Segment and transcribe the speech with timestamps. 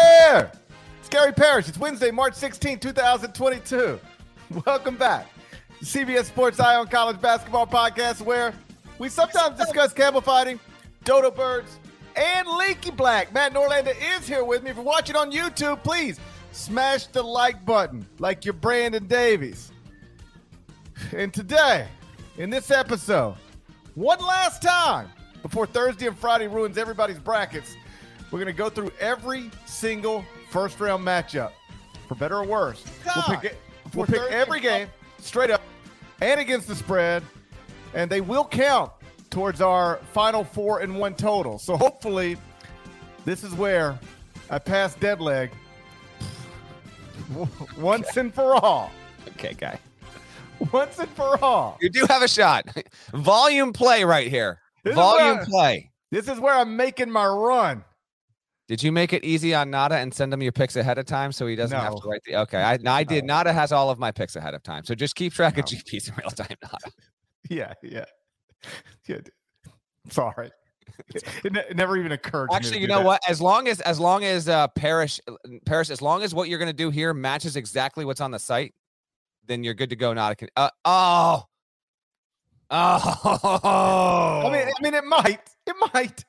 [0.00, 0.52] there!
[0.98, 1.68] It's Gary Parrish.
[1.68, 4.00] It's Wednesday, March 16, 2022.
[4.66, 5.26] Welcome back.
[5.82, 8.52] CBS Sports Eye on College Basketball Podcast, where
[8.98, 10.60] we sometimes discuss camel fighting,
[11.04, 11.78] dodo birds,
[12.16, 13.32] and Leaky Black.
[13.32, 14.70] Matt Norlander is here with me.
[14.70, 16.18] If you're watching on YouTube, please
[16.52, 19.72] smash the like button like you're Brandon Davies.
[21.16, 21.88] And today,
[22.36, 23.36] in this episode,
[23.94, 25.08] one last time
[25.42, 27.76] before Thursday and Friday ruins everybody's brackets,
[28.30, 31.52] we're going to go through every single first round matchup,
[32.08, 32.84] for better or worse.
[33.04, 33.58] We'll pick, it,
[33.94, 35.62] we'll pick every game straight up
[36.20, 37.22] and against the spread,
[37.94, 38.92] and they will count
[39.30, 41.58] towards our final four and one total.
[41.58, 42.36] So hopefully,
[43.24, 43.98] this is where
[44.48, 45.50] I pass dead leg
[47.78, 48.90] once and for all.
[49.30, 49.78] Okay, guy.
[50.72, 51.78] Once and for all.
[51.80, 52.66] You do have a shot.
[53.14, 54.58] Volume play right here.
[54.84, 55.90] This Volume where- play.
[56.10, 57.84] This is where I'm making my run.
[58.70, 61.32] Did you make it easy on Nada and send him your picks ahead of time
[61.32, 62.36] so he doesn't have to write the?
[62.36, 63.24] Okay, I, I did.
[63.24, 63.34] No.
[63.34, 66.08] Nada has all of my picks ahead of time, so just keep track of GPs
[66.08, 66.56] in real time.
[66.62, 66.76] Nada.
[67.48, 68.04] Yeah, yeah.
[69.08, 69.16] yeah.
[70.08, 70.52] Sorry.
[71.44, 72.56] It, ne- it never even occurred to me.
[72.56, 73.06] Actually, you know that.
[73.06, 73.20] what?
[73.28, 75.18] As long as as long as uh Parrish
[75.64, 78.74] Paris, as long as what you're gonna do here matches exactly what's on the site,
[79.46, 80.12] then you're good to go.
[80.12, 80.48] Nada can.
[80.56, 81.44] Uh, oh.
[82.70, 84.42] Oh.
[84.46, 85.48] I mean, I mean, it might.
[85.66, 86.24] It might.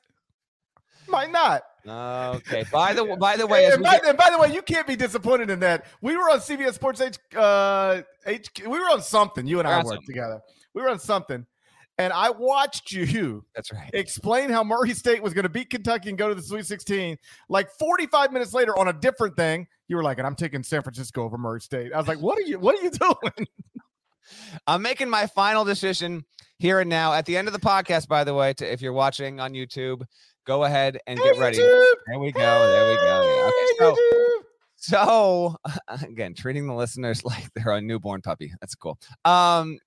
[1.06, 1.62] Might not.
[1.86, 2.64] Okay.
[2.72, 4.96] By the by the way, and, by, get- and by the way, you can't be
[4.96, 5.86] disappointed in that.
[6.00, 8.48] We were on CBS Sports H, uh, H.
[8.62, 9.46] We were on something.
[9.46, 10.06] You and I worked something.
[10.06, 10.40] together.
[10.74, 11.44] We were on something,
[11.98, 13.90] and I watched you that's right.
[13.94, 17.16] explain how Murray State was going to beat Kentucky and go to the Sweet 16.
[17.48, 20.82] Like 45 minutes later, on a different thing, you were like, "And I'm taking San
[20.82, 22.58] Francisco over Murray State." I was like, "What are you?
[22.58, 23.46] What are you doing?"
[24.66, 26.24] I'm making my final decision
[26.58, 27.12] here and now.
[27.12, 30.02] At the end of the podcast, by the way, to, if you're watching on YouTube,
[30.44, 31.58] go ahead and get ready.
[31.58, 32.70] There we go.
[32.70, 33.50] There we go.
[33.50, 33.96] Okay, so,
[34.76, 35.56] so
[35.88, 38.52] again, treating the listeners like they're a newborn puppy.
[38.60, 38.98] That's cool.
[39.24, 39.78] Um,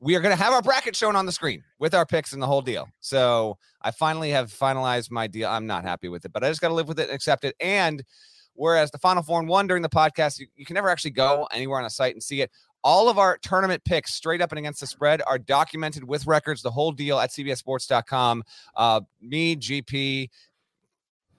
[0.00, 2.42] we are going to have our bracket shown on the screen with our picks and
[2.42, 2.88] the whole deal.
[3.00, 5.48] So I finally have finalized my deal.
[5.48, 7.44] I'm not happy with it, but I just got to live with it and accept
[7.44, 7.54] it.
[7.58, 8.04] And
[8.52, 11.48] whereas the final four and one during the podcast, you, you can never actually go
[11.52, 12.50] anywhere on a site and see it.
[12.84, 16.60] All of our tournament picks, straight up and against the spread, are documented with records,
[16.62, 18.44] the whole deal at CBSSports.com.
[18.76, 20.28] Uh, me, GP,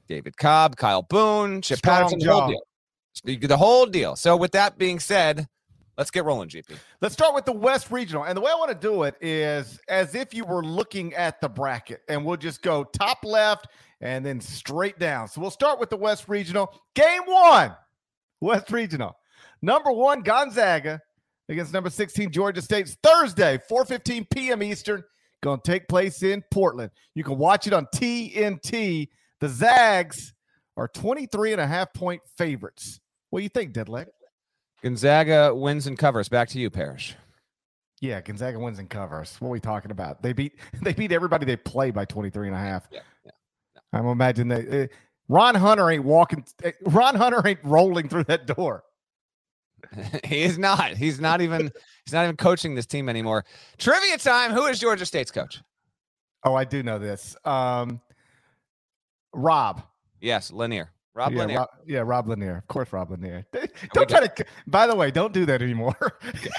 [0.07, 2.61] David Cobb, Kyle Boone, Chip Patterson, the whole deal.
[3.47, 4.15] The whole deal.
[4.15, 5.47] So, with that being said,
[5.97, 6.75] let's get rolling, GP.
[7.01, 8.25] Let's start with the West Regional.
[8.25, 11.39] And the way I want to do it is as if you were looking at
[11.41, 13.67] the bracket, and we'll just go top left
[14.01, 15.27] and then straight down.
[15.27, 16.73] So we'll start with the West Regional.
[16.95, 17.75] Game one,
[18.41, 19.15] West Regional.
[19.61, 21.01] Number one, Gonzaga
[21.49, 22.95] against number 16, Georgia State.
[23.03, 24.63] Thursday, 4:15 p.m.
[24.63, 25.03] Eastern.
[25.43, 26.91] Going to take place in Portland.
[27.13, 29.09] You can watch it on TNT.
[29.41, 30.33] The Zags
[30.77, 32.99] are 23 and a half point favorites.
[33.29, 34.07] What do you think, Deadleg?
[34.81, 36.29] Gonzaga wins and covers.
[36.29, 37.15] Back to you, Parrish.
[38.01, 39.35] Yeah, Gonzaga wins and covers.
[39.39, 40.21] What are we talking about?
[40.21, 42.87] They beat they beat everybody they play by 23 and a half.
[42.91, 43.31] Yeah, yeah,
[43.93, 44.87] I'm imagine they uh,
[45.27, 48.83] Ron Hunter ain't walking uh, Ron Hunter ain't rolling through that door.
[50.23, 50.91] he is not.
[50.97, 51.71] He's not even.
[52.05, 53.45] He's not even coaching this team anymore.
[53.77, 54.51] Trivia time.
[54.51, 55.61] Who is Georgia State's coach?
[56.43, 57.35] Oh, I do know this.
[57.45, 58.01] Um
[59.33, 59.83] Rob.
[60.21, 60.91] Yes, Lanier.
[61.15, 61.57] Rob yeah, Lanier.
[61.57, 62.57] Rob, yeah, Rob Lanier.
[62.57, 63.45] Of course, Rob Lanier.
[63.93, 64.45] Don't try to.
[64.67, 65.95] By the way, don't do that anymore,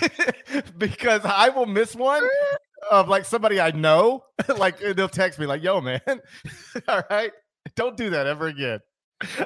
[0.78, 2.26] because I will miss one
[2.90, 4.24] of like somebody I know.
[4.56, 6.00] like they'll text me like, "Yo, man,
[6.88, 7.32] all right,
[7.74, 8.80] don't do that ever again."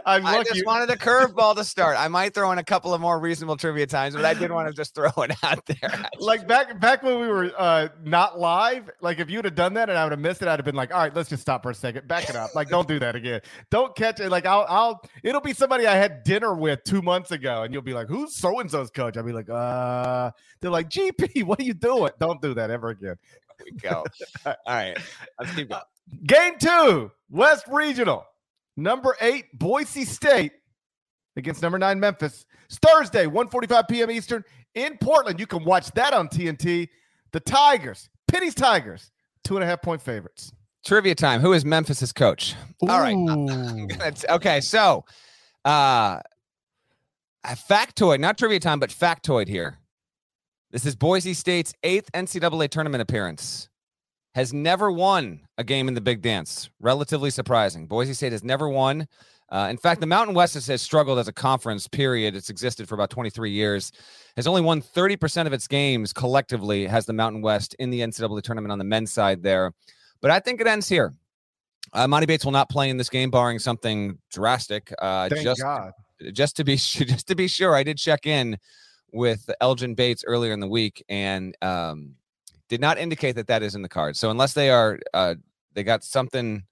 [0.04, 1.96] I'm I just wanted a curveball to start.
[1.96, 4.66] I might throw in a couple of more reasonable trivia times, but I did want
[4.68, 6.06] to just throw it out there.
[6.18, 9.88] like back back when we were uh not live like if you'd have done that
[9.88, 11.62] and i would have missed it i'd have been like all right let's just stop
[11.62, 13.40] for a second back it up like don't do that again
[13.70, 17.30] don't catch it like i'll i'll it'll be somebody i had dinner with two months
[17.30, 20.30] ago and you'll be like who's so and so's coach i'll be like uh
[20.60, 23.16] they're like gp what are you doing don't do that ever again
[23.58, 24.04] There we go.
[24.46, 24.98] All right,
[25.38, 25.82] let's keep going.
[26.26, 28.24] game two west regional
[28.80, 30.52] number eight boise state
[31.36, 32.46] against number nine Memphis.
[32.66, 34.10] It's Thursday, 1:45 p.m.
[34.10, 34.44] Eastern
[34.74, 35.38] in Portland.
[35.38, 36.88] You can watch that on TNT.
[37.32, 39.10] The Tigers, Penny's Tigers,
[39.44, 40.52] two and a half point favorites.
[40.84, 41.40] Trivia time.
[41.40, 42.54] Who is Memphis's coach?
[42.82, 43.16] All right.
[44.00, 45.04] It's- okay, so
[45.64, 46.20] uh
[47.42, 49.78] a factoid, not trivia time, but factoid here.
[50.72, 53.69] This is Boise State's eighth NCAA tournament appearance.
[54.34, 56.70] Has never won a game in the Big Dance.
[56.78, 57.86] Relatively surprising.
[57.86, 59.08] Boise State has never won.
[59.50, 61.88] Uh, in fact, the Mountain West has, has struggled as a conference.
[61.88, 62.36] Period.
[62.36, 63.90] It's existed for about 23 years.
[64.36, 66.86] Has only won 30% of its games collectively.
[66.86, 69.72] Has the Mountain West in the NCAA tournament on the men's side there.
[70.20, 71.14] But I think it ends here.
[71.92, 74.92] Uh, Emoni Bates will not play in this game, barring something drastic.
[75.00, 75.92] Uh, Thank just God.
[76.32, 78.58] just to be just to be sure, I did check in
[79.12, 82.14] with Elgin Bates earlier in the week and um,
[82.70, 84.16] did not indicate that that is in the card.
[84.16, 85.34] So unless they are uh,
[85.74, 86.62] they got something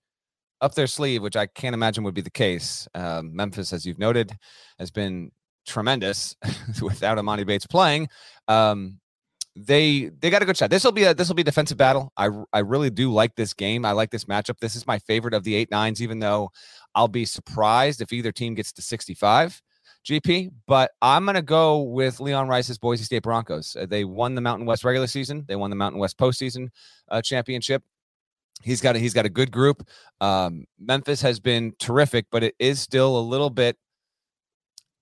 [0.61, 2.89] up their sleeve, which I can't imagine would be the case.
[2.95, 4.33] Um, Memphis, as you've noted,
[4.79, 5.33] has been
[5.67, 6.35] tremendous
[6.83, 8.09] without Emoni Bates playing.
[8.47, 9.01] Um,
[9.57, 10.71] they they got a good shot.
[10.71, 12.13] This will be a this will be a defensive battle.
[12.17, 13.85] I I really do like this game.
[13.85, 14.61] I like this matchup.
[14.61, 16.51] This is my favorite of the eight nines, even though
[16.95, 19.61] I'll be surprised if either team gets to 65
[20.05, 23.77] GP, but I'm going to go with Leon Rice's Boise State Broncos.
[23.79, 26.69] Uh, they won the Mountain West regular season, they won the Mountain West postseason
[27.09, 27.83] uh, championship.
[28.63, 29.87] He's got a, he's got a good group.
[30.21, 33.77] Um, Memphis has been terrific, but it is still a little bit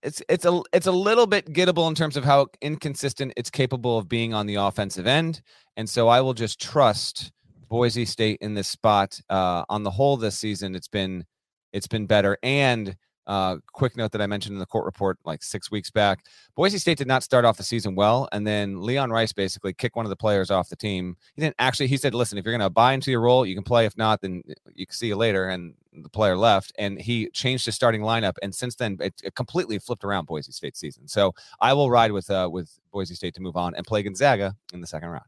[0.02, 3.98] it's it's a it's a little bit gettable in terms of how inconsistent it's capable
[3.98, 5.42] of being on the offensive end,
[5.76, 7.32] and so I will just trust
[7.68, 9.18] Boise State in this spot.
[9.28, 11.24] Uh, on the whole, this season it's been
[11.72, 12.38] it's been better.
[12.42, 16.24] And uh, quick note that I mentioned in the court report like six weeks back:
[16.54, 19.96] Boise State did not start off the season well, and then Leon Rice basically kicked
[19.96, 21.16] one of the players off the team.
[21.34, 21.88] He didn't actually.
[21.88, 23.86] He said, "Listen, if you're going to buy into your role, you can play.
[23.86, 24.42] If not, then
[24.74, 28.34] you can see you later." And the player left, and he changed his starting lineup.
[28.42, 31.08] And since then, it, it completely flipped around Boise State's season.
[31.08, 34.54] So I will ride with uh, with Boise State to move on and play Gonzaga
[34.72, 35.24] in the second round.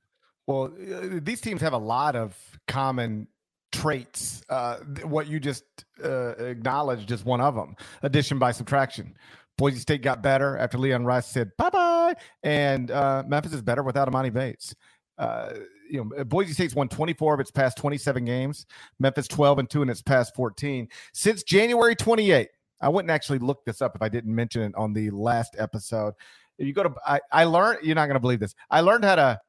[0.47, 2.35] Well, uh, these teams have a lot of
[2.67, 3.29] common
[3.73, 4.43] traits.
[4.49, 5.65] Uh, what you just
[6.05, 7.75] uh, acknowledged is one of them.
[8.03, 9.15] Addition by subtraction.
[9.57, 13.83] Boise State got better after Leon Rice said bye bye, and uh, Memphis is better
[13.83, 14.75] without Emoni Bates.
[15.19, 15.53] Uh,
[15.91, 18.67] you know, Boise State's won 24 of its past 27 games.
[19.01, 22.49] Memphis 12 and two in its past 14 since January 28.
[22.81, 26.15] I wouldn't actually look this up if I didn't mention it on the last episode.
[26.59, 27.81] If you go to, I, I learned.
[27.83, 28.55] You're not going to believe this.
[28.71, 29.41] I learned how to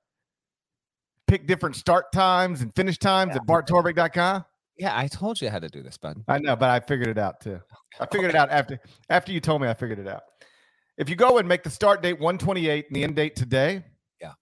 [1.30, 4.44] pick different start times and finish times at barttorvik.com.
[4.78, 6.24] Yeah, I told you how to do this, bud.
[6.28, 7.60] I know, but I figured it out too.
[8.00, 8.80] I figured it out after
[9.10, 10.24] after you told me I figured it out.
[10.98, 13.84] If you go and make the start date 128 and the end date today,
[14.20, 14.34] Yeah.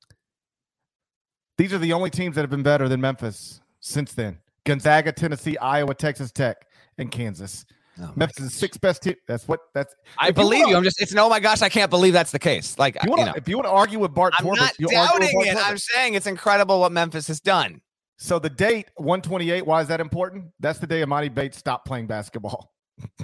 [1.58, 4.40] These are the only teams that have been better than Memphis since then.
[4.66, 6.58] Gonzaga, Tennessee, Iowa, Texas Tech,
[6.98, 7.66] and Kansas.
[8.00, 9.16] Oh my Memphis is the sixth best team.
[9.28, 10.78] That's what that's I If you believe wanna- you.
[10.78, 11.02] I'm just.
[11.02, 11.26] It's no.
[11.26, 12.78] Oh my gosh, I can't believe that's the case.
[12.78, 14.80] Like you you wanna, know, if you want to argue with Bart I'm Torvik, not
[14.80, 15.58] you argue with doubting Bart it.
[15.58, 15.70] Torvik.
[15.70, 17.82] I'm saying it's incredible what Memphis has done.
[18.20, 20.46] So the date 128, why is that important?
[20.60, 22.72] That's the day Emoni Bates stopped playing basketball.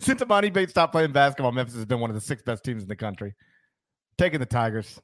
[0.00, 2.82] Since Emoni Bates stopped playing basketball, Memphis has been one of the six best teams
[2.82, 3.34] in the country.
[4.16, 5.00] Taking the Tigers,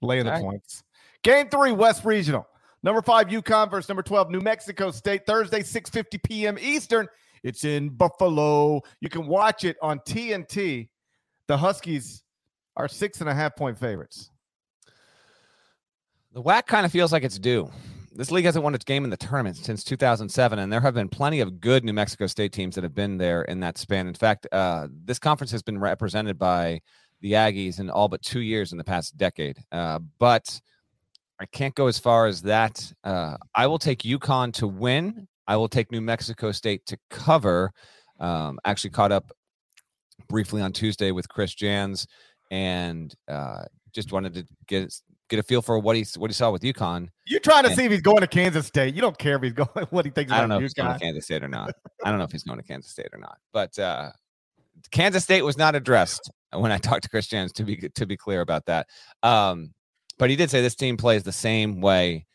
[0.00, 0.44] laying the All right.
[0.44, 0.82] points.
[1.22, 2.46] Game three, West Regional.
[2.82, 6.58] Number five, UConn versus number 12, New Mexico State, Thursday, 6.50 p.m.
[6.60, 7.08] Eastern.
[7.44, 8.80] It's in Buffalo.
[9.00, 10.88] You can watch it on TNT.
[11.46, 12.24] The Huskies
[12.76, 14.30] are six and a half point favorites.
[16.32, 17.70] The WAC kind of feels like it's due.
[18.16, 21.08] This league hasn't won its game in the tournament since 2007, and there have been
[21.08, 24.06] plenty of good New Mexico State teams that have been there in that span.
[24.06, 26.80] In fact, uh, this conference has been represented by
[27.20, 29.58] the Aggies in all but two years in the past decade.
[29.70, 30.60] Uh, but
[31.40, 32.92] I can't go as far as that.
[33.02, 35.26] Uh, I will take UConn to win.
[35.46, 37.70] I will take New Mexico State to cover.
[38.20, 39.30] Um, actually, caught up
[40.28, 42.06] briefly on Tuesday with Chris Jans,
[42.50, 44.94] and uh, just wanted to get
[45.28, 47.08] get a feel for what he what he saw with UConn.
[47.26, 47.76] You're trying to Yeah.
[47.76, 48.94] see if he's going to Kansas State.
[48.94, 50.92] You don't care if he's going what he thinks I don't know if he's going
[50.92, 51.72] to Kansas State or not.
[52.04, 53.38] I don't know if he's going to Kansas State or not.
[53.52, 54.10] But uh,
[54.90, 57.52] Kansas State was not addressed when I talked to Chris Jans.
[57.52, 58.86] To be to be clear about that,
[59.22, 59.72] um,
[60.18, 62.26] but he did say this team plays the same way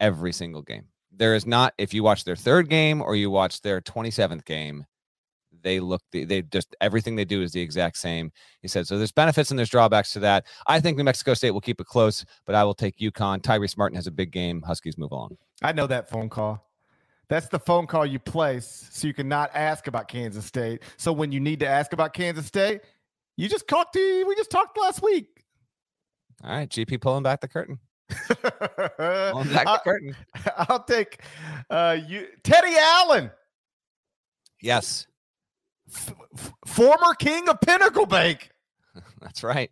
[0.00, 0.86] every single game.
[1.18, 4.86] There is not if you watch their third game or you watch their 27th game,
[5.62, 8.30] they look they just everything they do is the exact same.
[8.62, 8.96] He said so.
[8.96, 10.46] There's benefits and there's drawbacks to that.
[10.66, 13.42] I think New Mexico State will keep it close, but I will take UConn.
[13.42, 14.62] Tyrese Martin has a big game.
[14.62, 16.64] Huskies move on I know that phone call.
[17.28, 20.82] That's the phone call you place so you can not ask about Kansas State.
[20.96, 22.80] So when you need to ask about Kansas State,
[23.36, 25.44] you just talked to we just talked last week.
[26.44, 27.80] All right, GP pulling back the curtain.
[28.28, 30.16] Pulling back I'll, curtain.
[30.56, 31.20] I'll take
[31.70, 33.30] uh you Teddy Allen.
[34.62, 35.06] Yes.
[35.92, 38.50] F- f- former king of Pinnacle Bank.
[39.20, 39.70] That's right.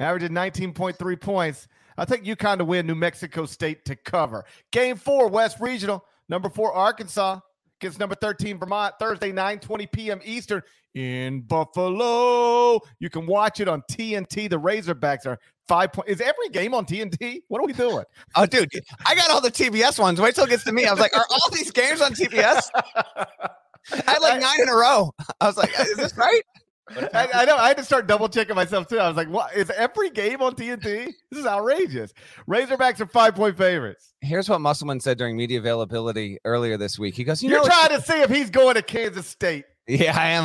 [0.00, 1.68] Averaging 19.3 points.
[1.96, 4.44] I think take UConn to win, New Mexico State to cover.
[4.70, 6.04] Game four, West Regional.
[6.28, 7.40] Number four, Arkansas
[7.80, 10.20] against number 13, Vermont, Thursday, 9 20 p.m.
[10.24, 10.62] Eastern
[10.94, 12.80] in Buffalo.
[12.98, 14.50] You can watch it on TNT.
[14.50, 16.08] The Razorbacks are five point.
[16.08, 17.42] Is every game on TNT?
[17.48, 18.04] What are we doing?
[18.34, 18.70] Oh, dude,
[19.06, 20.20] I got all the TBS ones.
[20.20, 20.86] Wait till it gets to me.
[20.86, 22.68] I was like, are all these games on TBS?
[22.74, 23.26] I
[24.06, 25.12] had like nine in a row.
[25.40, 26.42] I was like, is this right?
[27.14, 27.56] I, I, know.
[27.56, 28.98] I had to start double checking myself too.
[28.98, 31.12] I was like, "What is every game on TNT?
[31.30, 32.12] This is outrageous."
[32.48, 34.14] Razorbacks are five point favorites.
[34.20, 37.14] Here's what Musselman said during media availability earlier this week.
[37.14, 40.18] He goes, "You You're know, trying to see if he's going to Kansas State." Yeah,
[40.18, 40.44] I am.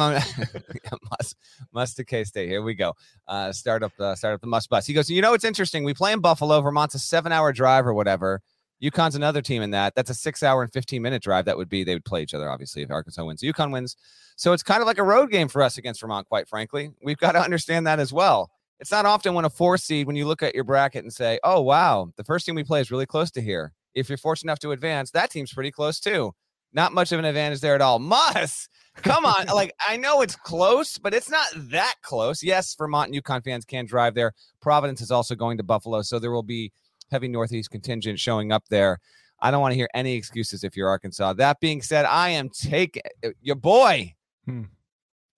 [1.19, 1.35] must
[1.73, 2.47] Muss to K State.
[2.47, 2.93] Here we go.
[3.27, 4.85] Uh, start up uh, start up the Muss bus.
[4.88, 5.83] He goes, you know, it's interesting.
[5.83, 6.62] We play in Buffalo.
[6.62, 8.41] Vermont's a seven hour drive or whatever.
[8.83, 9.95] UConn's another team in that.
[9.95, 11.45] That's a six hour and 15 minute drive.
[11.45, 13.41] That would be, they would play each other, obviously, if Arkansas wins.
[13.41, 13.95] UConn wins.
[14.36, 16.92] So it's kind of like a road game for us against Vermont, quite frankly.
[17.04, 18.52] We've got to understand that as well.
[18.80, 21.40] It's not often when a four seed, when you look at your bracket and say,
[21.44, 23.72] oh, wow, the first team we play is really close to here.
[23.94, 26.34] If you're fortunate enough to advance, that team's pretty close too.
[26.74, 28.00] Not much of an advantage there at all.
[28.00, 29.46] Muss, come on.
[29.48, 32.42] like, I know it's close, but it's not that close.
[32.42, 34.34] Yes, Vermont and UConn fans can drive there.
[34.60, 36.02] Providence is also going to Buffalo.
[36.02, 36.72] So there will be
[37.12, 39.00] heavy Northeast contingent showing up there.
[39.40, 41.34] I don't want to hear any excuses if you're Arkansas.
[41.34, 44.63] That being said, I am taking eh, your boy Hmm.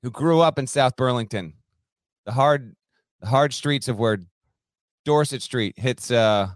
[0.02, 1.54] who grew up in South Burlington,
[2.26, 2.76] the hard,
[3.22, 4.20] the hard streets of where
[5.06, 6.48] Dorset Street hits uh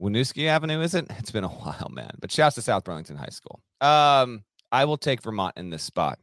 [0.00, 1.06] Winooski Avenue, is it?
[1.18, 2.10] It's been a while, man.
[2.20, 3.60] But shouts to South Burlington High School.
[3.80, 6.18] Um, I will take Vermont in this spot.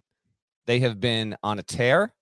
[0.67, 2.13] They have been on a tear.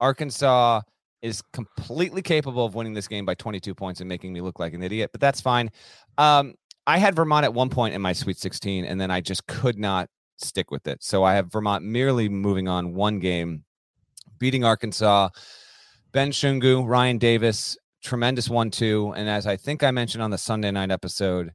[0.00, 0.82] Arkansas
[1.22, 4.74] is completely capable of winning this game by 22 points and making me look like
[4.74, 5.70] an idiot, but that's fine.
[6.16, 6.54] Um,
[6.86, 9.78] I had Vermont at one point in my Sweet 16, and then I just could
[9.78, 10.08] not
[10.40, 11.02] stick with it.
[11.02, 13.64] So I have Vermont merely moving on one game,
[14.38, 15.30] beating Arkansas.
[16.12, 19.12] Ben Shungu, Ryan Davis, tremendous one two.
[19.16, 21.52] And as I think I mentioned on the Sunday night episode,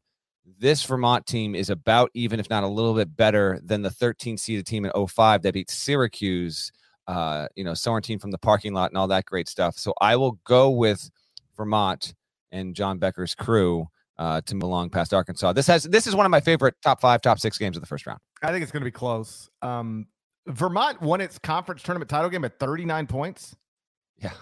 [0.59, 4.37] this Vermont team is about even, if not a little bit better than the 13
[4.37, 6.71] seeded team in 05 that beat Syracuse,
[7.07, 9.77] uh, you know, Sorrentine from the parking lot and all that great stuff.
[9.77, 11.09] So I will go with
[11.55, 12.13] Vermont
[12.51, 15.53] and John Becker's crew uh, to move along past Arkansas.
[15.53, 17.87] This has this is one of my favorite top five, top six games of the
[17.87, 18.19] first round.
[18.41, 19.49] I think it's going to be close.
[19.61, 20.07] Um,
[20.47, 23.55] Vermont won its conference tournament title game at 39 points.
[24.17, 24.33] Yeah.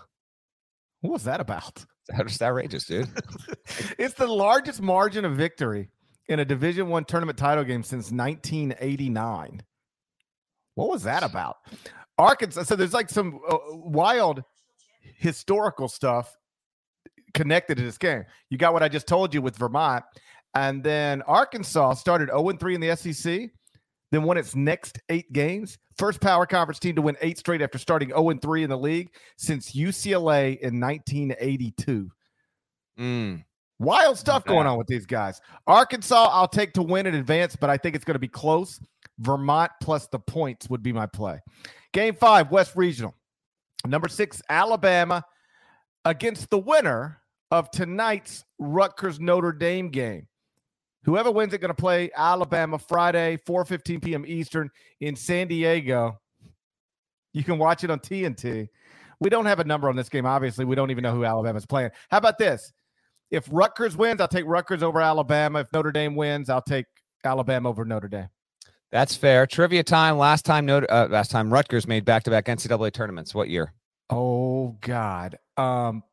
[1.02, 1.86] What was that about?
[2.08, 3.10] That's outrageous, dude.
[3.98, 5.90] it's the largest margin of victory
[6.28, 9.62] in a Division One tournament title game since 1989.
[10.76, 11.58] What was that about?
[12.18, 12.64] Arkansas.
[12.64, 14.44] So there's like some uh, wild
[15.18, 16.36] historical stuff
[17.34, 18.24] connected to this game.
[18.50, 20.04] You got what I just told you with Vermont,
[20.56, 23.50] and then Arkansas started 0 3 in the SEC,
[24.12, 25.78] then won its next eight games.
[25.98, 29.10] First power conference team to win eight straight after starting 0 3 in the league
[29.38, 32.10] since UCLA in 1982.
[33.00, 33.44] Mm.
[33.80, 35.42] Wild stuff going on with these guys.
[35.66, 38.80] Arkansas, I'll take to win in advance, but I think it's going to be close.
[39.18, 41.40] Vermont plus the points would be my play.
[41.92, 43.16] Game five, West Regional.
[43.86, 45.24] Number six, Alabama
[46.06, 47.21] against the winner
[47.52, 50.28] of tonight's Rutgers Notre Dame game.
[51.04, 54.26] Whoever wins it going to play Alabama Friday, 4:15 p.m.
[54.26, 56.20] Eastern in San Diego.
[57.34, 58.68] You can watch it on TNT.
[59.20, 60.26] We don't have a number on this game.
[60.26, 61.92] Obviously, we don't even know who Alabama's playing.
[62.10, 62.74] How about this?
[63.30, 65.60] If Rutgers wins, I'll take Rutgers over Alabama.
[65.60, 66.86] If Notre Dame wins, I'll take
[67.24, 68.30] Alabama over Notre Dame.
[68.92, 69.48] That's fair.
[69.48, 70.18] Trivia time.
[70.18, 73.34] Last time, Notre, uh, last time Rutgers made back-to-back NCAA tournaments.
[73.34, 73.74] What year?
[74.10, 75.38] Oh God.
[75.56, 76.04] Um,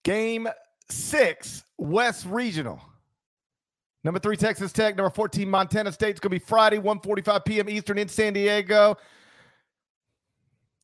[0.02, 0.48] Game
[0.88, 2.80] six, West Regional.
[4.02, 4.96] Number three, Texas Tech.
[4.96, 6.12] Number 14, Montana State.
[6.12, 7.68] It's going to be Friday, 1.45 p.m.
[7.68, 8.96] Eastern in San Diego.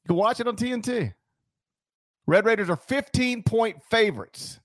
[0.05, 1.14] You can watch it on TNT.
[2.26, 4.61] Red Raiders are 15 point favorites.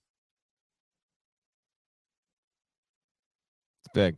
[3.84, 4.18] It's big.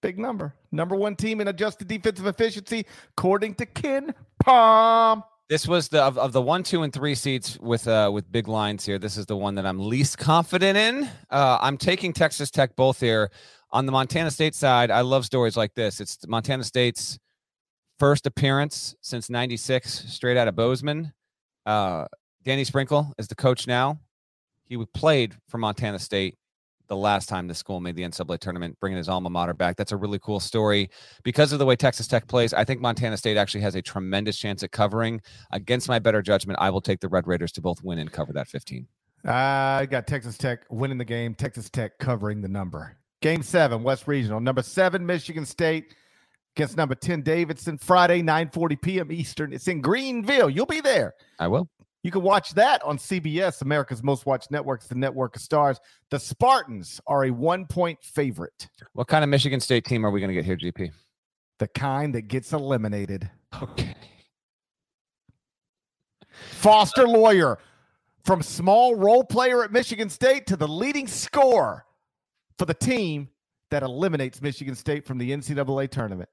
[0.00, 0.54] Big number.
[0.72, 2.86] Number one team in adjusted defensive efficiency,
[3.16, 5.22] according to Ken Palm.
[5.48, 8.48] This was the of, of the one, two, and three seats with uh with big
[8.48, 8.98] lines here.
[8.98, 11.04] This is the one that I'm least confident in.
[11.30, 13.30] Uh, I'm taking Texas Tech both here.
[13.70, 16.00] On the Montana State side, I love stories like this.
[16.00, 17.18] It's Montana State's
[17.98, 21.12] first appearance since '96, straight out of Bozeman.
[21.66, 22.06] Uh,
[22.44, 24.00] Danny Sprinkle is the coach now.
[24.64, 26.36] He played for Montana State
[26.88, 29.76] the last time the school made the NCAA tournament, bringing his alma mater back.
[29.76, 30.90] That's a really cool story.
[31.22, 34.36] Because of the way Texas Tech plays, I think Montana State actually has a tremendous
[34.36, 35.22] chance at covering.
[35.52, 38.34] Against my better judgment, I will take the Red Raiders to both win and cover
[38.34, 38.86] that 15.
[39.24, 42.98] I got Texas Tech winning the game, Texas Tech covering the number.
[43.22, 44.40] Game seven, West Regional.
[44.40, 45.94] Number seven, Michigan State
[46.56, 49.12] against number 10, Davidson, Friday, 9 40 p.m.
[49.12, 49.52] Eastern.
[49.52, 50.50] It's in Greenville.
[50.50, 51.14] You'll be there.
[51.38, 51.68] I will.
[52.02, 55.78] You can watch that on CBS, America's Most Watched Networks, the Network of Stars.
[56.10, 58.68] The Spartans are a one point favorite.
[58.92, 60.90] What kind of Michigan State team are we going to get here, GP?
[61.58, 63.30] The kind that gets eliminated.
[63.62, 63.94] Okay.
[66.32, 67.58] Foster Loyer,
[68.24, 71.84] from small role player at Michigan State to the leading scorer
[72.58, 73.28] for the team
[73.70, 76.28] that eliminates Michigan State from the NCAA tournament.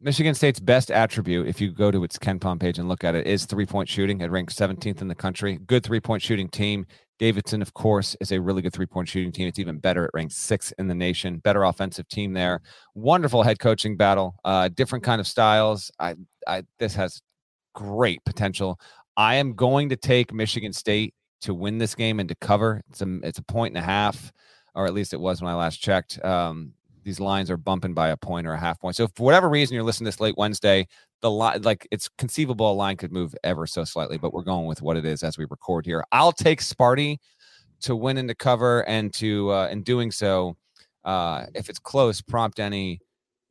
[0.00, 3.26] Michigan State's best attribute, if you go to its KenPom page and look at it,
[3.26, 4.20] is three point shooting.
[4.20, 5.58] It ranks 17th in the country.
[5.66, 6.86] Good three point shooting team.
[7.18, 9.48] Davidson, of course, is a really good three point shooting team.
[9.48, 10.04] It's even better.
[10.04, 11.38] It ranks sixth in the nation.
[11.38, 12.60] Better offensive team there.
[12.94, 14.36] Wonderful head coaching battle.
[14.44, 15.90] Uh, different kind of styles.
[15.98, 16.14] I,
[16.46, 17.20] I, this has
[17.74, 18.78] great potential.
[19.16, 22.82] I am going to take Michigan State to win this game and to cover.
[22.90, 24.32] It's a, it's a point and a half,
[24.76, 26.24] or at least it was when I last checked.
[26.24, 26.74] Um,
[27.08, 28.94] these lines are bumping by a point or a half point.
[28.94, 30.86] So for whatever reason you're listening to this late Wednesday,
[31.22, 34.66] the line like it's conceivable a line could move ever so slightly, but we're going
[34.66, 36.04] with what it is as we record here.
[36.12, 37.16] I'll take Sparty
[37.80, 40.58] to win and to cover and to uh in doing so,
[41.04, 43.00] uh if it's close, prompt any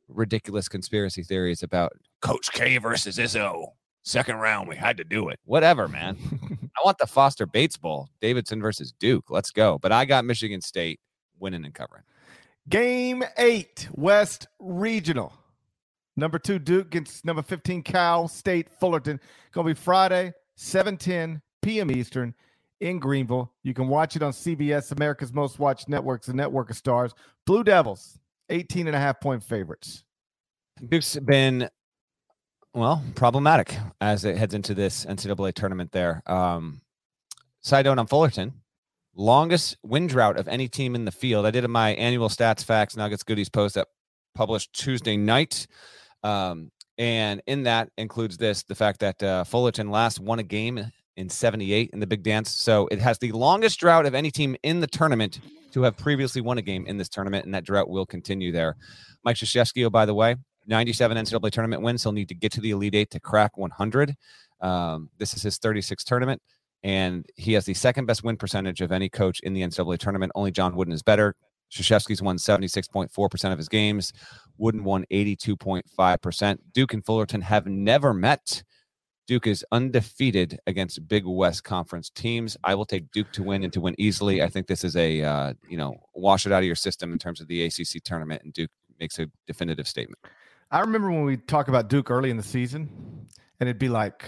[0.06, 3.72] ridiculous conspiracy theories about Coach K versus Izzo.
[4.04, 5.40] Second round, we had to do it.
[5.44, 6.16] Whatever, man.
[6.76, 9.30] I want the Foster Bates Bowl, Davidson versus Duke.
[9.30, 9.78] Let's go.
[9.82, 11.00] But I got Michigan State
[11.40, 12.04] winning and covering.
[12.68, 15.32] Game eight, West Regional.
[16.16, 19.20] Number two, Duke against number 15, Cal State Fullerton.
[19.52, 21.90] Gonna be Friday, 7:10 p.m.
[21.90, 22.34] Eastern
[22.80, 23.52] in Greenville.
[23.62, 27.14] You can watch it on CBS, America's Most Watched Networks, the Network of Stars.
[27.46, 28.18] Blue Devils,
[28.50, 30.04] 18 and a half point favorites.
[30.86, 31.68] Duke's been
[32.74, 35.92] well problematic as it heads into this NCAA tournament.
[35.92, 36.22] There.
[36.26, 36.80] Um,
[37.60, 38.54] side note on Fullerton,
[39.18, 41.44] longest win drought of any team in the field.
[41.44, 43.88] I did my annual stats, facts, nuggets, goodies post that
[44.34, 45.66] published Tuesday night.
[46.22, 50.90] Um, and in that includes this the fact that uh, Fullerton last won a game
[51.16, 52.50] in 78 in the big dance.
[52.50, 55.40] So it has the longest drought of any team in the tournament
[55.72, 58.76] to have previously won a game in this tournament, and that drought will continue there.
[59.24, 62.02] Mike Krzyzewski, oh, by the way, 97 NCAA tournament wins.
[62.02, 64.14] He'll need to get to the Elite Eight to crack 100.
[64.60, 66.40] Um, this is his 36th tournament
[66.82, 70.32] and he has the second best win percentage of any coach in the NCAA tournament.
[70.34, 71.34] Only John Wooden is better.
[71.72, 74.12] Krzyzewski's won 76.4% of his games.
[74.56, 76.58] Wooden won 82.5%.
[76.72, 78.62] Duke and Fullerton have never met.
[79.26, 82.56] Duke is undefeated against Big West Conference teams.
[82.64, 84.42] I will take Duke to win and to win easily.
[84.42, 87.18] I think this is a uh, you know wash it out of your system in
[87.18, 90.18] terms of the ACC tournament, and Duke makes a definitive statement.
[90.70, 92.88] I remember when we talk about Duke early in the season,
[93.60, 94.24] and it'd be like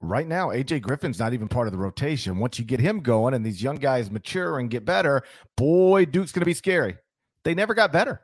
[0.00, 2.38] right now, AJ Griffin's not even part of the rotation.
[2.38, 5.22] Once you get him going and these young guys mature and get better,
[5.56, 6.96] boy, Duke's going to be scary.
[7.44, 8.20] They never got better.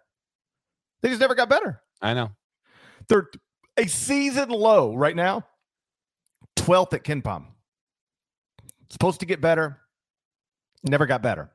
[1.03, 1.81] They just never got better.
[2.01, 2.31] I know.
[3.09, 3.29] They're
[3.77, 5.47] a season low right now,
[6.57, 7.45] 12th at KenPom.
[8.91, 9.81] Supposed to get better,
[10.85, 11.51] never got better.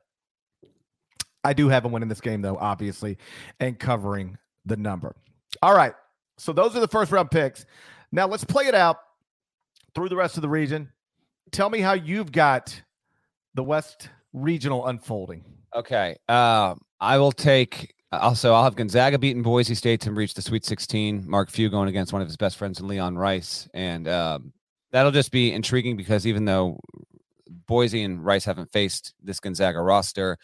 [1.44, 3.18] I do have a win in this game, though, obviously,
[3.60, 5.16] and covering the number.
[5.62, 5.94] All right.
[6.38, 7.66] So those are the first round picks.
[8.12, 9.00] Now let's play it out
[9.96, 10.92] through the rest of the region.
[11.52, 12.82] Tell me how you've got
[13.54, 15.44] the West Regional unfolding.
[15.76, 16.16] Okay.
[16.30, 17.94] Uh, I will take.
[18.12, 21.30] Also, I'll have Gonzaga beating Boise State to reach the Sweet 16.
[21.30, 24.54] Mark Few going against one of his best friends in Leon Rice, and um,
[24.92, 26.80] that'll just be intriguing because even though
[27.68, 30.38] Boise and Rice haven't faced this Gonzaga roster,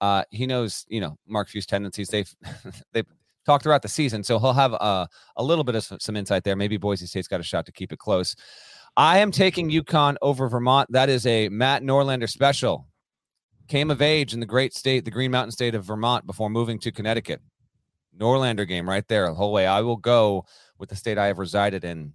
[0.00, 2.08] uh, he knows you know Mark Few's tendencies.
[2.08, 2.32] They've
[2.92, 3.06] they've
[3.46, 6.56] talked throughout the season, so he'll have a, a little bit of some insight there.
[6.56, 8.34] Maybe Boise State's got a shot to keep it close.
[8.96, 10.90] I am taking UConn over Vermont.
[10.90, 12.86] That is a Matt Norlander special.
[13.68, 16.78] Came of age in the great state, the Green Mountain state of Vermont, before moving
[16.78, 17.42] to Connecticut.
[18.18, 19.66] Norlander game right there, the whole way.
[19.66, 20.46] I will go
[20.78, 22.14] with the state I have resided in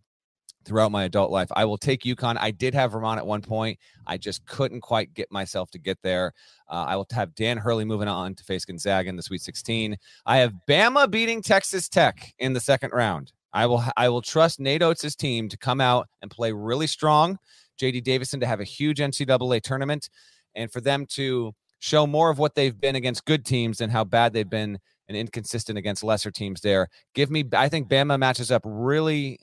[0.65, 1.50] throughout my adult life.
[1.56, 2.38] I will take UConn.
[2.39, 3.78] I did have Vermont at one point.
[4.08, 6.34] I just couldn't quite get myself to get there.
[6.67, 9.98] Uh, I will have Dan Hurley moving on to face Gonzaga in the Sweet 16.
[10.26, 13.34] I have Bama beating Texas Tech in the second round.
[13.54, 17.38] I will I will trust Nate Oates' team to come out and play really strong.
[17.80, 20.10] JD Davison to have a huge NCAA tournament
[20.56, 24.04] and for them to show more of what they've been against good teams than how
[24.04, 26.88] bad they've been and inconsistent against lesser teams there.
[27.16, 29.40] Give me I think Bama matches up really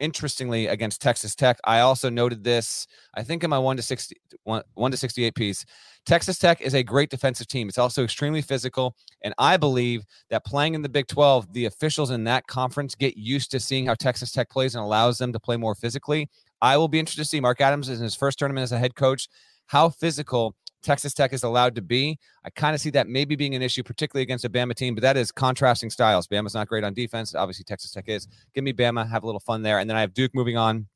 [0.00, 1.58] interestingly against Texas Tech.
[1.64, 5.34] I also noted this, I think in my 1 to 60 1, 1 to 68
[5.34, 5.64] piece.
[6.04, 7.68] Texas Tech is a great defensive team.
[7.68, 12.10] It's also extremely physical and I believe that playing in the Big 12, the officials
[12.10, 15.40] in that conference get used to seeing how Texas Tech plays and allows them to
[15.40, 16.28] play more physically.
[16.62, 18.94] I will be interested to see Mark Adams in his first tournament as a head
[18.94, 19.28] coach
[19.66, 20.54] how physical
[20.86, 22.16] Texas Tech is allowed to be.
[22.44, 25.02] I kind of see that maybe being an issue, particularly against a Bama team, but
[25.02, 26.28] that is contrasting styles.
[26.28, 27.34] Bama's not great on defense.
[27.34, 28.28] Obviously, Texas Tech is.
[28.54, 29.80] Give me Bama, have a little fun there.
[29.80, 30.86] And then I have Duke moving on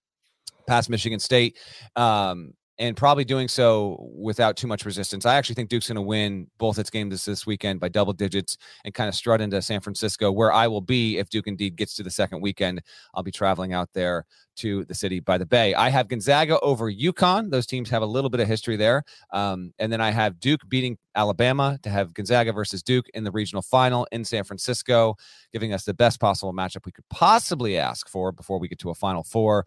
[0.69, 1.59] past Michigan State.
[1.97, 5.27] Um, and probably doing so without too much resistance.
[5.27, 8.15] I actually think Duke's going to win both its games this, this weekend by double
[8.15, 11.77] digits and kind of strut into San Francisco, where I will be if Duke indeed
[11.77, 12.81] gets to the second weekend.
[13.15, 14.25] I'll be traveling out there
[14.57, 15.75] to the city by the bay.
[15.75, 17.51] I have Gonzaga over UConn.
[17.51, 19.03] Those teams have a little bit of history there.
[19.31, 23.31] Um, and then I have Duke beating Alabama to have Gonzaga versus Duke in the
[23.31, 25.17] regional final in San Francisco,
[25.53, 28.91] giving us the best possible matchup we could possibly ask for before we get to
[28.91, 29.67] a final four.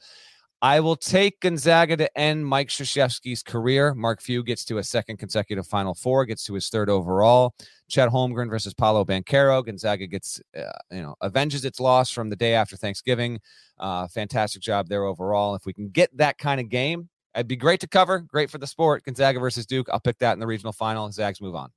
[0.64, 3.94] I will take Gonzaga to end Mike Krzyzewski's career.
[3.94, 7.54] Mark Few gets to a second consecutive Final Four, gets to his third overall.
[7.90, 9.62] Chet Holmgren versus Paolo Banchero.
[9.66, 13.42] Gonzaga gets, uh, you know, avenges its loss from the day after Thanksgiving.
[13.78, 15.54] Uh, fantastic job there overall.
[15.54, 18.20] If we can get that kind of game, it'd be great to cover.
[18.20, 19.04] Great for the sport.
[19.04, 19.90] Gonzaga versus Duke.
[19.92, 21.12] I'll pick that in the regional final.
[21.12, 21.72] Zags move on.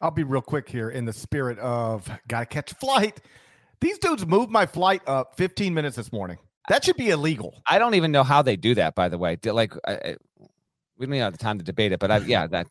[0.00, 3.20] I'll be real quick here in the spirit of gotta catch flight.
[3.82, 6.38] These dudes moved my flight up 15 minutes this morning.
[6.70, 7.64] That should be illegal.
[7.66, 8.94] I don't even know how they do that.
[8.94, 10.16] By the way, like I,
[10.96, 12.68] we don't have the time to debate it, but I, yeah, that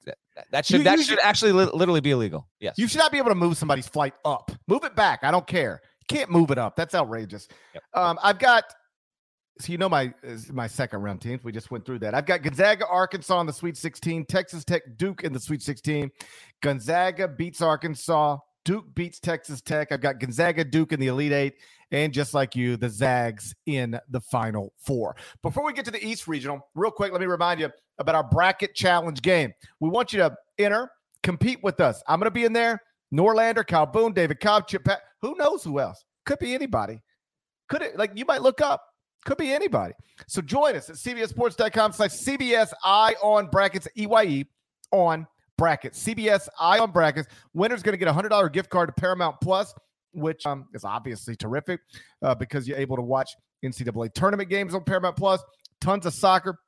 [0.52, 2.48] that should you, that you should, should actually li- literally be illegal.
[2.62, 4.54] Yes, you should not be able to move somebody's flight up.
[4.68, 5.20] Move it back.
[5.24, 5.82] I don't care.
[6.00, 6.78] You can't move it up.
[6.78, 7.50] That's outrageous.
[7.74, 7.84] Yep.
[7.94, 8.64] Um, I've got.
[9.60, 10.14] So you know my
[10.54, 11.44] my second round teams.
[11.44, 12.16] We just went through that.
[12.16, 16.10] I've got Gonzaga, Arkansas in the Sweet 16, Texas Tech, Duke in the Sweet 16.
[16.62, 18.38] Gonzaga beats Arkansas.
[18.70, 19.92] Duke beats Texas Tech.
[19.92, 21.56] I've got Gonzaga, Duke in the Elite Eight,
[21.90, 25.16] and just like you, the Zags in the Final Four.
[25.42, 28.24] Before we get to the East Regional, real quick, let me remind you about our
[28.24, 29.52] bracket challenge game.
[29.80, 30.92] We want you to enter,
[31.24, 32.04] compete with us.
[32.08, 32.80] I'm going to be in there.
[33.12, 35.02] Norlander, Kyle Boone, David Cobb, Chip Pat.
[35.24, 36.06] Who knows who else?
[36.28, 37.02] Could be anybody.
[37.70, 38.84] Could it like you might look up?
[39.26, 39.96] Could be anybody.
[40.28, 44.46] So join us at cbsports.com slash CBSI on brackets EYE
[44.92, 45.26] on
[45.60, 46.04] brackets.
[46.04, 47.28] CBS I on brackets.
[47.54, 49.74] Winner's going to get a $100 gift card to Paramount Plus
[50.14, 51.82] which um, is obviously terrific
[52.22, 53.32] uh, because you're able to watch
[53.64, 55.42] NCAA tournament games on Paramount Plus,
[55.82, 56.60] tons of soccer,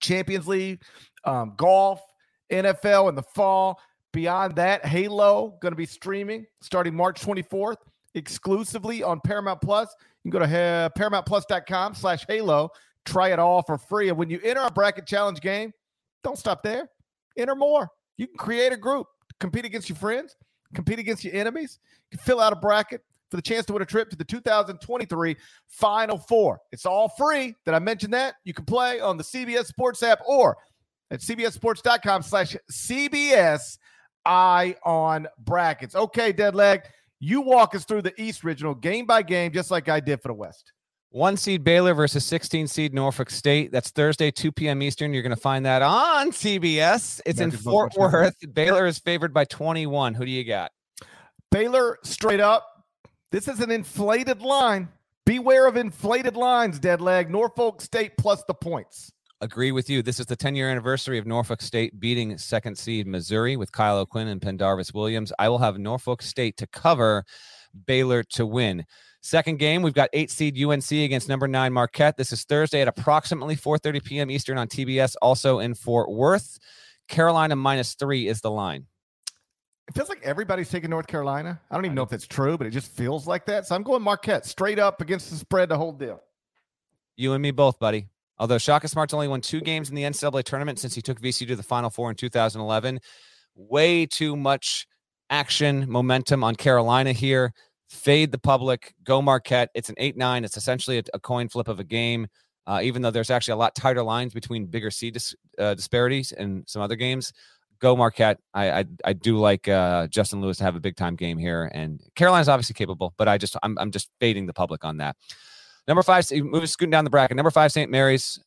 [0.00, 0.82] Champions League,
[1.24, 2.00] um, golf,
[2.50, 3.80] NFL in the fall.
[4.12, 7.76] Beyond that, Halo going to be streaming starting March 24th
[8.14, 9.88] exclusively on Paramount Plus.
[10.22, 12.70] You can go to uh, paramountplus.com slash Halo.
[13.06, 14.10] Try it all for free.
[14.10, 15.72] And when you enter our bracket challenge game,
[16.22, 16.88] don't stop there.
[17.38, 17.88] Enter more.
[18.22, 19.08] You can create a group,
[19.40, 20.36] compete against your friends,
[20.74, 21.80] compete against your enemies.
[22.12, 23.00] You can fill out a bracket
[23.32, 26.60] for the chance to win a trip to the 2023 Final Four.
[26.70, 27.56] It's all free.
[27.66, 28.34] Did I mention that?
[28.44, 30.56] You can play on the CBS Sports app or
[31.10, 33.78] at cbssports.com slash CBS
[34.24, 35.96] Eye on Brackets.
[35.96, 36.82] Okay, Deadleg,
[37.18, 40.28] you walk us through the East Regional game by game, just like I did for
[40.28, 40.70] the West.
[41.12, 43.70] One seed Baylor versus 16 seed Norfolk State.
[43.70, 44.82] That's Thursday, 2 p.m.
[44.82, 45.12] Eastern.
[45.12, 47.20] You're going to find that on CBS.
[47.26, 48.34] It's in Fort Worth.
[48.54, 50.14] Baylor is favored by 21.
[50.14, 50.72] Who do you got?
[51.50, 52.66] Baylor straight up.
[53.30, 54.88] This is an inflated line.
[55.26, 57.28] Beware of inflated lines, dead leg.
[57.28, 59.12] Norfolk State plus the points.
[59.42, 60.00] Agree with you.
[60.00, 63.98] This is the 10 year anniversary of Norfolk State beating second seed Missouri with Kyle
[63.98, 65.30] O'Quinn and Pendarvis Williams.
[65.38, 67.26] I will have Norfolk State to cover,
[67.86, 68.86] Baylor to win.
[69.22, 72.16] Second game, we've got eight seed UNC against number nine Marquette.
[72.16, 74.30] This is Thursday at approximately 4:30 p.m.
[74.32, 76.58] Eastern on TBS, also in Fort Worth.
[77.08, 78.86] Carolina minus three is the line.
[79.86, 81.60] It feels like everybody's taking North Carolina.
[81.70, 83.66] I don't even know if that's true, but it just feels like that.
[83.66, 86.20] So I'm going Marquette straight up against the spread, the whole deal.
[87.16, 88.08] You and me both, buddy.
[88.38, 91.46] Although Shaka Smart's only won two games in the NCAA tournament since he took VC
[91.46, 92.98] to the Final Four in 2011.
[93.54, 94.88] Way too much
[95.30, 97.52] action, momentum on Carolina here
[97.92, 99.70] fade the public, go Marquette.
[99.74, 100.44] It's an 8 9.
[100.44, 102.26] It's essentially a, a coin flip of a game,
[102.66, 106.32] uh, even though there's actually a lot tighter lines between bigger seed dis, uh, disparities
[106.32, 107.32] and some other games.
[107.80, 108.38] Go Marquette.
[108.54, 111.70] I I, I do like uh, Justin Lewis to have a big time game here,
[111.74, 115.16] and Carolina's obviously capable, but I just I'm I'm just fading the public on that.
[115.88, 117.36] Number five, moving scooting down the bracket.
[117.36, 117.90] Number five, St.
[117.90, 118.38] Mary's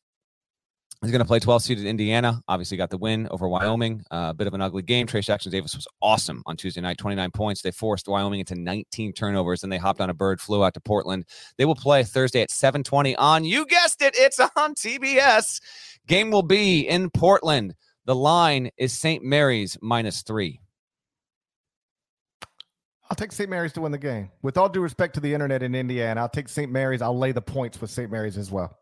[1.01, 2.41] He's going to play 12 seeded Indiana.
[2.47, 4.03] Obviously, got the win over Wyoming.
[4.11, 5.05] A uh, bit of an ugly game.
[5.05, 7.61] Trayce Jackson Davis was awesome on Tuesday night, 29 points.
[7.61, 10.79] They forced Wyoming into 19 turnovers, and they hopped on a bird, flew out to
[10.79, 11.25] Portland.
[11.57, 13.43] They will play Thursday at 7:20 on.
[13.43, 15.59] You guessed it, it's on TBS.
[16.07, 17.75] Game will be in Portland.
[18.05, 19.23] The line is St.
[19.23, 20.59] Mary's minus three.
[23.09, 23.49] I'll take St.
[23.49, 24.31] Mary's to win the game.
[24.41, 26.71] With all due respect to the internet in Indiana, I'll take St.
[26.71, 27.01] Mary's.
[27.01, 28.11] I'll lay the points with St.
[28.11, 28.77] Mary's as well.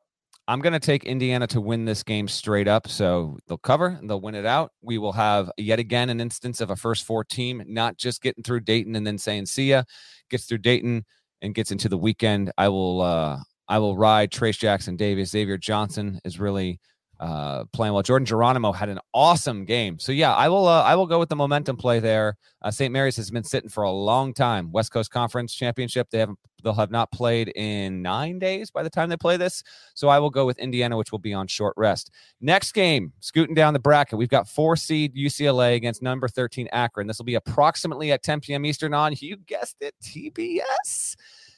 [0.48, 2.88] I'm going to take Indiana to win this game straight up.
[2.90, 4.72] So they'll cover and they'll win it out.
[4.82, 8.44] We will have yet again an instance of a first four team, not just getting
[8.44, 9.84] through Dayton and then saying see ya,
[10.30, 11.06] gets through Dayton
[11.42, 12.52] and gets into the weekend.
[12.58, 15.30] I will uh I will ride Trayce Jackson Davis.
[15.30, 16.80] Xavier Johnson is really
[17.24, 18.04] uh, playing well.
[18.04, 19.98] Jordan Geronimo had an awesome game.
[19.98, 22.36] So yeah, I will uh, I will go with the momentum play there.
[22.62, 22.92] Uh, St.
[22.92, 24.70] Mary's has been sitting for a long time.
[24.74, 26.10] West Coast Conference Championship.
[26.10, 29.64] They haven't they'll have not played in nine days by the time they play this.
[29.94, 32.12] So I will go with Indiana, which will be on short rest.
[32.42, 37.08] Next game, scooting down the bracket, we've got four seed UCLA against number 13 Akron.
[37.08, 38.66] This will be approximately at 10 p.m.
[38.66, 41.16] Eastern on you guessed it, TBS.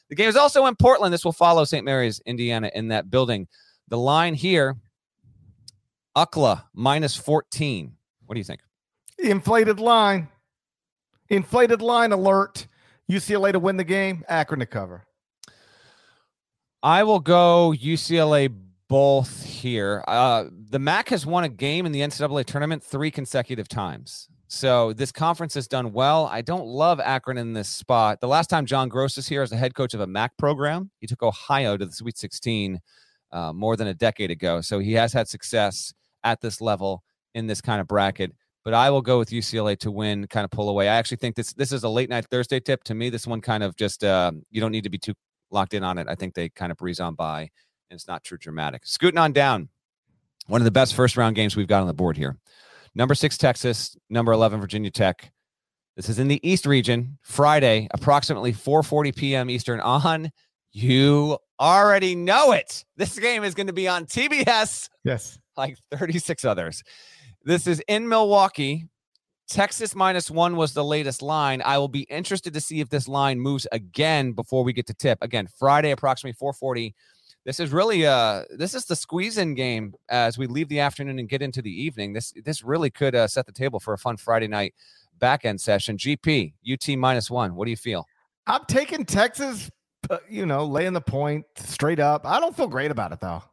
[0.09, 1.11] The game is also in Portland.
[1.11, 1.83] This will follow St.
[1.83, 3.47] Mary's, Indiana, in that building.
[3.87, 4.75] The line here
[6.15, 7.93] UCLA minus 14.
[8.25, 8.61] What do you think?
[9.19, 10.29] Inflated line.
[11.29, 12.67] Inflated line alert.
[13.11, 15.05] UCLA to win the game, Akron to cover.
[16.81, 18.53] I will go UCLA
[18.87, 20.03] both here.
[20.07, 24.27] Uh, the MAC has won a game in the NCAA tournament three consecutive times.
[24.47, 26.27] So this conference has done well.
[26.31, 28.21] I don't love Akron in this spot.
[28.21, 30.91] The last time John Groce was here as the head coach of a MAC program,
[30.99, 32.79] he took Ohio to the Sweet 16
[33.31, 34.61] uh, more than a decade ago.
[34.61, 35.93] So he has had success
[36.25, 37.03] at this level
[37.35, 38.33] in this kind of bracket.
[38.65, 40.89] But I will go with UCLA to win, kind of pull away.
[40.89, 42.83] I actually think this this is a late night Thursday tip.
[42.85, 45.13] To me, this one kind of just uh, you don't need to be too
[45.51, 46.07] locked in on it.
[46.09, 47.49] I think they kind of breeze on by, and
[47.91, 48.87] it's not too dramatic.
[48.87, 49.69] Scooting on down,
[50.47, 52.37] one of the best first round games we've got on the board here.
[52.95, 55.31] Number six Texas, number eleven Virginia Tech.
[55.95, 59.49] This is in the East region, Friday, approximately 4:40 p.m.
[59.51, 60.31] Eastern on
[60.71, 62.83] you already know it.
[62.97, 64.89] This game is going to be on TBS.
[65.03, 66.83] Yes like 36 others.
[67.43, 68.87] This is in Milwaukee.
[69.47, 71.61] Texas minus one was the latest line.
[71.63, 74.93] I will be interested to see if this line moves again before we get to
[74.93, 75.19] tip.
[75.21, 76.95] Again, Friday, approximately 440.
[77.45, 81.19] This is really uh this is the squeeze in game as we leave the afternoon
[81.19, 82.11] and get into the evening.
[82.11, 84.73] This this really could uh, set the table for a fun Friday night
[85.19, 85.95] back end session.
[85.95, 87.55] GP UT minus one.
[87.55, 88.07] What do you feel?
[88.47, 89.69] I'm taking Texas,
[90.27, 92.25] you know, laying the point straight up.
[92.25, 93.43] I don't feel great about it though.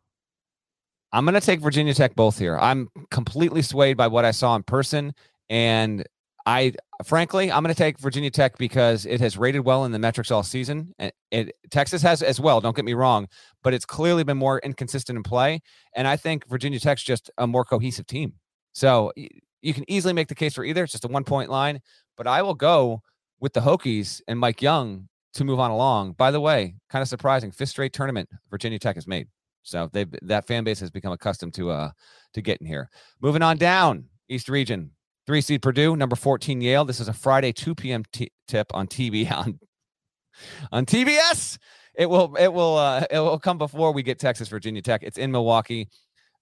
[1.12, 2.58] I'm going to take Virginia Tech both here.
[2.58, 5.12] I'm completely swayed by what I saw in person.
[5.50, 6.04] And
[6.46, 6.72] I,
[7.04, 10.30] frankly, I'm going to take Virginia Tech because it has rated well in the metrics
[10.30, 10.94] all season.
[10.98, 12.60] And it, Texas has as well.
[12.60, 13.28] Don't get me wrong,
[13.62, 15.60] but it's clearly been more inconsistent in play.
[15.94, 18.34] And I think Virginia Tech's just a more cohesive team.
[18.72, 19.12] So
[19.60, 20.82] you can easily make the case for either.
[20.82, 21.80] It's just a one point line,
[22.16, 23.02] but I will go
[23.38, 26.12] with the Hokies and Mike Young to move on along.
[26.12, 29.28] By the way, kind of surprising, fifth straight tournament Virginia Tech has made.
[29.62, 31.90] So they that fan base has become accustomed to uh
[32.34, 32.88] to getting here.
[33.20, 34.90] Moving on down East Region,
[35.26, 36.84] three seed Purdue, number fourteen Yale.
[36.84, 38.04] This is a Friday two p.m.
[38.12, 39.58] T- tip on TV on
[40.70, 41.58] on TBS.
[41.94, 45.02] It will it will uh it will come before we get Texas Virginia Tech.
[45.02, 45.88] It's in Milwaukee.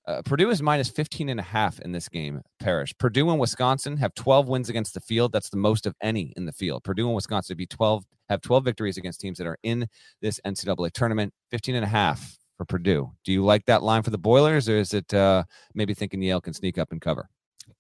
[0.07, 2.97] Uh, Purdue is minus 15 and a half in this game, Parrish.
[2.99, 5.31] Purdue and Wisconsin have 12 wins against the field.
[5.31, 6.85] That's the most of any in the field.
[6.85, 9.87] Purdue and Wisconsin be 12 have 12 victories against teams that are in
[10.23, 11.35] this NCAA tournament.
[11.51, 13.11] 15 and a half for Purdue.
[13.25, 16.43] Do you like that line for the Boilers, or is it uh, maybe thinking Yale
[16.43, 17.31] can sneak up and cover?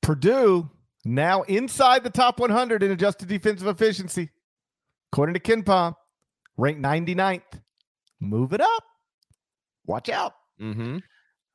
[0.00, 0.70] Purdue
[1.04, 4.30] now inside the top 100 in adjusted defensive efficiency,
[5.12, 5.94] according to KenPom,
[6.56, 7.60] ranked 99th.
[8.20, 8.84] Move it up.
[9.84, 10.32] Watch out.
[10.58, 10.96] Mm-hmm.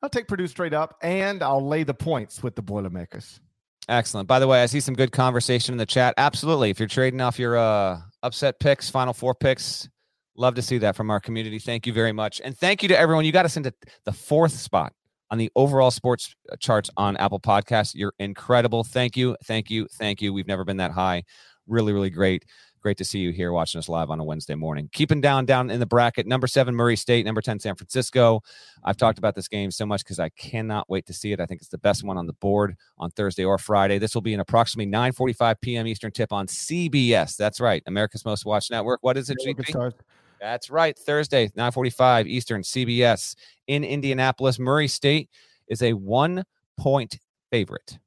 [0.02, 3.40] I'll take Purdue straight up, and I'll lay the points with the Boilermakers.
[3.88, 4.28] Excellent.
[4.28, 6.14] By the way, I see some good conversation in the chat.
[6.16, 6.70] Absolutely.
[6.70, 9.88] If you're trading off your uh, upset picks, final four picks,
[10.36, 11.58] Love to see that from our community.
[11.58, 12.40] Thank you very much.
[12.44, 13.24] And thank you to everyone.
[13.24, 13.72] You got us into
[14.04, 14.92] the fourth spot
[15.30, 17.92] on the overall sports uh, charts on Apple Podcasts.
[17.94, 18.84] You're incredible.
[18.84, 19.36] Thank you.
[19.44, 19.86] Thank you.
[19.98, 20.32] Thank you.
[20.32, 21.24] We've never been that high.
[21.66, 22.44] Really, really great.
[22.82, 24.88] Great to see you here watching us live on a Wednesday morning.
[24.92, 26.24] Keeping down, down in the bracket.
[26.24, 27.26] Number seven, Murray State.
[27.26, 28.42] Number 10, San Francisco.
[28.84, 31.40] I've talked about this game so much because I cannot wait to see it.
[31.40, 33.98] I think it's the best one on the board on Thursday or Friday.
[33.98, 35.86] This will be an approximately 9.45 p.m.
[35.88, 37.36] Eastern tip on CBS.
[37.36, 37.82] That's right.
[37.86, 39.00] America's Most Watched Network.
[39.02, 39.92] What is it, GP?
[40.40, 40.98] That's right.
[40.98, 43.34] Thursday, 945 Eastern, CBS
[43.66, 44.58] in Indianapolis.
[44.58, 45.30] Murray State
[45.68, 46.44] is a one
[46.76, 47.18] point
[47.50, 47.98] favorite.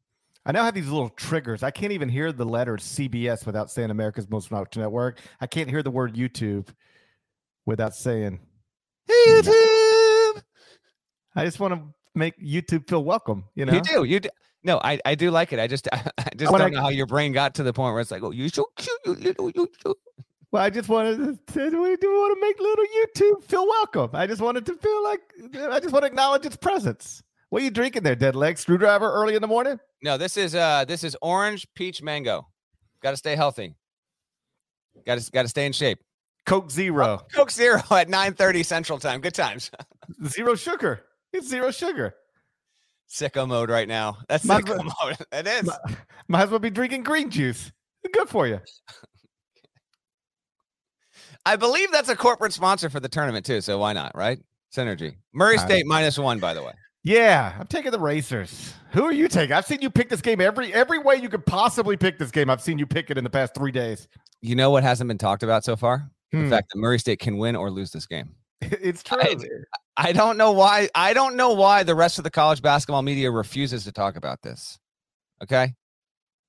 [0.45, 1.63] I now have these little triggers.
[1.63, 5.19] I can't even hear the letter CBS without saying America's Most Watched Network.
[5.41, 6.67] I can't hear the word YouTube
[7.65, 8.39] without saying
[9.07, 10.41] Hey YouTube.
[11.35, 11.81] I just want to
[12.15, 13.45] make YouTube feel welcome.
[13.55, 14.03] You know, You do.
[14.03, 14.29] You do.
[14.63, 15.59] No, I, I do like it.
[15.59, 16.03] I just I
[16.35, 18.23] just When don't I- know how your brain got to the point where it's like,
[18.23, 19.95] oh, you so cute, you little you so
[20.51, 24.09] Well, I just wanted to we do want to make little YouTube feel welcome.
[24.13, 25.21] I just wanted to feel like
[25.71, 27.21] I just want to acknowledge its presence.
[27.49, 28.57] What are you drinking there, dead leg?
[28.57, 29.79] Screwdriver early in the morning?
[30.01, 32.47] No, this is uh this is orange peach mango.
[33.03, 33.75] Got to stay healthy.
[35.05, 35.99] Got to got to stay in shape.
[36.45, 37.21] Coke Zero.
[37.33, 39.21] Coke Zero at 9:30 Central Time.
[39.21, 39.69] Good times.
[40.27, 41.05] Zero sugar.
[41.31, 42.15] It's zero sugar.
[43.07, 44.17] Sicko mode right now.
[44.27, 45.17] That's Might sicko mode.
[45.31, 45.63] It is.
[45.65, 45.95] Mi-
[46.27, 47.71] Might as well be drinking green juice.
[48.11, 48.59] Good for you.
[51.45, 53.61] I believe that's a corporate sponsor for the tournament too.
[53.61, 54.15] So why not?
[54.15, 54.39] Right?
[54.75, 55.15] Synergy.
[55.33, 56.73] Murray I- State minus one, by the way.
[57.03, 58.73] Yeah, I'm taking the Racers.
[58.91, 59.55] Who are you taking?
[59.55, 62.49] I've seen you pick this game every every way you could possibly pick this game.
[62.49, 64.07] I've seen you pick it in the past three days.
[64.41, 66.09] You know what hasn't been talked about so far?
[66.31, 66.43] Hmm.
[66.43, 68.35] The fact that Murray State can win or lose this game.
[68.61, 69.17] It's true.
[69.21, 69.37] I-
[70.01, 70.89] I don't know why.
[70.95, 74.41] I don't know why the rest of the college basketball media refuses to talk about
[74.41, 74.77] this.
[75.43, 75.73] Okay,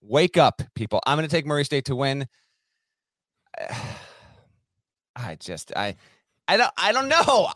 [0.00, 1.00] wake up, people.
[1.07, 2.26] I'm going to take Murray State to win.
[5.21, 5.97] I just, I,
[6.49, 7.51] I don't, I don't know.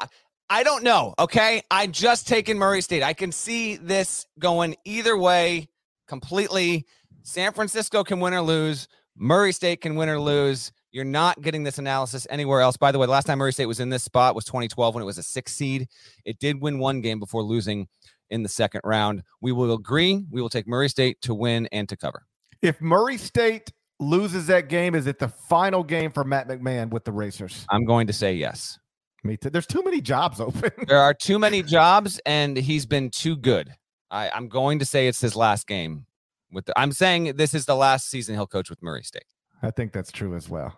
[0.50, 1.14] I don't know.
[1.18, 3.02] Okay, I just taken Murray State.
[3.02, 5.68] I can see this going either way
[6.06, 6.86] completely.
[7.22, 8.86] San Francisco can win or lose.
[9.16, 10.70] Murray State can win or lose.
[10.92, 12.76] You're not getting this analysis anywhere else.
[12.76, 15.02] By the way, the last time Murray State was in this spot was 2012 when
[15.02, 15.88] it was a six seed.
[16.24, 17.88] It did win one game before losing
[18.30, 19.22] in the second round.
[19.40, 20.24] We will agree.
[20.30, 22.26] We will take Murray State to win and to cover.
[22.62, 23.72] If Murray State
[24.04, 27.66] loses that game, is it the final game for Matt McMahon with the Racers?
[27.70, 28.78] I'm going to say yes.
[29.22, 29.50] Me too.
[29.50, 30.70] There's too many jobs open.
[30.86, 33.74] There are too many jobs, and he's been too good.
[34.10, 36.06] I, I'm going to say it's his last game.
[36.52, 39.24] With the, I'm saying this is the last season he'll coach with Murray State.
[39.62, 40.74] I think that's true as well.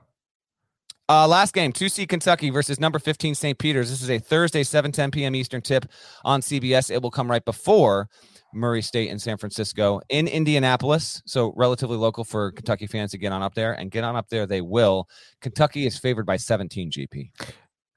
[1.08, 3.58] Uh, last game, 2C Kentucky versus number 15 St.
[3.58, 3.90] Peter's.
[3.90, 5.36] This is a Thursday, 7 10 p.m.
[5.36, 5.86] Eastern tip
[6.24, 6.90] on CBS.
[6.90, 8.08] It will come right before
[8.56, 11.22] Murray State and San Francisco in Indianapolis.
[11.26, 14.28] So, relatively local for Kentucky fans to get on up there and get on up
[14.28, 14.46] there.
[14.46, 15.08] They will.
[15.40, 17.30] Kentucky is favored by 17 GP.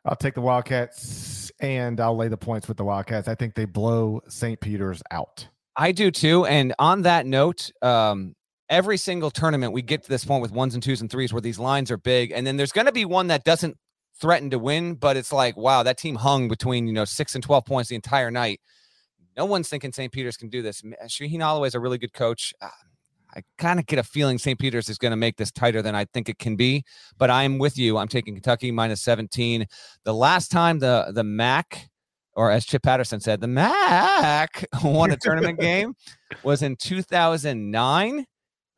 [0.06, 3.28] I'll take the Wildcats and I'll lay the points with the Wildcats.
[3.28, 4.60] I think they blow St.
[4.60, 5.48] Peter's out.
[5.76, 6.46] I do too.
[6.46, 8.36] And on that note, um,
[8.70, 11.42] every single tournament we get to this point with ones and twos and threes where
[11.42, 13.78] these lines are big, and then there's going to be one that doesn't
[14.20, 17.44] threaten to win, but it's like, wow, that team hung between you know six and
[17.44, 18.62] twelve points the entire night.
[19.40, 20.12] No one's thinking St.
[20.12, 20.84] Peter's can do this.
[20.84, 22.54] M- Shaheen Holloway is a really good coach.
[22.62, 22.68] Uh,
[23.34, 24.60] I kind of get a feeling St.
[24.60, 26.84] Peter's is going to make this tighter than I think it can be,
[27.18, 27.98] but I'm with you.
[27.98, 29.66] I'm taking Kentucky minus 17.
[30.04, 31.88] The last time the the MAC,
[32.34, 35.94] or as Chip Patterson said, the MAC won a tournament game
[36.44, 38.26] was in 2009.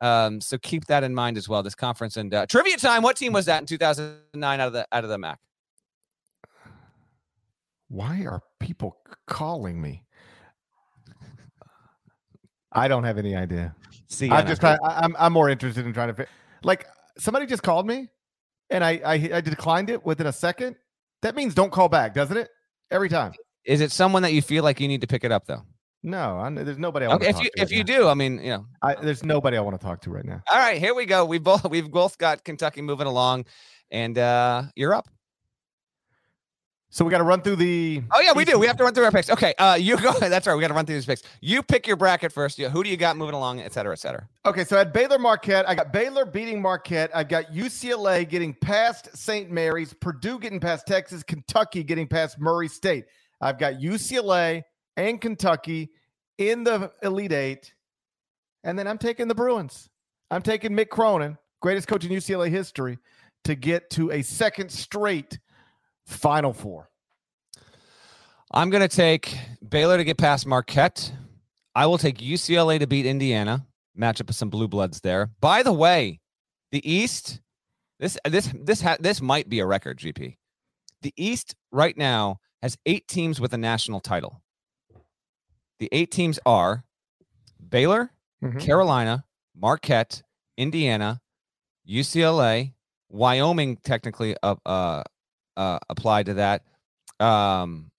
[0.00, 1.64] Um, so keep that in mind as well.
[1.64, 3.02] This conference and uh, trivia time.
[3.02, 5.40] What team was that in 2009 out of the out of the MAC?
[7.88, 10.04] Why are people calling me?
[12.72, 13.74] I don't have any idea.
[14.08, 14.78] See, I'm just trying.
[14.84, 16.26] I- I'm I'm more interested in trying to.
[16.64, 16.86] Like
[17.18, 18.08] somebody just called me,
[18.70, 20.76] and I, I I declined it within a second.
[21.22, 22.48] That means don't call back, doesn't it?
[22.90, 23.32] Every time.
[23.64, 25.62] Is it someone that you feel like you need to pick it up though?
[26.02, 27.06] No, I, there's nobody.
[27.06, 27.98] I want Okay, to if you if right you now.
[28.00, 30.42] do, I mean, you know, I, there's nobody I want to talk to right now.
[30.50, 31.24] all right, here we go.
[31.24, 33.44] We both we've both got Kentucky moving along,
[33.90, 35.08] and uh you're up.
[36.94, 38.02] So we got to run through the.
[38.12, 38.58] Oh yeah, we do.
[38.58, 39.30] We have to run through our picks.
[39.30, 40.12] Okay, uh, you go.
[40.12, 40.54] That's right.
[40.54, 41.22] We got to run through these picks.
[41.40, 42.58] You pick your bracket first.
[42.58, 44.28] Yeah, who do you got moving along, et cetera, et cetera.
[44.44, 47.10] Okay, so at Baylor Marquette, I got Baylor beating Marquette.
[47.14, 49.50] I've got UCLA getting past St.
[49.50, 53.06] Mary's, Purdue getting past Texas, Kentucky getting past Murray State.
[53.40, 54.62] I've got UCLA
[54.98, 55.92] and Kentucky
[56.36, 57.72] in the Elite Eight.
[58.64, 59.88] And then I'm taking the Bruins.
[60.30, 62.98] I'm taking Mick Cronin, greatest coach in UCLA history,
[63.44, 65.38] to get to a second straight
[66.06, 66.90] Final Four.
[68.50, 69.36] I'm going to take
[69.66, 71.12] Baylor to get past Marquette.
[71.74, 73.66] I will take UCLA to beat Indiana.
[73.98, 75.30] Matchup with some blue bloods there.
[75.40, 76.20] By the way,
[76.70, 77.40] the East,
[78.00, 79.98] this this this ha- this might be a record.
[79.98, 80.36] GP,
[81.02, 84.42] the East right now has eight teams with a national title.
[85.78, 86.84] The eight teams are
[87.68, 88.12] Baylor,
[88.42, 88.60] Mhm.
[88.60, 90.22] Carolina, Marquette,
[90.56, 91.20] Indiana,
[91.86, 92.72] UCLA,
[93.10, 95.02] Wyoming technically uh, uh,
[95.56, 96.62] uh, applied to that.
[97.20, 97.90] Um,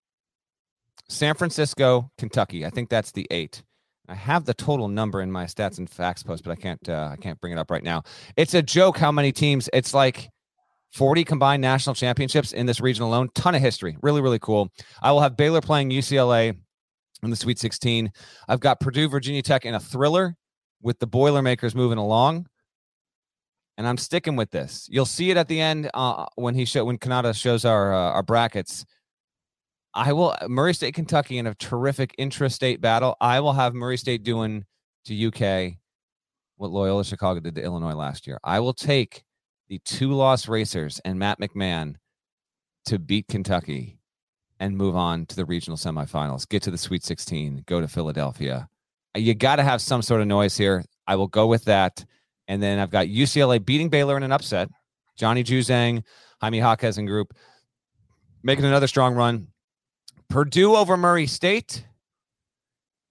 [1.09, 2.65] San Francisco, Kentucky.
[2.65, 3.63] I think that's the eight.
[4.09, 7.09] I have the total number in my stats and facts post, but I can't uh,
[7.11, 8.03] I can't bring it up right now.
[8.35, 9.69] It's a joke how many teams.
[9.71, 10.29] It's like
[10.91, 13.29] 40 combined national championships in this region alone.
[13.33, 13.97] Ton of history.
[14.01, 14.69] Really, really cool.
[15.01, 16.55] I will have Baylor playing UCLA
[17.23, 18.11] in the Sweet 16.
[18.47, 20.35] I've got Purdue, Virginia Tech in a thriller
[20.81, 22.47] with the Boilermakers moving along.
[23.77, 24.87] And I'm sticking with this.
[24.89, 28.11] You'll see it at the end uh, when he show when Kanata shows our uh,
[28.11, 28.85] our brackets.
[29.95, 33.15] I will Murray State, Kentucky in a terrific intra-state battle.
[33.21, 34.65] I will have Murray State doing
[35.05, 35.77] to UK
[36.57, 38.39] what Loyola Chicago did to Illinois last year.
[38.43, 39.23] I will take
[39.69, 41.95] the two loss racers and Matt McMahon
[42.85, 43.99] to beat Kentucky
[44.59, 48.69] and move on to the regional semifinals, get to the Sweet 16, go to Philadelphia.
[49.15, 50.85] You got to have some sort of noise here.
[51.07, 52.05] I will go with that.
[52.47, 54.69] And then I've got UCLA beating Baylor in an upset.
[55.15, 56.03] Johnny Juzang,
[56.41, 57.33] Jaime Jaquez and group
[58.43, 59.47] making another strong run.
[60.29, 61.85] Purdue over Murray State.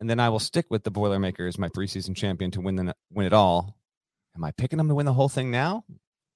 [0.01, 3.27] And then I will stick with the Boilermakers, my preseason champion, to win the win
[3.27, 3.77] it all.
[4.35, 5.85] Am I picking them to win the whole thing now?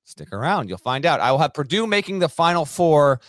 [0.04, 0.68] Stick around.
[0.68, 1.18] You'll find out.
[1.20, 3.20] I will have Purdue making the final four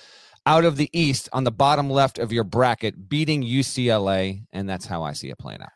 [0.46, 4.46] out of the East on the bottom left of your bracket, beating UCLA.
[4.52, 5.70] And that's how I see it playing out.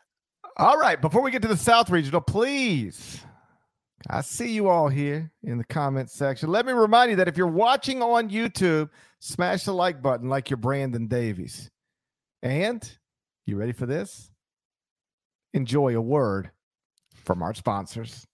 [0.56, 1.00] All right.
[1.00, 3.20] Before we get to the South Regional, please,
[4.08, 6.50] I see you all here in the comment section.
[6.50, 8.90] Let me remind you that if you're watching on YouTube,
[9.20, 11.70] smash the like button like you're Brandon Davies.
[12.42, 12.88] And
[13.46, 14.30] you ready for this?
[15.54, 16.50] Enjoy a word
[17.24, 18.26] from our sponsors.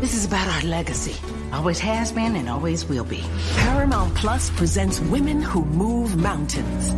[0.00, 1.14] This is about our legacy.
[1.52, 3.22] Always has been and always will be.
[3.56, 6.90] Paramount Plus presents Women Who Move Mountains.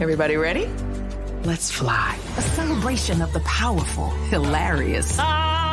[0.00, 0.68] Everybody ready?
[1.44, 2.18] Let's fly.
[2.36, 5.67] A celebration of the powerful, hilarious, I'm famous!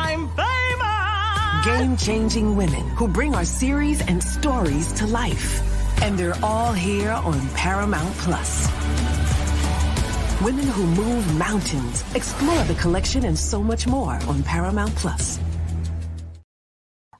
[1.66, 5.60] Game changing women who bring our series and stories to life.
[6.00, 8.68] And they're all here on Paramount Plus.
[10.40, 12.04] Women Who Move Mountains.
[12.14, 15.40] Explore the collection and so much more on Paramount Plus.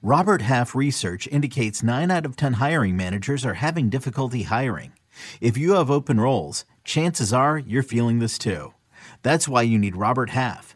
[0.01, 4.93] Robert Half research indicates 9 out of 10 hiring managers are having difficulty hiring.
[5.41, 8.75] If you have open roles, chances are you're feeling this too.
[9.23, 10.76] That's why you need Robert Half.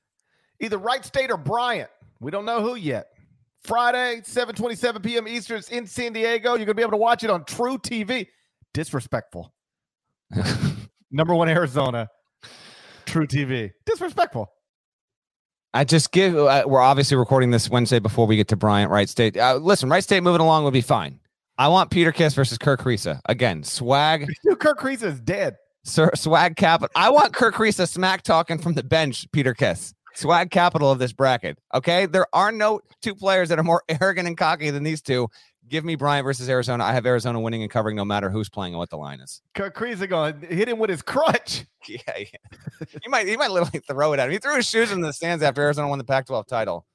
[0.61, 1.89] either Wright State or Bryant.
[2.21, 3.07] We don't know who yet.
[3.63, 5.27] Friday, 7:27 p.m.
[5.27, 5.57] Eastern.
[5.57, 6.55] It's in San Diego.
[6.55, 8.27] You're gonna be able to watch it on truTV.
[8.73, 9.53] Disrespectful.
[11.11, 12.07] Number one, Arizona.
[13.05, 13.71] truTV.
[13.85, 14.51] Disrespectful.
[15.73, 16.35] I just give.
[16.37, 19.37] Uh, we're obviously recording this Wednesday before we get to Bryant Wright State.
[19.37, 21.19] Uh, listen, Wright State moving along would be fine.
[21.57, 23.63] I want Peter Kiss versus Kerr Kriisa again.
[23.63, 24.27] Swag,
[24.59, 25.57] Kerr Kriisa is dead.
[25.85, 26.89] sir, swag capital.
[26.95, 29.27] I want Kerr Kriisa smack talking from the bench.
[29.31, 31.57] Peter Kiss, swag capital of this bracket.
[31.73, 35.27] Okay, there are no two players that are more arrogant and cocky than these two.
[35.67, 36.83] Give me Bryant versus Arizona.
[36.83, 39.41] I have Arizona winning and covering no matter who's playing and what the line is.
[39.53, 41.65] Kirk going to hit him with his crutch.
[41.87, 42.85] Yeah, yeah.
[43.01, 44.31] he might he might literally throw it at him.
[44.31, 46.85] He threw his shoes in the stands after Arizona won the Pac-12 title.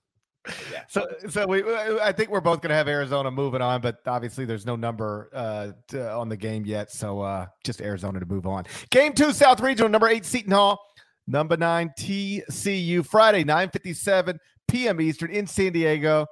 [0.72, 0.82] Yeah.
[0.88, 4.44] So, so we, I think we're both going to have Arizona moving on, but obviously
[4.44, 6.92] there's no number uh, to, on the game yet.
[6.92, 8.64] So uh, just Arizona to move on.
[8.90, 10.80] Game two, South Regional, number eight, Seton Hall,
[11.26, 15.00] number nine, TCU, Friday, 9:57 p.m.
[15.00, 16.26] Eastern in San Diego.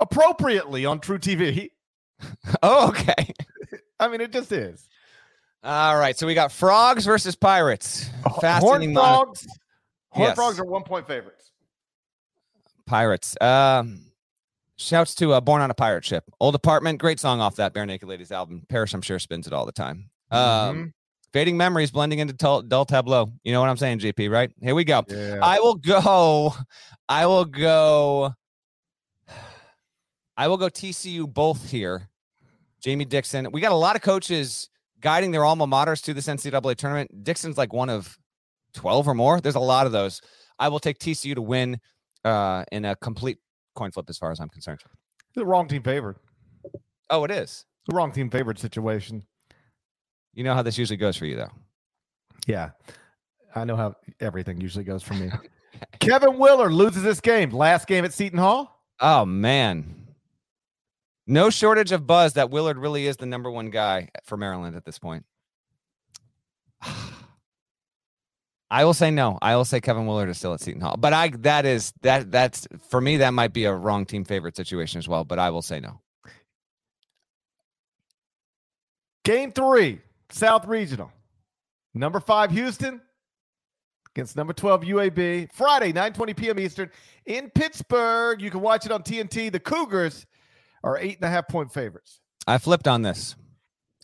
[0.00, 1.70] Appropriately on truTV.
[2.62, 3.34] Oh, okay.
[3.98, 4.88] I mean, it just is.
[5.64, 6.16] All right.
[6.16, 8.08] So we got frogs versus pirates.
[8.24, 9.46] Horn Fascinating mon- frogs.
[10.10, 10.36] Horn Yes.
[10.36, 11.50] frogs are one point favorites.
[12.86, 13.34] pirates.
[13.40, 14.02] Um,
[14.76, 16.22] shouts to uh, Born on a Pirate Ship.
[16.38, 17.00] Old Apartment.
[17.00, 18.62] Great song off that Barenaked Ladies album.
[18.68, 20.08] Parrish, I'm sure, spins it all the time.
[20.30, 20.92] Um, Mhm.
[21.32, 23.32] Fading memories blending into tul- dull tableau.
[23.42, 24.50] You know what I'm saying, GP, right?
[24.60, 25.02] Here we go.
[25.08, 25.38] Yeah.
[25.42, 26.54] I will go.
[27.08, 28.34] I will go.
[30.36, 32.08] I will go TCU both here.
[32.82, 33.48] Jamie Dixon.
[33.52, 34.68] We got a lot of coaches
[35.00, 37.24] guiding their alma maters to this NCAA tournament.
[37.24, 38.18] Dixon's like one of
[38.74, 39.40] 12 or more.
[39.40, 40.20] There's a lot of those.
[40.58, 41.80] I will take TCU to win
[42.24, 43.38] uh, in a complete
[43.74, 44.80] coin flip as far as I'm concerned.
[45.34, 46.16] the wrong team favored.
[47.10, 47.64] Oh, it is.
[47.88, 49.24] The wrong team favored situation.
[50.34, 51.50] You know how this usually goes for you, though.
[52.46, 52.70] Yeah.
[53.54, 55.30] I know how everything usually goes for me.
[56.00, 57.50] Kevin Willard loses this game.
[57.50, 58.80] Last game at Seton Hall.
[59.00, 60.02] Oh, man.
[61.26, 64.84] No shortage of buzz that Willard really is the number one guy for Maryland at
[64.84, 65.24] this point.
[68.70, 69.38] I will say no.
[69.42, 70.96] I will say Kevin Willard is still at Seton Hall.
[70.98, 74.56] But I that is that that's for me that might be a wrong team favorite
[74.56, 75.24] situation as well.
[75.24, 76.00] But I will say no.
[79.24, 80.00] Game three,
[80.32, 81.12] South Regional.
[81.94, 83.00] Number five, Houston
[84.14, 85.52] against number 12, UAB.
[85.52, 86.58] Friday, 9 p.m.
[86.58, 86.90] Eastern
[87.26, 88.40] in Pittsburgh.
[88.40, 89.50] You can watch it on TNT.
[89.50, 90.26] The Cougars
[90.84, 92.20] are eight and a half point favorites.
[92.46, 93.36] I flipped on this.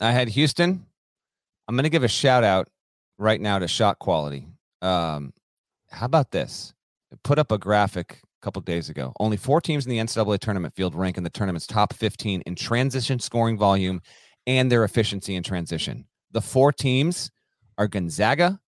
[0.00, 0.86] I had Houston.
[1.66, 2.68] I'm going to give a shout out
[3.18, 4.46] right now to shot quality.
[4.80, 5.32] Um,
[5.90, 6.72] how about this?
[7.12, 9.12] I put up a graphic a couple days ago.
[9.18, 12.54] Only four teams in the NCAA tournament field rank in the tournament's top 15 in
[12.54, 14.00] transition scoring volume
[14.46, 16.06] and their efficiency in transition.
[16.32, 17.30] The four teams
[17.78, 18.60] are Gonzaga,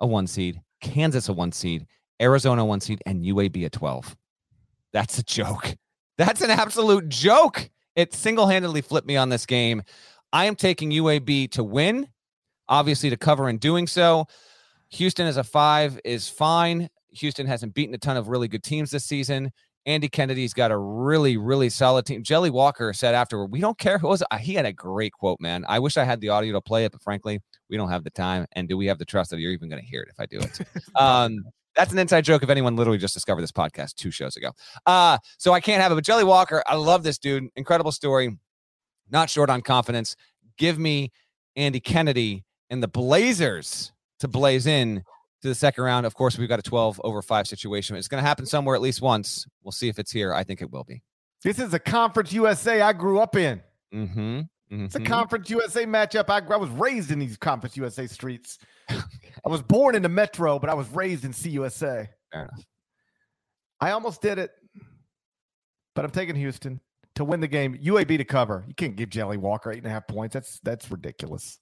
[0.00, 1.86] a one seed, Kansas, a one seed,
[2.20, 4.16] Arizona, one seed, and UAB, a 12.
[4.92, 5.76] That's a joke.
[6.16, 7.70] That's an absolute joke.
[7.96, 9.82] It single handedly flipped me on this game.
[10.32, 12.08] I am taking UAB to win,
[12.68, 14.26] obviously to cover in doing so.
[14.90, 16.88] Houston as a five is fine.
[17.10, 19.50] Houston hasn't beaten a ton of really good teams this season.
[19.88, 22.22] Andy Kennedy's got a really, really solid team.
[22.22, 25.64] Jelly Walker said afterward, "We don't care who was." He had a great quote, man.
[25.66, 28.10] I wish I had the audio to play it, but frankly, we don't have the
[28.10, 28.46] time.
[28.52, 30.26] And do we have the trust that you're even going to hear it if I
[30.26, 30.60] do it?
[31.00, 31.42] um,
[31.74, 34.52] that's an inside joke if anyone literally just discovered this podcast two shows ago.
[34.84, 35.94] Uh, so I can't have it.
[35.94, 37.48] But Jelly Walker, I love this dude.
[37.56, 38.36] Incredible story.
[39.10, 40.16] Not short on confidence.
[40.58, 41.12] Give me
[41.56, 45.02] Andy Kennedy and the Blazers to blaze in
[45.42, 46.06] to the second round.
[46.06, 47.96] Of course, we've got a 12 over 5 situation.
[47.96, 49.46] It's going to happen somewhere at least once.
[49.62, 50.32] We'll see if it's here.
[50.32, 51.02] I think it will be.
[51.42, 53.62] This is a Conference USA I grew up in.
[53.94, 54.40] Mm-hmm.
[54.72, 54.84] Mm-hmm.
[54.84, 56.28] It's a Conference USA matchup.
[56.28, 58.58] I, I was raised in these Conference USA streets.
[58.88, 58.98] I
[59.46, 62.08] was born in the Metro, but I was raised in CUSA.
[62.32, 62.64] Fair enough.
[63.80, 64.50] I almost did it,
[65.94, 66.80] but I'm taking Houston
[67.14, 67.78] to win the game.
[67.78, 68.64] UAB to cover.
[68.66, 70.34] You can't give Jelly Walker eight and a half points.
[70.34, 71.60] That's that's ridiculous.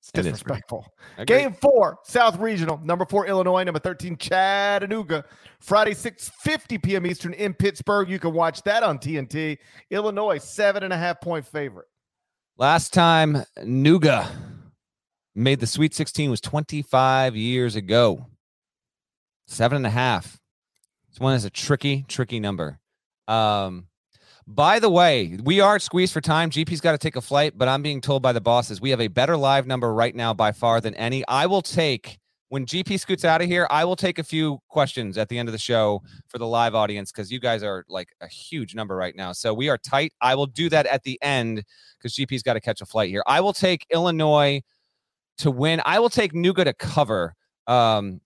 [0.00, 0.86] It's disrespectful.
[1.26, 5.24] Game four, South Regional, number four, Illinois, number 13, Chattanooga.
[5.60, 7.06] Friday, 6:50 p.m.
[7.06, 8.08] Eastern in Pittsburgh.
[8.08, 9.58] You can watch that on TNT.
[9.90, 11.86] Illinois, seven and a half point favorite.
[12.56, 14.26] Last time Nooga
[15.34, 18.26] made the Sweet 16 was 25 years ago.
[19.46, 20.38] Seven and a half.
[21.10, 22.78] This one is a tricky, tricky number.
[23.28, 23.86] Um,
[24.54, 26.50] by the way, we are squeezed for time.
[26.50, 29.00] GP's got to take a flight, but I'm being told by the bosses we have
[29.00, 31.24] a better live number right now by far than any.
[31.28, 35.16] I will take when GP scoots out of here, I will take a few questions
[35.16, 38.08] at the end of the show for the live audience because you guys are like
[38.20, 39.30] a huge number right now.
[39.30, 40.12] So we are tight.
[40.20, 41.62] I will do that at the end
[41.96, 43.22] because GP's got to catch a flight here.
[43.24, 44.62] I will take Illinois
[45.38, 45.80] to win.
[45.84, 47.36] I will take Nooga to cover.
[47.68, 48.20] Um,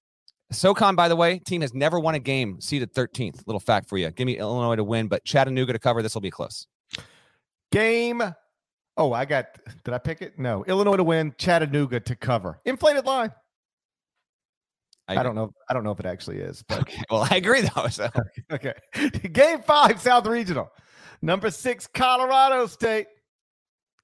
[0.55, 3.47] SoCon, by the way, team has never won a game seeded 13th.
[3.47, 4.11] Little fact for you.
[4.11, 6.03] Give me Illinois to win, but Chattanooga to cover.
[6.03, 6.67] This will be close.
[7.73, 8.23] Game.
[8.97, 9.47] Oh, I got.
[9.85, 10.39] Did I pick it?
[10.39, 10.65] No.
[10.65, 11.35] Illinois to win.
[11.39, 12.61] Chattanooga to cover.
[12.65, 13.33] Inflated line.
[15.09, 15.53] I, I don't know.
[15.69, 16.65] I don't know if it actually is.
[16.67, 17.03] But okay.
[17.11, 17.89] Well, I agree though.
[17.89, 18.09] So.
[18.53, 18.75] okay.
[19.33, 20.71] Game five, South Regional.
[21.21, 23.07] Number six, Colorado State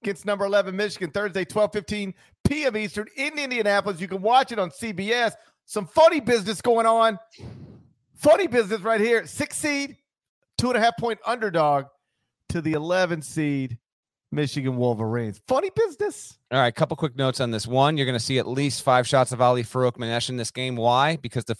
[0.03, 2.77] against number 11, Michigan, Thursday, 12 15 p.m.
[2.77, 4.01] Eastern in Indianapolis.
[4.01, 5.33] You can watch it on CBS.
[5.71, 7.17] Some funny business going on.
[8.17, 9.25] Funny business right here.
[9.25, 9.99] Six seed,
[10.59, 11.85] two and a half point underdog
[12.49, 13.79] to the 11 seed
[14.33, 15.41] Michigan Wolverines.
[15.47, 16.37] Funny business.
[16.51, 17.69] All right, couple quick notes on this.
[17.69, 20.75] One, you're going to see at least five shots of Ali Farokhmanesh in this game.
[20.75, 21.15] Why?
[21.15, 21.55] Because the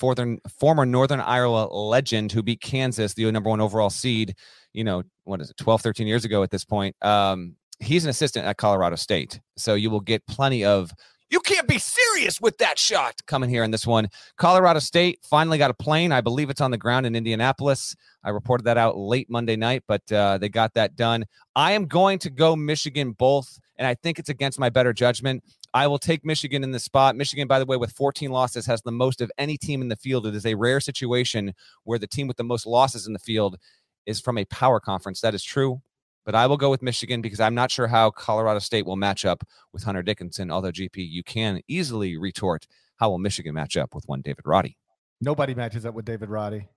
[0.59, 4.35] former Northern Iowa legend who beat Kansas, the number one overall seed,
[4.73, 8.11] you know, what is it, 12, 13 years ago at this point, um, he's an
[8.11, 9.41] assistant at Colorado State.
[9.57, 10.91] So you will get plenty of
[11.31, 14.09] you can't be serious with that shot coming here in this one.
[14.37, 16.11] Colorado State finally got a plane.
[16.11, 17.95] I believe it's on the ground in Indianapolis.
[18.25, 21.25] I reported that out late Monday night, but uh, they got that done.
[21.55, 25.45] I am going to go Michigan both, and I think it's against my better judgment.
[25.73, 27.15] I will take Michigan in the spot.
[27.15, 29.97] Michigan, by the way, with 14 losses, has the most of any team in the
[29.97, 30.27] field.
[30.27, 31.55] It is a rare situation
[31.85, 33.57] where the team with the most losses in the field
[34.05, 35.21] is from a power conference.
[35.21, 35.81] That is true
[36.25, 39.25] but I will go with Michigan because I'm not sure how Colorado State will match
[39.25, 40.51] up with Hunter Dickinson.
[40.51, 42.67] Although GP, you can easily retort,
[42.97, 44.77] how will Michigan match up with one David Roddy?
[45.21, 46.69] Nobody matches up with David Roddy.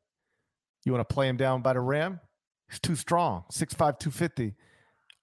[0.86, 2.20] You want to play him down by the rim?
[2.70, 3.44] He's too strong.
[3.52, 4.56] 6'5", 250.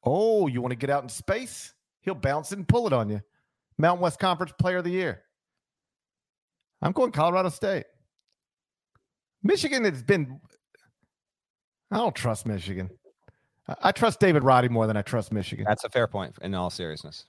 [0.04, 1.74] Oh, you want to get out in space?
[2.00, 3.20] He'll bounce it and pull it on you.
[3.76, 5.22] Mountain West Conference Player of the Year.
[6.82, 7.84] I'm going Colorado State.
[9.42, 10.40] Michigan has been.
[11.90, 12.90] I don't trust Michigan.
[13.82, 15.64] I trust David Roddy more than I trust Michigan.
[15.68, 17.26] That's a fair point in all seriousness.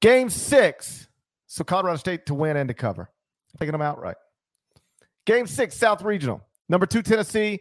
[0.00, 1.08] Game six.
[1.46, 3.10] So Colorado State to win and to cover.
[3.58, 4.16] Taking them outright.
[5.26, 6.42] Game six, South Regional.
[6.68, 7.60] Number two, Tennessee.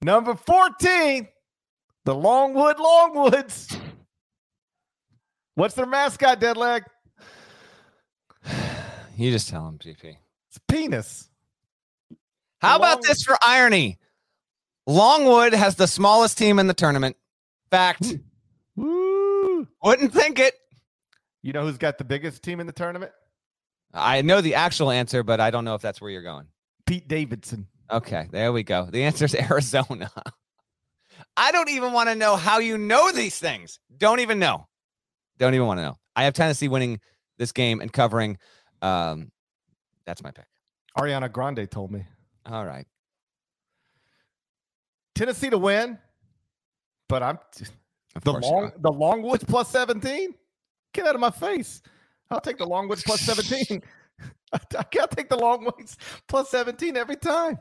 [0.00, 1.26] Number 14,
[2.04, 3.80] the Longwood Longwoods.
[5.54, 6.82] What's their mascot, Deadleg?
[9.16, 10.16] You just tell them, GP.
[10.48, 11.28] It's penis.
[12.60, 13.98] How about Long- this for irony?
[14.86, 17.16] Longwood has the smallest team in the tournament.
[17.70, 18.16] Fact.
[18.76, 19.66] Woo!
[19.82, 20.54] Wouldn't think it.
[21.42, 23.12] You know who's got the biggest team in the tournament?
[23.92, 26.46] I know the actual answer, but I don't know if that's where you're going.
[26.86, 27.66] Pete Davidson.
[27.90, 28.86] Okay, there we go.
[28.90, 30.10] The answer is Arizona.
[31.36, 33.78] I don't even want to know how you know these things.
[33.96, 34.66] Don't even know.
[35.38, 35.98] Don't even want to know.
[36.16, 37.00] I have Tennessee winning
[37.38, 38.38] this game and covering.
[38.82, 39.30] Um,
[40.04, 40.46] that's my pick.
[40.96, 42.04] Ariana Grande told me.
[42.46, 42.86] All right.
[45.14, 45.98] Tennessee to win,
[47.08, 47.38] but I'm
[48.16, 50.34] Of the long the Longwoods plus 17.
[50.94, 51.82] Get out of my face.
[52.30, 53.82] I'll take the Longwoods plus 17.
[54.52, 54.58] I
[54.90, 55.96] gotta take the Longwoods
[56.28, 57.58] plus 17 every time.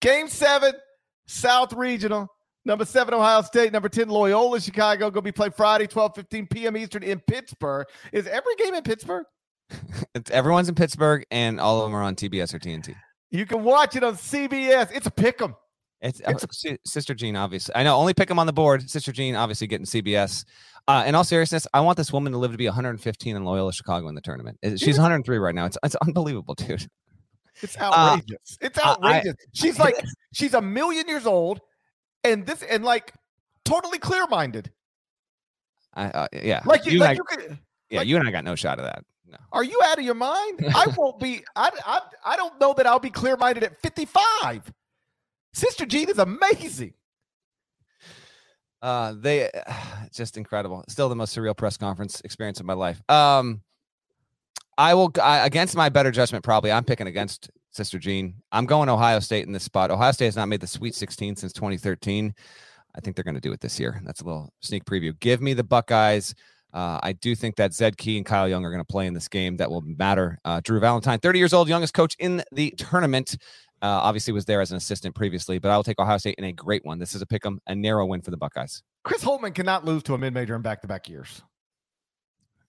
[0.00, 0.72] Game seven,
[1.26, 2.28] South Regional.
[2.64, 3.72] Number seven, Ohio State.
[3.72, 5.10] Number 10, Loyola, Chicago.
[5.10, 6.76] Gonna be played Friday, 12 15 p.m.
[6.76, 7.86] Eastern in Pittsburgh.
[8.12, 9.24] Is every game in Pittsburgh?
[10.14, 12.94] It's, everyone's in Pittsburgh, and all of them are on TBS or TNT.
[13.30, 14.90] You can watch it on CBS.
[14.92, 15.54] It's a pick 'em.
[16.02, 16.34] It's, uh,
[16.84, 17.74] Sister Jean, obviously.
[17.76, 17.96] I know.
[17.96, 18.90] Only pick them on the board.
[18.90, 20.44] Sister Jean, obviously, getting CBS.
[20.88, 23.72] Uh, in all seriousness, I want this woman to live to be 115 in Loyola
[23.72, 24.58] Chicago in the tournament.
[24.76, 25.64] She's 103 right now.
[25.66, 26.88] It's it's unbelievable, dude.
[27.62, 28.58] It's outrageous.
[28.60, 29.36] it's Uh, I- outrageous.
[29.54, 29.94] she's like
[30.34, 31.60] she's a million years old,
[32.24, 33.12] and this and like
[33.64, 34.72] totally clear minded.
[35.94, 37.58] I, uh, yeah, Like you, like and I, you could,
[37.90, 39.04] yeah, like- you and I got no shot of that.
[39.30, 39.36] No.
[39.52, 40.60] are you out of your mind?
[40.74, 41.42] I won't be.
[41.54, 42.00] I, I
[42.32, 44.62] I don't know that I'll be clear minded at fifty five.
[45.52, 46.94] Sister Jean is amazing.
[48.80, 49.48] Uh, they
[50.12, 50.84] just incredible.
[50.88, 53.02] Still the most surreal press conference experience of my life.
[53.08, 53.62] Um,
[54.78, 56.44] I will I, against my better judgment.
[56.44, 58.34] Probably, I'm picking against Sister Jean.
[58.50, 59.90] I'm going Ohio State in this spot.
[59.90, 62.34] Ohio State has not made the Sweet 16 since 2013.
[62.94, 64.00] I think they're going to do it this year.
[64.04, 65.18] That's a little sneak preview.
[65.20, 66.34] Give me the Buckeyes.
[66.74, 69.14] Uh, I do think that Zed Key and Kyle Young are going to play in
[69.14, 69.58] this game.
[69.58, 70.38] That will matter.
[70.44, 73.36] Uh, Drew Valentine, 30 years old, youngest coach in the tournament.
[73.82, 76.44] Uh, obviously was there as an assistant previously, but I will take Ohio State in
[76.44, 77.00] a great one.
[77.00, 78.82] This is a pick 'em, a narrow win for the Buckeyes.
[79.02, 81.42] Chris Holtmann cannot lose to a mid major in back to back years.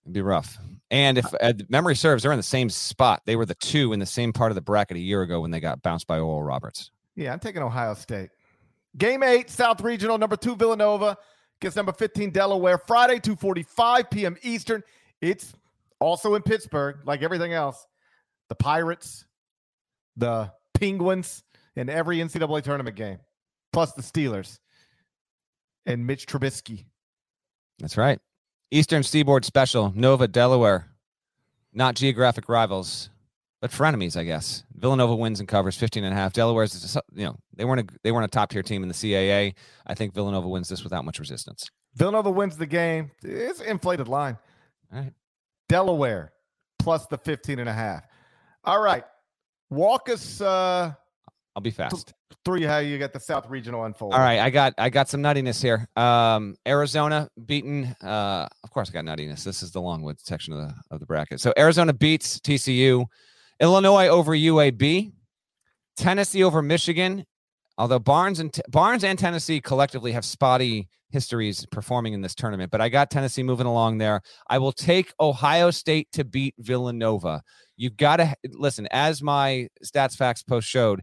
[0.04, 0.58] It'd be rough.
[0.92, 3.22] And if uh, memory serves, they're in the same spot.
[3.26, 5.52] They were the two in the same part of the bracket a year ago when
[5.52, 6.92] they got bounced by Oral Roberts.
[7.16, 8.30] Yeah, I'm taking Ohio State.
[8.98, 11.18] Game eight, South Regional, number two, Villanova
[11.62, 14.38] gets number 15, Delaware, Friday, 2.45 p.m.
[14.44, 14.84] Eastern.
[15.22, 15.54] It's
[16.00, 17.88] also in Pittsburgh, like everything else.
[18.50, 19.26] The Pirates,
[20.18, 20.52] the
[20.84, 21.44] Penguins,
[21.76, 23.20] in every NCAA tournament game,
[23.72, 24.60] plus the Steelers
[25.86, 26.86] and Mitch Trubisky.
[27.80, 28.20] That's right.
[28.70, 30.90] Eastern Seaboard Special, Nova, Delaware.
[31.76, 33.10] Not geographic rivals,
[33.62, 34.64] but frenemies, I guess.
[34.76, 36.34] Villanova wins and covers 15 and a half.
[36.34, 38.94] Delaware's, just, you know, they weren't a, they weren't a top tier team in the
[38.94, 39.56] CAA.
[39.88, 41.72] I think Villanova wins this without much resistance.
[41.96, 43.10] Villanova wins the game.
[43.24, 44.38] It's an inflated line.
[44.94, 45.14] All right.
[45.70, 46.32] Delaware
[46.78, 48.06] plus the 15 and a half.
[48.64, 49.04] All right.
[49.70, 50.94] Walk us uh,
[51.56, 52.14] I'll be fast.
[52.46, 54.14] through how you got the South Regional unfold.
[54.14, 55.88] All right, I got I got some nuttiness here.
[55.96, 57.96] Um, Arizona beaten.
[58.02, 59.44] Uh, of course, I got nuttiness.
[59.44, 61.40] This is the Longwood section of the of the bracket.
[61.40, 63.06] So Arizona beats TCU,
[63.60, 65.14] Illinois over UAB,
[65.98, 67.26] Tennessee over Michigan.
[67.78, 72.82] Although Barnes and Barnes and Tennessee collectively have spotty histories performing in this tournament, but
[72.82, 74.22] I got Tennessee moving along there.
[74.50, 77.42] I will take Ohio State to beat Villanova.
[77.78, 78.88] You've got to listen.
[78.92, 81.02] As my stats facts post showed,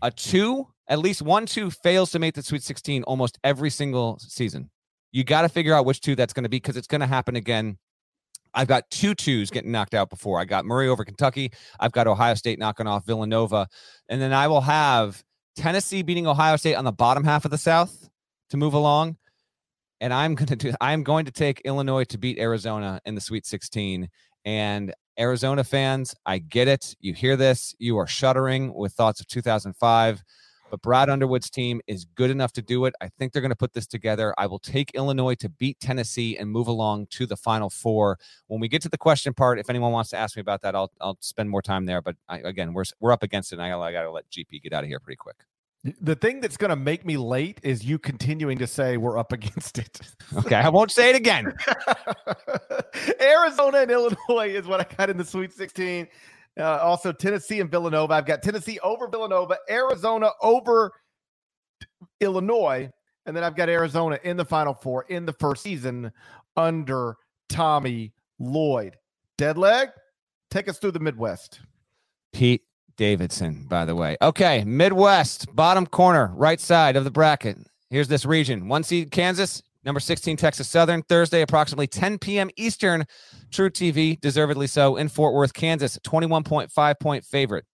[0.00, 4.18] a two, at least one two fails to make the Sweet 16 almost every single
[4.18, 4.70] season.
[5.12, 7.06] You got to figure out which two that's going to be because it's going to
[7.06, 7.78] happen again.
[8.54, 10.40] I've got two twos getting knocked out before.
[10.40, 11.52] I got Murray over Kentucky.
[11.80, 13.68] I've got Ohio State knocking off Villanova.
[14.08, 15.22] And then I will have
[15.56, 18.08] Tennessee beating Ohio State on the bottom half of the South
[18.50, 19.16] to move along.
[20.00, 23.20] And I'm going to do I'm going to take Illinois to beat Arizona in the
[23.20, 24.08] Sweet 16.
[24.44, 26.96] And Arizona fans, I get it.
[27.00, 30.22] You hear this, you are shuddering with thoughts of 2005.
[30.72, 32.94] But Brad Underwood's team is good enough to do it.
[33.02, 34.34] I think they're going to put this together.
[34.38, 38.18] I will take Illinois to beat Tennessee and move along to the Final Four.
[38.46, 40.74] When we get to the question part, if anyone wants to ask me about that,
[40.74, 42.00] I'll I'll spend more time there.
[42.00, 43.58] But I, again, we're we're up against it.
[43.58, 45.36] And I I got to let GP get out of here pretty quick.
[46.00, 49.32] The thing that's going to make me late is you continuing to say we're up
[49.38, 50.00] against it.
[50.38, 51.52] Okay, I won't say it again.
[53.20, 56.08] Arizona and Illinois is what I got in the Sweet 16.
[56.58, 58.14] Uh, also, Tennessee and Villanova.
[58.14, 60.92] I've got Tennessee over Villanova, Arizona over
[62.20, 62.90] Illinois,
[63.26, 66.12] and then I've got Arizona in the Final Four in the first season
[66.56, 67.16] under
[67.48, 68.96] Tommy Lloyd.
[69.38, 69.88] Dead leg,
[70.50, 71.60] take us through the Midwest.
[72.32, 72.62] Pete
[72.96, 74.16] Davidson, by the way.
[74.20, 77.56] Okay, Midwest, bottom corner, right side of the bracket.
[77.90, 78.68] Here's this region.
[78.68, 82.50] One seed Kansas, Number 16, Texas Southern, Thursday, approximately 10 p.m.
[82.56, 83.04] Eastern.
[83.50, 87.64] truTV, deservedly so, in Fort Worth, Kansas, 21.5 point favorite.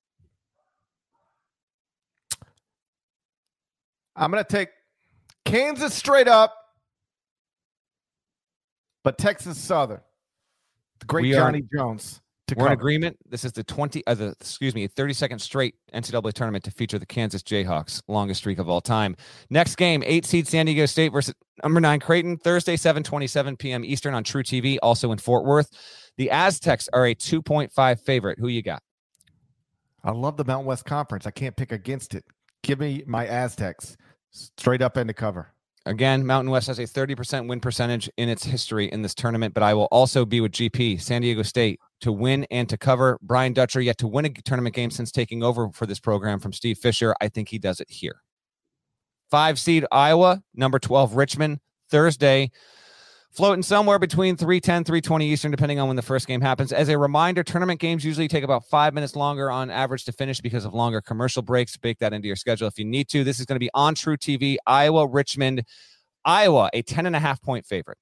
[4.17, 4.71] I'm going to take
[5.45, 6.55] Kansas straight up,
[9.05, 10.01] but Texas Southern.
[11.01, 12.21] The great we Johnny are, Jones.
[12.57, 13.17] We're in agreement.
[13.29, 17.07] This is the 20, uh, the, excuse me, 32nd straight NCAA tournament to feature the
[17.07, 19.17] Kansas Jayhawks, longest streak of all time.
[19.51, 23.85] Next game, eight seed San Diego State versus number nine Creighton, Thursday, 7:27 p.m.
[23.85, 25.71] Eastern on truTV, also in Fort Worth.
[26.17, 28.39] The Aztecs are a 2.5 favorite.
[28.39, 28.83] Who you got?
[30.05, 31.27] I love the Mountain West Conference.
[31.27, 32.25] I can't pick against it.
[32.63, 33.97] Give me my Aztecs
[34.31, 35.53] straight up into cover.
[35.89, 39.63] Again, Mountain West has a 30% win percentage in its history in this tournament, but
[39.63, 43.19] I will also be with GP, San Diego State, to win and to cover.
[43.23, 46.53] Brian Dutcher yet to win a tournament game since taking over for this program from
[46.53, 47.15] Steve Fisher.
[47.23, 48.21] I think he does it here.
[49.31, 51.61] Five seed Iowa, number 12 Richmond,
[51.91, 52.51] Thursday.
[53.31, 56.73] Floating somewhere between 310, 320 Eastern, depending on when the first game happens.
[56.73, 60.41] As a reminder, tournament games usually take about five minutes longer on average to finish
[60.41, 61.77] because of longer commercial breaks.
[61.77, 63.23] Bake that into your schedule if you need to.
[63.23, 65.65] This is going to be on truTV, Iowa, Richmond.
[66.25, 67.99] Iowa, a 10 and a half point favorite.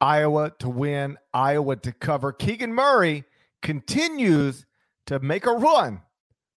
[0.00, 2.32] Iowa to win, Iowa to cover.
[2.32, 3.24] Keegan Murray
[3.62, 4.64] continues
[5.06, 6.00] to make a run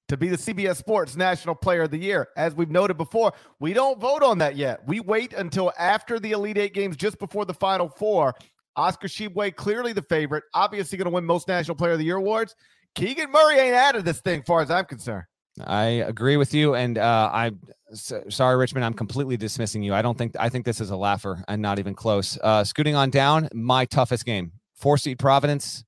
[0.08, 2.28] to be the CBS Sports National Player of the Year.
[2.36, 4.80] As we've noted before, we don't vote on that yet.
[4.86, 8.34] We wait until after the Elite Eight games, just before the Final Four.
[8.76, 12.16] Oscar Tshiebwe, clearly the favorite, obviously going to win most National Player of the Year
[12.16, 12.54] awards.
[12.94, 15.24] Keegan Murray ain't out of this thing, far as I'm concerned.
[15.66, 17.58] I agree with you, and uh, I'm
[17.92, 18.84] sorry, Richmond.
[18.84, 19.94] I'm completely dismissing you.
[19.94, 22.38] I don't think I think this is a laugher and not even close.
[22.42, 25.84] Uh, scooting on down, my toughest game: four seed Providence,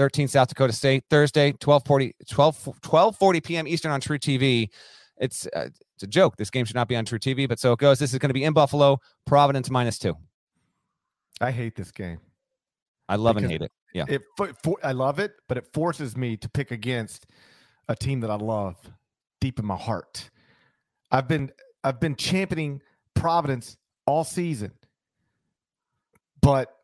[0.00, 3.68] 13 South Dakota State, Thursday, 12:40 12 12:40 p.m.
[3.68, 4.70] Eastern on truTV.
[5.18, 6.38] It's uh, it's a joke.
[6.38, 7.98] This game should not be on truTV, but so it goes.
[7.98, 8.98] This is going to be in Buffalo.
[9.26, 10.16] Providence minus two.
[11.42, 12.18] I hate this game.
[13.10, 13.72] I love and hate it.
[13.92, 14.06] Yeah.
[14.08, 17.26] It for, for, I love it, but it forces me to pick against
[17.86, 18.76] a team that I love
[19.38, 20.30] deep in my heart.
[21.10, 21.52] I've been
[21.84, 22.80] I've been championing
[23.14, 23.76] Providence
[24.06, 24.72] all season,
[26.40, 26.74] but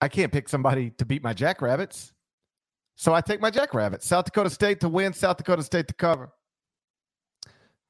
[0.00, 2.12] I can't pick somebody to beat my Jackrabbits.
[2.96, 4.06] So I take my Jackrabbits.
[4.06, 6.30] South Dakota State to win, South Dakota State to cover.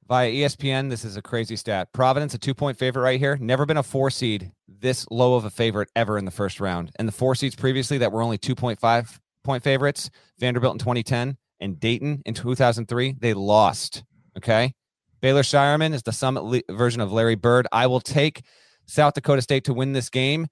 [0.07, 0.89] via ESPN.
[0.91, 1.93] This is a crazy stat.
[1.93, 3.37] Providence, a two point favorite right here.
[3.41, 6.91] Never been a four seed this low of a favorite ever in the first round.
[6.97, 11.79] And the four seeds previously that were only 2.5 point favorites Vanderbilt in 2010 and
[11.81, 14.05] Dayton in 2003, they lost.
[14.37, 14.73] Okay.
[15.21, 17.67] Baylor Scheierman is the summit le- version of Larry Bird.
[17.73, 18.43] I will take
[18.87, 20.47] South Dakota State to win this game.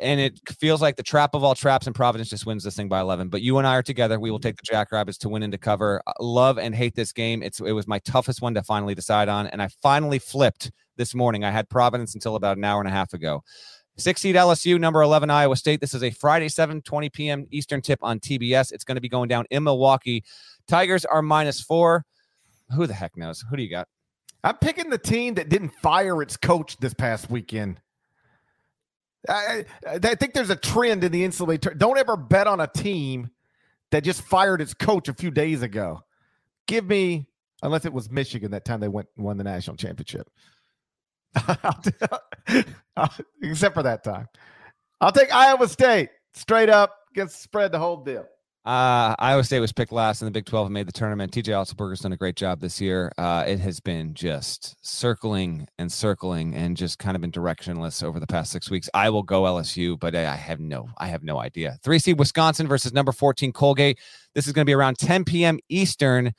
[0.00, 2.88] And it feels like the trap of all traps, and Providence just wins this thing
[2.88, 3.28] by 11.
[3.28, 4.18] But you and I are together.
[4.18, 6.02] We will take the Jackrabbits to win into cover.
[6.06, 7.42] Uh, Love and hate this game.
[7.42, 11.14] It's it was my toughest one to finally decide on, and I finally flipped this
[11.14, 11.44] morning.
[11.44, 13.44] I had Providence until about an hour and a half ago.
[13.96, 15.80] Six seed LSU, number 11 Iowa State.
[15.80, 17.46] This is a Friday, 7 20 p.m.
[17.50, 18.72] Eastern tip on TBS.
[18.72, 20.24] It's going to be going down in Milwaukee.
[20.68, 22.04] Tigers are minus four.
[22.74, 23.44] Who the heck knows?
[23.48, 23.88] Who do you got?
[24.44, 27.80] I'm picking the team that didn't fire its coach this past weekend.
[29.28, 31.78] I, I, think there's a trend in the NCAA.
[31.78, 33.30] Don't ever bet on a team
[33.90, 36.02] that just fired its coach a few days ago.
[36.66, 37.26] Give me,
[37.62, 40.30] unless it was Michigan that time they went won the national championship.
[43.42, 44.28] Except for that time.
[45.00, 48.26] I'll take Iowa State straight up, get spread the whole deal.
[48.68, 51.32] Uh, Iowa State was picked last in the Big 12 and made the tournament.
[51.32, 53.10] TJ Otzelberger's done a great job this year.
[53.16, 58.20] Uh, it has been just circling and circling and just kind of been directionless over
[58.20, 58.90] the past six weeks.
[58.92, 61.78] I will go LSU, but I have no, I have no idea.
[61.82, 63.98] Three seed Wisconsin versus number 14 Colgate.
[64.34, 65.58] This is going to be around 10 p.m.
[65.70, 66.34] Eastern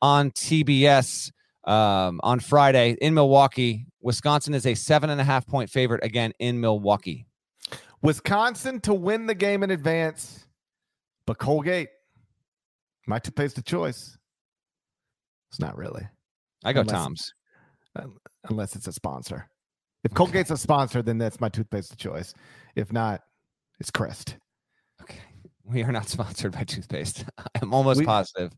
[0.00, 1.32] on TBS
[1.64, 3.86] um, on Friday in Milwaukee.
[4.00, 7.26] Wisconsin is a seven and a half point favorite again in Milwaukee.
[8.02, 10.46] Wisconsin to win the game in advance,
[11.26, 11.88] but Colgate,
[13.06, 14.16] my toothpaste of choice.
[15.50, 16.08] It's not really,
[16.64, 17.32] I go Unless- Tom's.
[18.48, 19.48] unless it's a sponsor.
[20.04, 22.32] If Colgate's a sponsor, then that's my toothpaste of choice.
[22.74, 23.20] If not,
[23.78, 24.36] it's Crest.
[25.02, 25.20] Okay.
[25.64, 27.24] We are not sponsored by toothpaste.
[27.62, 28.52] I'm almost We- positive.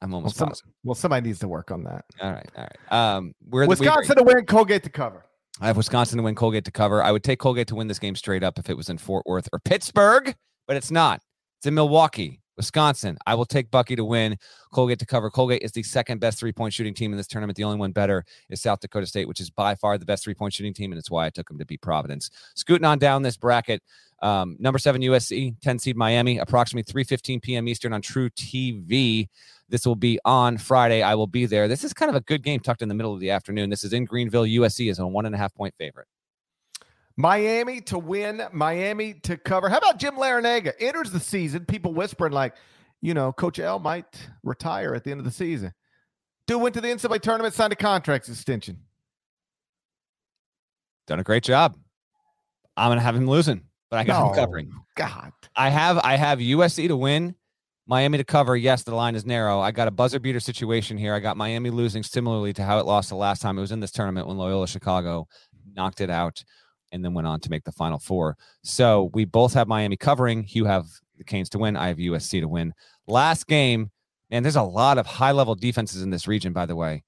[0.00, 0.72] I'm Well, almost some- positive.
[0.82, 2.04] well, somebody needs to work on that.
[2.20, 2.50] All right.
[2.56, 3.16] All right.
[3.16, 3.66] Um, we're.
[3.66, 5.24] Wisconsin to win, Colgate to cover.
[5.60, 7.02] I have Wisconsin to win, Colgate to cover.
[7.04, 9.24] I would take Colgate to win this game straight up if it was in Fort
[9.26, 10.34] Worth or Pittsburgh,
[10.66, 11.20] but it's not.
[11.62, 13.16] It's in Milwaukee, Wisconsin.
[13.24, 14.36] I will take Bucky to win,
[14.74, 15.30] Colgate to cover.
[15.30, 17.56] Colgate is the second best three point shooting team in this tournament.
[17.56, 20.34] The only one better is South Dakota State, which is by far the best three
[20.34, 22.30] point shooting team, and it's why I took them to beat Providence.
[22.56, 23.80] Scooting on down this bracket,
[24.22, 27.68] um, number seven USC, 10 seed Miami, approximately 3:15 p.m.
[27.68, 29.28] Eastern on truTV.
[29.68, 31.00] This will be on Friday.
[31.00, 31.68] I will be there.
[31.68, 33.70] This is kind of a good game tucked in the middle of the afternoon.
[33.70, 34.46] This is in Greenville.
[34.46, 36.08] USC is a one and a half point favorite.
[37.22, 39.68] Miami to win, Miami to cover.
[39.68, 40.72] How about Jim Larrañaga?
[40.80, 42.54] Enters the season, people whispering like,
[43.00, 45.72] you know, Coach L might retire at the end of the season.
[46.48, 48.80] Dude went to the NCAA tournament, signed a contract extension.
[51.06, 51.78] done a great job.
[52.76, 54.72] I'm gonna have him losing, but I got him covering.
[54.96, 55.30] God.
[55.54, 57.36] I have I have USC to win,
[57.86, 58.56] Miami to cover.
[58.56, 59.60] Yes, the line is narrow.
[59.60, 61.14] I got a buzzer beater situation here.
[61.14, 63.78] I got Miami losing similarly to how it lost the last time it was in
[63.78, 65.28] this tournament when Loyola Chicago
[65.76, 66.42] knocked it out
[66.92, 68.36] and then went on to make the final four.
[68.62, 70.46] So we both have Miami covering.
[70.48, 70.86] You have
[71.18, 71.76] the Canes to win.
[71.76, 72.72] I have USC to win.
[73.06, 73.90] Last game,
[74.30, 77.02] man, there's a lot of high level defenses in this region, by the way.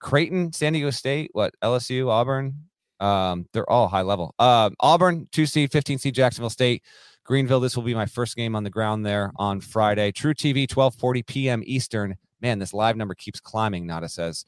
[0.00, 2.54] Creighton, San Diego State, what LSU, Auburn,
[3.00, 4.34] um, they're all high level.
[4.38, 6.82] Uh, Auburn, two seed, 15 seed, Jacksonville State.
[7.24, 7.60] Greenville.
[7.60, 10.10] This will be my first game on the ground there on Friday.
[10.10, 11.62] truTV, 12:40 p.m.
[11.64, 12.16] Eastern.
[12.40, 13.86] Man, this live number keeps climbing.
[13.86, 14.44] Nada says,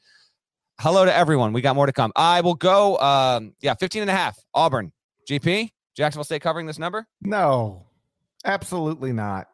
[0.79, 1.53] "Hello to everyone.
[1.53, 2.11] We got more to come.
[2.15, 2.97] I will go.
[2.97, 4.37] Um, yeah, 15 and a half.
[4.53, 4.91] Auburn,
[5.29, 7.07] GP, Jacksonville State covering this number.
[7.21, 7.85] No,
[8.45, 9.47] absolutely not.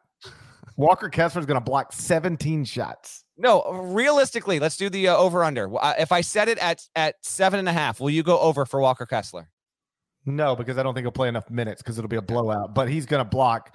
[0.76, 3.24] Walker Kessler is going to block 17 shots.
[3.36, 5.74] No, realistically, let's do the uh, over under.
[5.78, 8.64] Uh, if I set it at at seven and a half, will you go over
[8.66, 9.48] for Walker Kessler?
[10.26, 12.74] No, because I don't think he'll play enough minutes because it'll be a blowout.
[12.74, 13.74] But he's going to block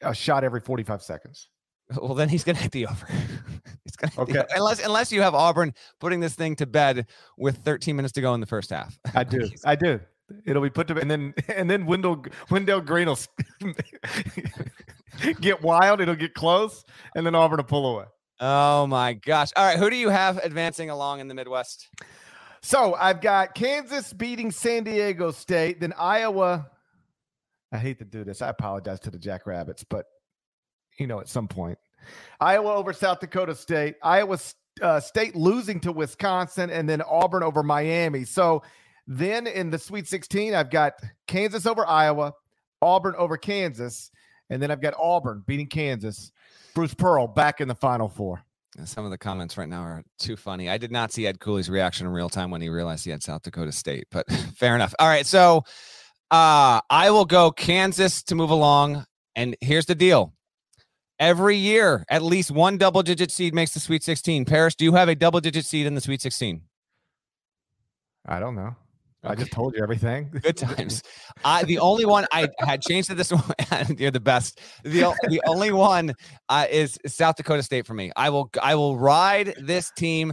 [0.00, 1.48] a shot every 45 seconds.
[2.00, 3.06] Well, then he's going to hit the over.
[3.92, 4.44] it's going Okay.
[4.56, 8.34] unless unless you have Auburn putting this thing to bed with 13 minutes to go
[8.34, 8.98] in the first half.
[9.14, 9.48] I do.
[9.64, 10.00] I do.
[10.46, 13.18] It'll be put to bed, and then and then Wendell Wendell Green will
[15.40, 16.00] get wild.
[16.00, 16.84] It'll get close,
[17.14, 18.06] and then Auburn will pull away.
[18.40, 19.50] Oh my gosh!
[19.56, 21.88] All right, who do you have advancing along in the Midwest?
[22.62, 26.70] So I've got Kansas beating San Diego State, then Iowa.
[27.72, 28.40] I hate to do this.
[28.40, 30.06] I apologize to the Jackrabbits, but
[30.98, 31.78] you know, at some point,
[32.40, 34.38] Iowa over South Dakota State, Iowa
[34.80, 38.24] uh, State losing to Wisconsin, and then Auburn over Miami.
[38.24, 38.62] So
[39.06, 40.94] then in the Sweet 16, I've got
[41.26, 42.34] Kansas over Iowa,
[42.80, 44.10] Auburn over Kansas,
[44.50, 46.32] and then I've got Auburn beating Kansas.
[46.74, 48.42] Bruce Pearl back in the Final Four.
[48.84, 50.70] Some of the comments right now are too funny.
[50.70, 53.22] I did not see Ed Cooley's reaction in real time when he realized he had
[53.22, 54.94] South Dakota State, but fair enough.
[54.98, 55.64] All right, so
[56.30, 59.04] uh, I will go Kansas to move along,
[59.36, 60.32] and here's the deal:
[61.22, 64.44] every year, at least one double-digit seed makes the Sweet 16.
[64.44, 66.60] Parrish, do you have a double-digit seed in the Sweet 16?
[68.26, 68.74] I don't know.
[69.24, 70.30] I just told you everything.
[70.42, 71.00] Good times.
[71.44, 73.44] I the only one I had changed to this one.
[73.96, 74.60] you're the best.
[74.82, 76.14] The the only one
[76.48, 78.10] uh, is South Dakota State for me.
[78.16, 80.32] I will I will ride this team.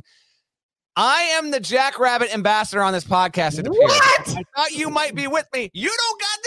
[0.95, 3.59] I am the Jackrabbit ambassador on this podcast.
[3.59, 3.77] It appears.
[3.77, 4.29] What?
[4.29, 5.69] I thought you might be with me.
[5.71, 6.38] You don't got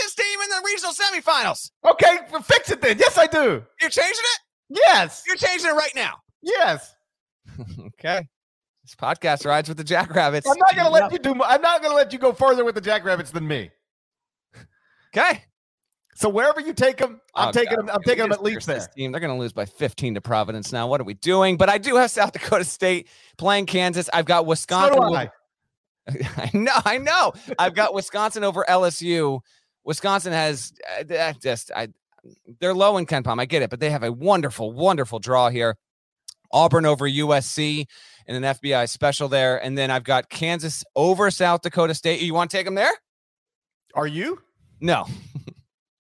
[0.42, 1.70] in the regional semifinals.
[1.84, 2.98] Okay, well, fix it then.
[2.98, 3.62] Yes, I do.
[3.80, 4.40] You're changing it.
[4.86, 5.22] Yes.
[5.26, 6.14] You're changing it right now.
[6.42, 6.94] Yes.
[7.86, 8.26] Okay.
[8.84, 10.48] This podcast rides with the Jackrabbits.
[10.48, 11.30] I'm not gonna let you do.
[11.44, 13.70] I'm not gonna let you go further with the Jackrabbits than me.
[15.16, 15.44] Okay.
[16.14, 17.88] So wherever you take them, I'm Oh, taking God.
[17.88, 17.90] them.
[17.94, 18.92] I'm taking them at least this there.
[18.94, 20.86] Team, they're going to lose by 15 to Providence now.
[20.86, 21.56] What are we doing?
[21.56, 24.10] But I do have South Dakota State playing Kansas.
[24.12, 25.00] I've got So Wisconsin.
[25.00, 25.30] do I.
[26.36, 27.32] I know, I know.
[27.58, 29.40] I've got Wisconsin over LSU.
[29.84, 31.88] Wisconsin has uh, uh, just I
[32.60, 33.40] they're low in KenPom.
[33.40, 35.76] I get it, but they have a wonderful, wonderful draw here.
[36.52, 37.86] Auburn over USC
[38.26, 42.20] in an FBI special there, and then I've got Kansas over South Dakota State.
[42.20, 42.92] You want to take them there?
[43.94, 44.38] Are you?
[44.80, 45.06] No.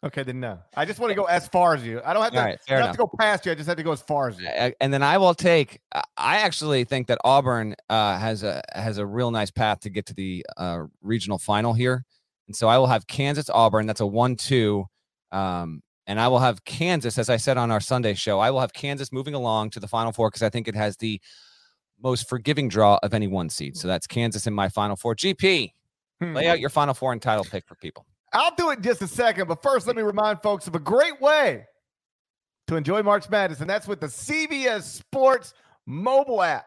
[0.04, 0.58] Okay, then no.
[0.76, 2.00] I just want to go as far as you.
[2.04, 2.38] I don't have to.
[2.40, 3.52] Right, I don't have to go past you.
[3.52, 4.48] I just have to go as far as you.
[4.48, 5.78] Uh, and then I will take.
[5.94, 9.90] I- I actually think that Auburn uh, has a has a real nice path to
[9.90, 12.04] get to the uh, regional final here,
[12.52, 13.86] and so I will have Kansas Auburn.
[13.86, 14.84] That's a one-two,
[15.30, 18.40] um, and I will have Kansas, as I said on our Sunday show.
[18.40, 20.98] I will have Kansas moving along to the Final Four because I think it has
[20.98, 21.18] the
[22.02, 23.74] most forgiving draw of any one seed.
[23.78, 25.14] So that's Kansas in my Final Four.
[25.16, 25.72] GP,
[26.20, 26.34] Hmm.
[26.34, 28.04] lay out your Final Four and title pick for people.
[28.34, 30.78] I'll do it in just a second, but first, let me remind folks of a
[30.78, 31.64] great way
[32.66, 35.54] to enjoy March Madness, and that's with the CBS Sports
[35.86, 36.66] mobile app.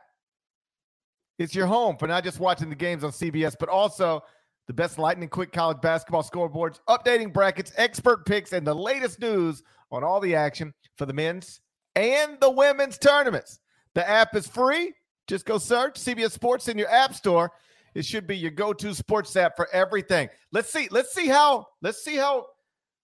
[1.38, 4.24] It's your home for not just watching the games on CBS, but also
[4.68, 9.64] the best lightning quick college basketball scoreboards, updating brackets, expert picks, and the latest news
[9.92, 11.62] on all the action for the men's
[11.96, 13.60] and the women's tournaments.
[13.94, 14.94] The app is free.
[15.28, 17.52] Just go search CBS Sports in your app store.
[17.94, 20.30] It should be your go-to sports app for everything.
[20.52, 20.88] Let's see.
[20.92, 21.66] Let's see how.
[21.82, 22.48] Let's see how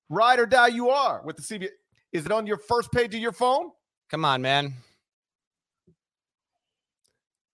[0.10, 1.70] ride or die you are with the CBS.
[2.12, 3.72] Is it on your first page of your phone?
[4.10, 4.74] Come on, man.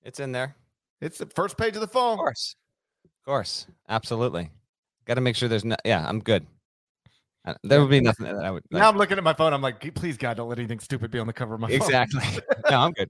[0.02, 0.56] It's in there.
[1.00, 2.14] It's the first page of the phone.
[2.14, 2.56] Of course.
[3.28, 3.68] Of course.
[3.90, 4.50] Absolutely.
[5.04, 5.76] Got to make sure there's no.
[5.84, 6.48] Yeah, I'm good.
[7.44, 8.64] Uh, There would be nothing that I would.
[8.72, 9.52] Now I'm looking at my phone.
[9.52, 11.76] I'm like, please God, don't let anything stupid be on the cover of my phone.
[11.76, 12.24] exactly.
[12.72, 13.10] no, I'm good.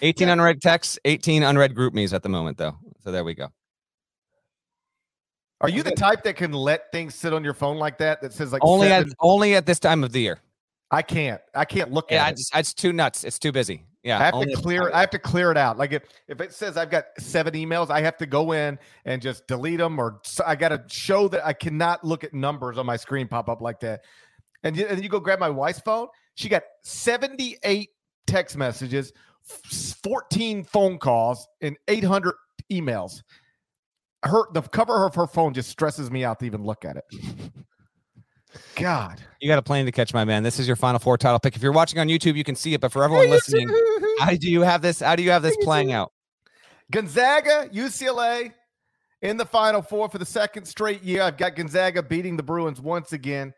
[0.00, 2.76] 18 unread texts, 18 unread GroupMe's at the moment, though.
[3.02, 3.48] So there we go.
[5.60, 8.20] Are you the type that can let things sit on your phone like that?
[8.22, 10.38] That says like only at only at this time of the year.
[10.92, 11.40] I can't.
[11.52, 12.36] I can't look Yeah, I at it.
[12.36, 13.24] just, it's too nuts.
[13.24, 13.84] It's too busy.
[14.02, 14.90] Yeah, I have to clear.
[14.92, 15.76] I have to clear it out.
[15.76, 19.20] Like if, if it says I've got seven emails, I have to go in and
[19.20, 22.86] just delete them, or I got to show that I cannot look at numbers on
[22.86, 24.04] my screen pop up like that.
[24.62, 26.08] And you, and you go grab my wife's phone.
[26.36, 27.90] She got seventy eight
[28.26, 32.34] text messages, fourteen phone calls, and eight hundred
[32.70, 33.22] emails.
[34.22, 37.04] Her the cover of her phone just stresses me out to even look at it.
[38.76, 40.42] God, You got a plane to catch, my man.
[40.42, 41.56] This is your final four title pick.
[41.56, 42.80] If you're watching on YouTube, you can see it.
[42.80, 43.68] But for everyone listening,
[44.20, 45.00] how do you have this?
[45.00, 46.12] How do you have this playing out?
[46.90, 48.52] Gonzaga, UCLA
[49.22, 51.22] in the Final Four for the second straight year.
[51.22, 53.52] I've got Gonzaga beating the Bruins once again.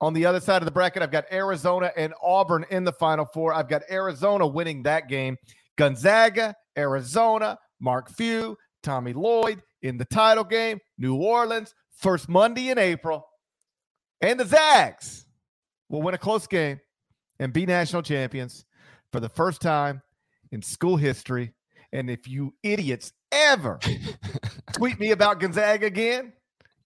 [0.00, 3.24] On the other side of the bracket, I've got Arizona and Auburn in the Final
[3.34, 3.52] Four.
[3.52, 5.36] I've got Arizona winning that game.
[5.76, 10.78] Gonzaga, Arizona, Mark Few, Tommy Lloyd in the title game.
[10.98, 13.24] New Orleans, first Monday in April.
[14.20, 15.26] And the Zags
[15.88, 16.80] will win a close game
[17.38, 18.64] and be national champions
[19.12, 20.02] for the first time
[20.50, 21.54] in school history.
[21.92, 23.78] And if you idiots ever
[24.72, 26.32] tweet me about Gonzaga again,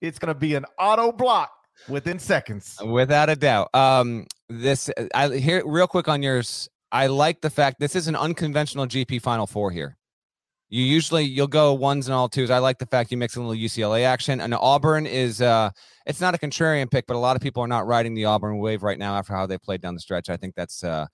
[0.01, 1.51] it's going to be an auto block
[1.87, 2.77] within seconds.
[2.83, 3.73] Without a doubt.
[3.73, 6.69] Um, this I here real quick on yours.
[6.91, 9.97] I like the fact this is an unconventional GP Final Four here.
[10.73, 12.49] You usually you'll go ones and all twos.
[12.49, 14.41] I like the fact you mix a little UCLA action.
[14.41, 15.69] And Auburn is uh
[16.07, 18.57] it's not a contrarian pick, but a lot of people are not riding the Auburn
[18.57, 20.31] wave right now after how they played down the stretch.
[20.31, 21.05] I think that's uh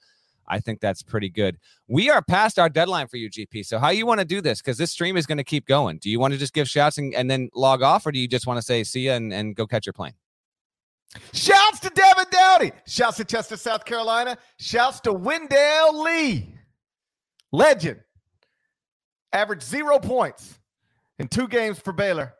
[0.48, 1.58] I think that's pretty good.
[1.90, 3.66] We are past our deadline for you, GP.
[3.66, 4.62] So how you want to do this?
[4.62, 5.98] Because this stream is going to keep going.
[5.98, 8.30] Do you want to just give shouts and, and then log off, or do you
[8.30, 10.14] just want to say see ya and, and go catch your plane?
[11.34, 12.72] Shouts to Devin Dowdy.
[12.88, 14.38] Shouts to Chester, South Carolina.
[14.58, 16.56] Shouts to Wendell Lee.
[17.52, 18.00] Legend.
[19.32, 20.60] Averaged zero points
[21.20, 22.34] in two games for Baylor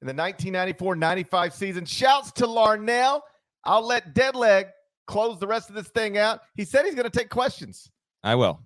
[0.00, 1.84] in the 1994 95 season.
[1.84, 3.20] Shouts to Larnell.
[3.64, 4.70] I'll let Deadleg
[5.06, 6.40] close the rest of this thing out.
[6.54, 7.90] He said he's going to take questions.
[8.22, 8.60] I will.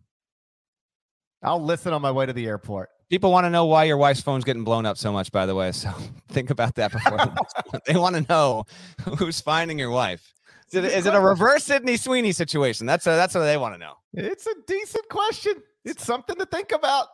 [1.43, 2.89] I'll listen on my way to the airport.
[3.09, 5.55] People want to know why your wife's phone's getting blown up so much, by the
[5.55, 5.71] way.
[5.73, 5.93] So
[6.29, 8.64] think about that before the they want to know
[9.19, 10.33] who's finding your wife.
[10.73, 12.87] Is it, is it a reverse Sydney Sweeney situation?
[12.87, 13.95] That's a, that's what they want to know.
[14.12, 15.55] It's a decent question.
[15.85, 17.07] It's something to think about.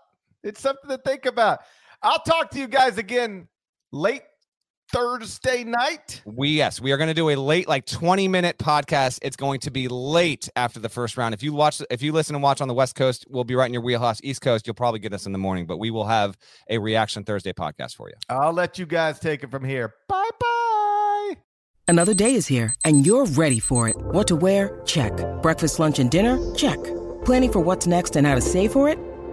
[0.43, 1.61] It's something to think about.
[2.03, 3.49] I'll talk to you guys again
[3.93, 4.23] late
[4.93, 6.21] Thursday night.
[6.27, 9.19] We yes, we are going to do a late, like twenty minute podcast.
[9.23, 11.33] It's going to be late after the first round.
[11.35, 13.67] If you watch, if you listen and watch on the West Coast, we'll be right
[13.67, 14.21] in your wheelhouse.
[14.23, 16.37] East Coast, you'll probably get us in the morning, but we will have
[16.69, 18.15] a reaction Thursday podcast for you.
[18.29, 19.95] I'll let you guys take it from here.
[20.09, 21.35] Bye bye.
[21.89, 23.97] Another day is here, and you're ready for it.
[23.97, 24.81] What to wear?
[24.85, 25.13] Check.
[25.43, 26.39] Breakfast, lunch, and dinner?
[26.55, 26.83] Check.
[27.25, 28.99] Planning for what's next and how to save for it?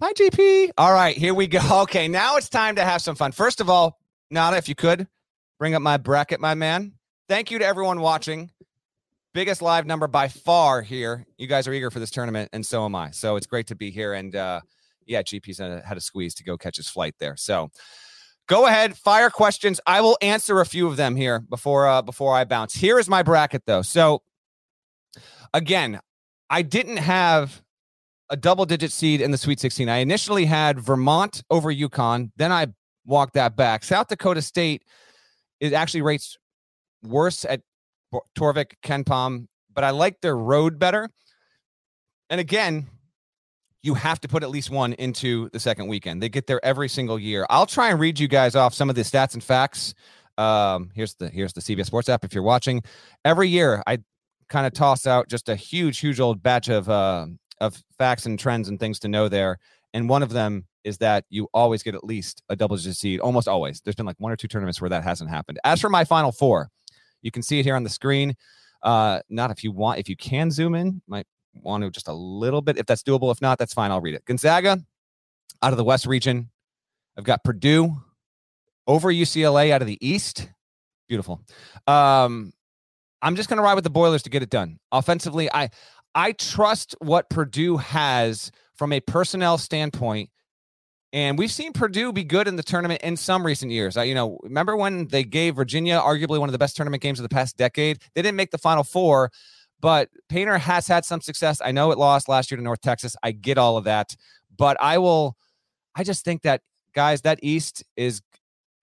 [0.00, 0.70] Bye, GP.
[0.78, 1.58] All right, here we go.
[1.82, 3.32] Okay, now it's time to have some fun.
[3.32, 3.98] First of all,
[4.30, 5.08] Nada, if you could
[5.58, 6.92] bring up my bracket, my man.
[7.28, 8.50] Thank you to everyone watching.
[9.34, 11.26] Biggest live number by far here.
[11.36, 13.10] You guys are eager for this tournament, and so am I.
[13.10, 14.14] So it's great to be here.
[14.14, 14.60] And uh,
[15.04, 17.36] yeah, GP's had a squeeze to go catch his flight there.
[17.36, 17.70] So
[18.46, 19.80] go ahead, fire questions.
[19.84, 22.74] I will answer a few of them here before uh, before I bounce.
[22.74, 23.82] Here is my bracket, though.
[23.82, 24.22] So
[25.52, 26.00] again,
[26.48, 27.62] I didn't have
[28.30, 29.88] a double digit seed in the Sweet 16.
[29.88, 32.68] I initially had Vermont over UConn, then I
[33.06, 33.84] walked that back.
[33.84, 34.82] South Dakota State
[35.60, 36.36] it actually rates
[37.02, 37.60] worse at
[38.36, 41.10] Torvik, KenPom, but I like their road better.
[42.30, 42.86] And again,
[43.82, 46.22] you have to put at least one into the second weekend.
[46.22, 47.46] They get there every single year.
[47.48, 49.94] I'll try and read you guys off some of the stats and facts.
[50.36, 52.82] Um, here's the here's the CBS Sports app if you're watching.
[53.24, 53.98] Every year, I
[54.48, 57.26] kind of toss out just a huge, huge old batch of uh,
[57.60, 59.58] of facts and trends and things to know there.
[59.94, 63.20] And one of them is that you always get at least a double digit seed,
[63.20, 63.80] almost always.
[63.80, 65.58] There's been like one or two tournaments where that hasn't happened.
[65.64, 66.68] As for my final four,
[67.22, 68.34] you can see it here on the screen.
[68.82, 72.12] Uh, not if you want, if you can zoom in, might want to just a
[72.12, 72.78] little bit.
[72.78, 73.90] If that's doable, if not, that's fine.
[73.90, 74.24] I'll read it.
[74.24, 74.78] Gonzaga
[75.62, 76.50] out of the West region.
[77.16, 77.96] I've got Purdue
[78.86, 80.48] over UCLA out of the East.
[81.08, 81.40] Beautiful.
[81.86, 82.52] Um,
[83.20, 84.78] I'm just going to ride with the Boilers to get it done.
[84.92, 85.70] Offensively, I
[86.18, 90.30] I trust what Purdue has from a personnel standpoint.
[91.12, 93.96] And we've seen Purdue be good in the tournament in some recent years.
[93.96, 97.20] I, you know, remember when they gave Virginia arguably one of the best tournament games
[97.20, 98.00] of the past decade?
[98.16, 99.30] They didn't make the Final Four,
[99.78, 101.60] but Painter has had some success.
[101.64, 103.14] I know it lost last year to North Texas.
[103.22, 104.16] I get all of that,
[104.56, 105.36] but I will.
[105.94, 106.62] I just think that
[106.96, 108.22] guys, that East is.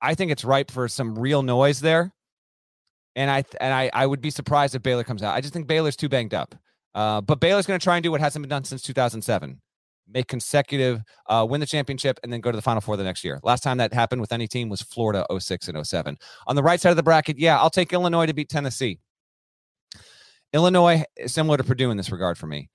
[0.01, 2.13] I think it's ripe for some real noise there,
[3.13, 5.35] and I and I I would be surprised if Baylor comes out.
[5.35, 6.55] I just think Baylor's too banged up.
[6.95, 9.61] Uh, but Baylor's going to try and do what hasn't been done since 2007
[10.07, 13.23] make consecutive, uh, win the championship, and then go to the Final Four the next
[13.23, 13.39] year.
[13.43, 16.17] Last time that happened with any team was Florida 06 and 07.
[16.47, 18.99] On the right side of the bracket, yeah, I'll take Illinois to beat Tennessee.
[20.53, 22.69] Illinois is similar to Purdue in this regard for me.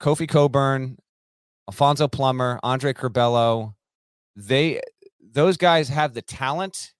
[0.00, 0.98] Kofi Cockburn,
[1.68, 3.74] Alfonso Plummer, Andre Curbelo,
[4.34, 4.80] they
[5.32, 6.92] those guys have the talent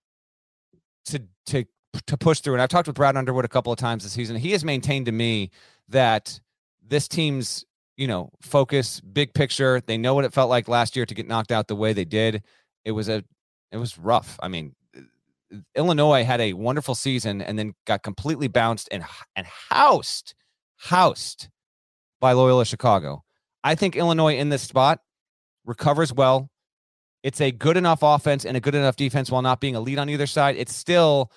[1.07, 1.65] to to
[2.07, 2.55] to push through.
[2.55, 4.37] And I've talked with Brad Underwood a couple of times this season.
[4.37, 5.51] He has maintained to me
[5.91, 6.41] that
[6.87, 7.65] this team's
[8.01, 9.83] you know, focus, big picture.
[9.87, 12.07] They know what it felt like last year to get knocked out the way they
[12.07, 12.43] did.
[12.83, 13.23] It was a
[13.71, 14.39] it was rough.
[14.43, 14.75] I mean,
[15.75, 19.05] Illinois had a wonderful season and then got completely bounced and
[19.37, 20.35] and housed
[20.79, 21.51] housed
[22.21, 23.23] by Loyola Chicago.
[23.63, 25.01] I think Illinois in this spot
[25.67, 26.49] recovers well.
[27.23, 29.99] It's a good enough offense and a good enough defense while not being a lead
[29.99, 30.57] on either side.
[30.57, 31.31] It's still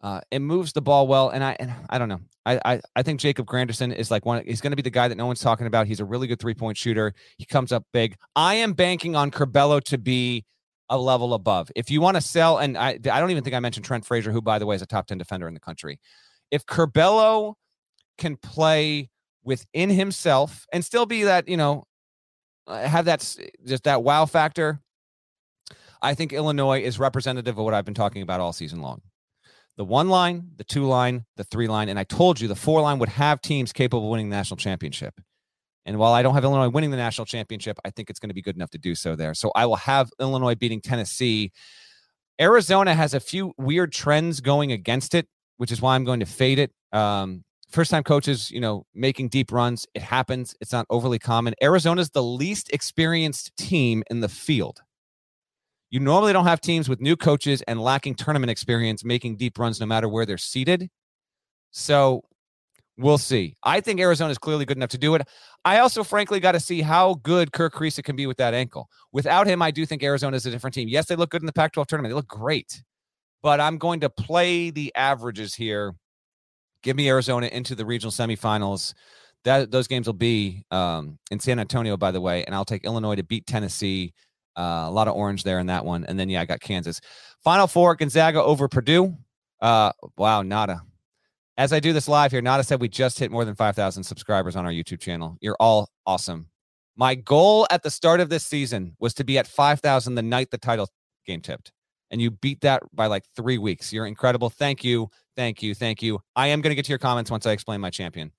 [0.00, 2.20] uh, it moves the ball well, and I and I don't know.
[2.46, 4.44] I, I I think Jacob Grandison is like one.
[4.46, 5.86] He's going to be the guy that no one's talking about.
[5.88, 7.14] He's a really good three point shooter.
[7.36, 8.16] He comes up big.
[8.36, 10.44] I am banking on Curbelo to be
[10.88, 11.70] a level above.
[11.74, 14.30] If you want to sell, and I I don't even think I mentioned Trent Frazier,
[14.30, 15.98] who by the way is a top ten defender in the country.
[16.52, 17.54] If Curbelo
[18.18, 19.10] can play
[19.42, 21.84] within himself and still be that you know
[22.68, 23.36] uh, have that
[23.66, 24.80] just that wow factor,
[26.00, 29.02] I think Illinois is representative of what I've been talking about all season long
[29.78, 31.88] the one line, the two line, the three line.
[31.88, 34.56] And I told you the four line would have teams capable of winning the national
[34.56, 35.14] championship.
[35.86, 38.34] And while I don't have Illinois winning the national championship, I think it's going to
[38.34, 39.34] be good enough to do so there.
[39.34, 41.52] So I will have Illinois beating Tennessee.
[42.40, 46.26] Arizona has a few weird trends going against it, which is why I'm going to
[46.26, 46.72] fade it.
[46.92, 49.86] Um, first time coaches, you know, making deep runs.
[49.94, 50.56] It happens.
[50.60, 51.54] It's not overly common.
[51.62, 54.82] Arizona's the least experienced team in the field.
[55.90, 59.80] You normally don't have teams with new coaches and lacking tournament experience making deep runs
[59.80, 60.90] no matter where they're seated.
[61.70, 62.24] So
[62.98, 63.54] we'll see.
[63.62, 65.26] I think Arizona is clearly good enough to do it.
[65.64, 68.88] I also, frankly, got to see how good Kerr Kriisa can be with that ankle.
[69.12, 70.88] Without him, I do think Arizona is a different team.
[70.88, 72.10] Yes, they look good in the Pac 12 tournament.
[72.10, 72.82] They look great.
[73.42, 75.94] But I'm going to play the averages here.
[76.82, 78.94] Give me Arizona into the regional semifinals.
[79.44, 82.84] That those games will be um, in San Antonio, by the way, and I'll take
[82.84, 84.12] Illinois to beat Tennessee
[84.58, 86.04] uh, a lot of orange there in that one.
[86.04, 87.00] And then, yeah, I got Kansas.
[87.44, 89.16] Final four Gonzaga over Purdue.
[89.60, 90.82] Uh, wow, nada.
[91.56, 94.54] As I do this live here, Nada said we just hit more than 5,000 subscribers
[94.54, 95.36] on our YouTube channel.
[95.40, 96.46] You're all awesome.
[96.96, 100.52] My goal at the start of this season was to be at 5,000 the night
[100.52, 100.88] the title
[101.26, 101.72] game tipped.
[102.12, 103.92] And you beat that by like three weeks.
[103.92, 104.50] You're incredible.
[104.50, 105.08] Thank you.
[105.36, 105.74] Thank you.
[105.74, 106.20] Thank you.
[106.36, 108.30] I am going to get to your comments once I explain my champion.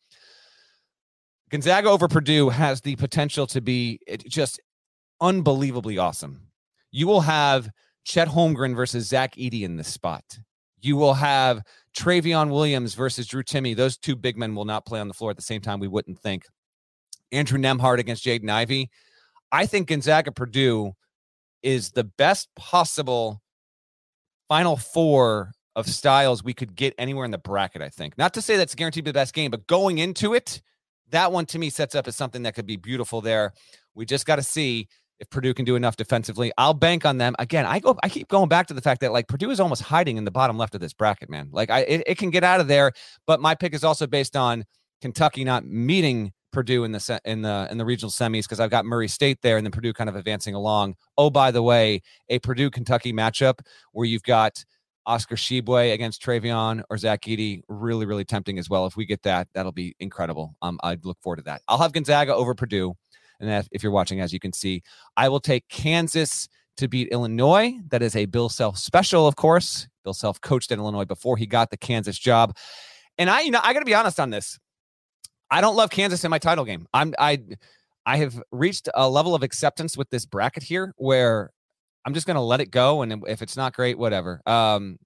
[1.50, 4.62] Gonzaga over Purdue has the potential to be just
[5.22, 6.42] unbelievably awesome.
[6.92, 7.70] You will have
[8.04, 10.24] Chet Holmgren versus Zach Edey in this spot.
[10.82, 11.62] You will have
[11.96, 13.76] Trevion Williams versus Drew Timme.
[13.76, 15.88] Those two big men will not play on the floor at the same time, we
[15.88, 16.46] wouldn't think.
[17.32, 18.90] Andrew Nembhard against Jaden Ivey.
[19.52, 20.94] I think Gonzaga Purdue
[21.62, 23.42] is the best possible
[24.48, 28.18] final four of styles we could get anywhere in the bracket, I think.
[28.18, 30.62] Not to say that's guaranteed to be the best game, but going into it,
[31.12, 33.54] that one to me sets up as something that could be beautiful there.
[33.96, 34.88] We just got to see
[35.20, 36.52] if Purdue can do enough defensively.
[36.58, 37.36] I'll bank on them.
[37.40, 39.82] Again, I go I keep going back to the fact that like Purdue is almost
[39.82, 41.50] hiding in the bottom left of this bracket, man.
[41.52, 42.92] Like I it, it can get out of there,
[43.28, 44.66] but my pick is also based on
[45.02, 48.86] Kentucky not meeting Purdue in the in the in the regional semis because I've got
[48.86, 50.96] Murray State there and then Purdue kind of advancing along.
[51.18, 53.60] Oh, by the way, a Purdue Kentucky matchup
[53.92, 54.64] where you've got
[55.06, 58.86] Oscar Tshiebwe against Trevion or Zach Edey, really, really tempting as well.
[58.86, 60.56] If we get that, that'll be incredible.
[60.62, 61.62] Um, I'd look forward to that.
[61.68, 62.94] I'll have Gonzaga over Purdue.
[63.40, 64.84] And if you're watching, as you can see,
[65.16, 67.78] I will take Kansas to beat Illinois.
[67.90, 69.88] That is a Bill Self special, of course.
[70.04, 72.56] Bill Self coached at Illinois before he got the Kansas job.
[73.18, 74.60] And I, you know, I got to be honest on this.
[75.52, 76.88] I don't love Kansas in my title game.
[76.94, 77.42] I'm, I,
[78.06, 81.52] I have reached a level of acceptance with this bracket here where
[82.06, 83.02] I'm just going to let it go.
[83.02, 84.42] And if it's not great, whatever.
[84.46, 84.98] Um,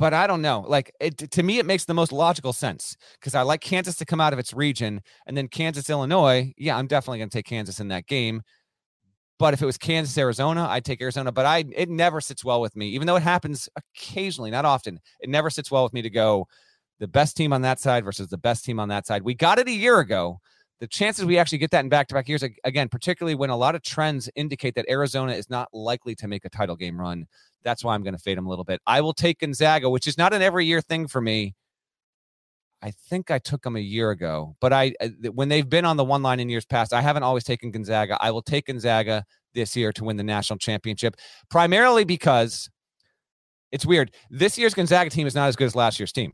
[0.00, 0.64] but I don't know.
[0.66, 4.06] Like it, to me, it makes the most logical sense because I like Kansas to
[4.06, 6.54] come out of its region, and then Kansas, Illinois.
[6.56, 8.40] Yeah, I'm definitely going to take Kansas in that game.
[9.38, 11.30] But if it was Kansas, Arizona, I'd take Arizona.
[11.32, 15.00] But I it never sits well with me, even though it happens occasionally, not often.
[15.20, 16.48] It never sits well with me to go
[16.98, 19.22] the best team on that side versus the best team on that side.
[19.22, 20.40] We got it a year ago.
[20.80, 23.56] The chances we actually get that in back to back years, again, particularly when a
[23.56, 27.26] lot of trends indicate that Arizona is not likely to make a title game run.
[27.64, 28.80] That's why I'm going to fade them a little bit.
[28.86, 31.54] I will take Gonzaga, which is not an every year thing for me.
[32.82, 35.98] I think I took them a year ago, but I uh, when they've been on
[35.98, 38.16] the one line in years past, I haven't always taken Gonzaga.
[38.20, 41.16] I will take Gonzaga this year to win the national championship,
[41.50, 42.70] primarily because
[43.70, 44.12] it's weird.
[44.30, 46.32] This year's Gonzaga team is not as good as last year's team,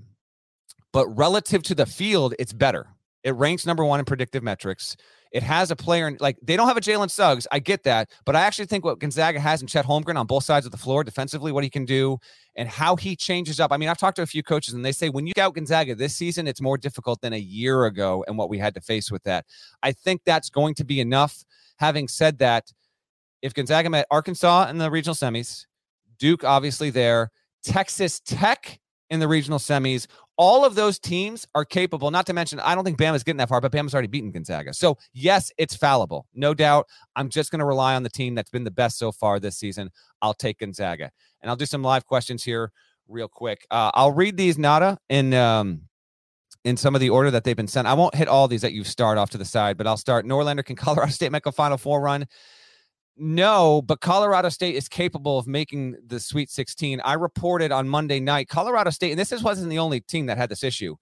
[0.93, 2.96] but relative to the field, it's better.
[3.27, 4.97] It ranks number one in predictive metrics.
[5.33, 7.45] It has a player like they don't have a Jalen Suggs.
[7.51, 10.45] I get that, but I actually think what Gonzaga has in Chet Holmgren on both
[10.45, 12.19] sides of the floor defensively, what he can do,
[12.55, 13.73] and how he changes up.
[13.73, 15.97] I mean, I've talked to a few coaches, and they say when you scout Gonzaga
[15.97, 19.11] this season, it's more difficult than a year ago and what we had to face
[19.11, 19.45] with that.
[19.83, 21.45] I think that's going to be enough.
[21.79, 22.73] Having said that,
[23.43, 25.67] if Gonzaga met Arkansas in the regional semis,
[26.17, 27.33] Duke obviously there,
[27.65, 28.79] Texas Tech
[29.11, 30.07] in the regional semis,
[30.37, 33.49] all of those teams are capable, not to mention, I don't think Bama's getting that
[33.49, 34.75] far, but Bama's already beaten Gonzaga.
[34.75, 36.27] So, yes, it's fallible.
[36.35, 36.87] No doubt.
[37.15, 39.57] I'm just going to rely on the team that's been the best so far this
[39.57, 39.91] season.
[40.21, 41.11] I'll take Gonzaga.
[41.41, 42.73] And I'll do some live questions here
[43.09, 43.67] real quick.
[43.71, 45.35] Uh, I'll read these, Nada, in.
[45.35, 45.83] Um,
[46.65, 47.87] in some of the order that they've been sent.
[47.87, 50.27] I won't hit all these that you start off to the side, but I'll start.
[50.27, 52.27] Norlander can Colorado State make a Final Four run?
[53.19, 57.01] No, but Colorado State is capable of making the Sweet 16.
[57.01, 60.37] I reported on Monday night, Colorado State, and this is, wasn't the only team that
[60.37, 60.97] had this issue.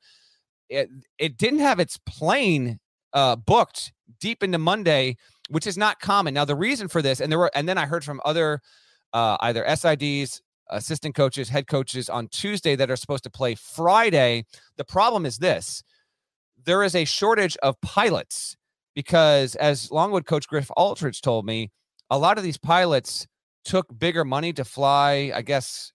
[0.69, 0.89] It
[1.19, 2.79] it didn't have its plane
[3.13, 5.17] uh, booked deep into Monday,
[5.49, 6.35] which is not common.
[6.35, 8.61] Now the reason for this, and there were, and then I heard from other
[9.13, 14.45] uh, either SIDs, assistant coaches, head coaches on Tuesday that are supposed to play Friday.
[14.77, 15.83] The problem is this:
[16.65, 18.57] there is a shortage of pilots
[18.95, 21.73] because, as Longwood coach Griff Aldridge told me
[22.15, 23.27] a lot of these pilots
[23.65, 25.93] took bigger money to fly, I guess,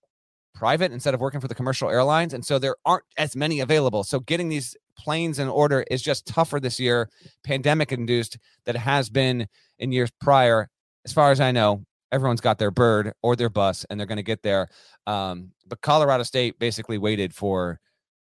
[0.54, 2.34] private instead of working for the commercial airlines.
[2.34, 4.04] And so there aren't as many available.
[4.04, 7.10] So getting these planes in order is just tougher this year,
[7.46, 9.48] pandemic induced, that it has been
[9.78, 10.68] in years prior.
[11.06, 14.18] As far as I know, everyone's got their bird or their bus and they're going
[14.18, 14.68] to get there.
[15.08, 17.80] Um, but Colorado State basically waited for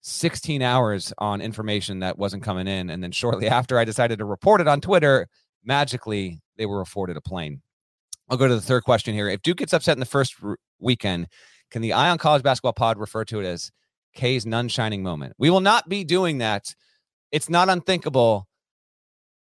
[0.01, 2.89] 16 hours on information that wasn't coming in.
[2.89, 5.29] And then shortly after I decided to report it on Twitter,
[5.63, 7.61] magically they were afforded a plane.
[8.29, 9.29] I'll go to the third question here.
[9.29, 11.29] If Duke gets upset in the first r- weekend,
[11.71, 13.71] can the Eye on College Basketball Pod refer to it as
[14.15, 15.35] K's none shining moment?
[15.39, 16.75] We will not be doing that.
[17.33, 18.49] It's not unthinkable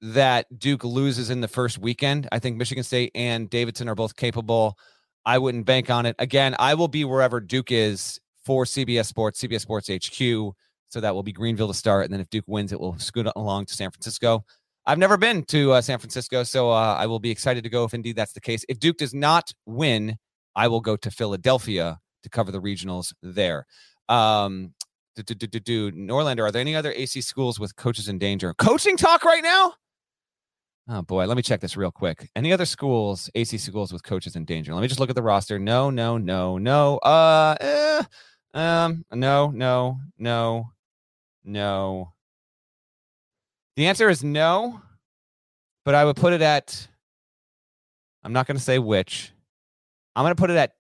[0.01, 2.29] that Duke loses in the first weekend.
[2.31, 4.77] I think Michigan State and Davidson are both capable.
[5.25, 6.17] I wouldn't bank on it.
[6.19, 10.55] Again, I will be wherever Duke is for CBS Sports, CBS Sports HQ.
[10.91, 12.05] So that will be Greenville to start.
[12.05, 14.45] And then if Duke wins, it will scoot along to San Francisco.
[14.89, 17.85] I've never been to uh, San Francisco, so uh, I will be excited to go
[17.85, 18.65] if indeed that's the case.
[18.71, 20.17] If Duke does not win,
[20.57, 23.67] I will go to Philadelphia to cover the regionals there.
[24.09, 24.73] Um,
[25.15, 28.55] do, Norlander, are there any other AC schools with coaches in danger?
[28.55, 29.75] Coaching talk right now?
[30.89, 32.31] Oh boy, let me check this real quick.
[32.35, 34.73] Any other schools, AC schools with coaches in danger?
[34.73, 35.59] Let me just look at the roster.
[35.59, 36.97] No, no, no, no.
[36.99, 38.03] Uh, eh,
[38.55, 40.71] um, no, no, no,
[41.45, 42.13] no.
[43.79, 44.81] The answer is no,
[45.85, 46.89] but I would put it at,
[48.25, 49.31] I'm not going to say which.
[50.17, 50.73] I'm going to put it at,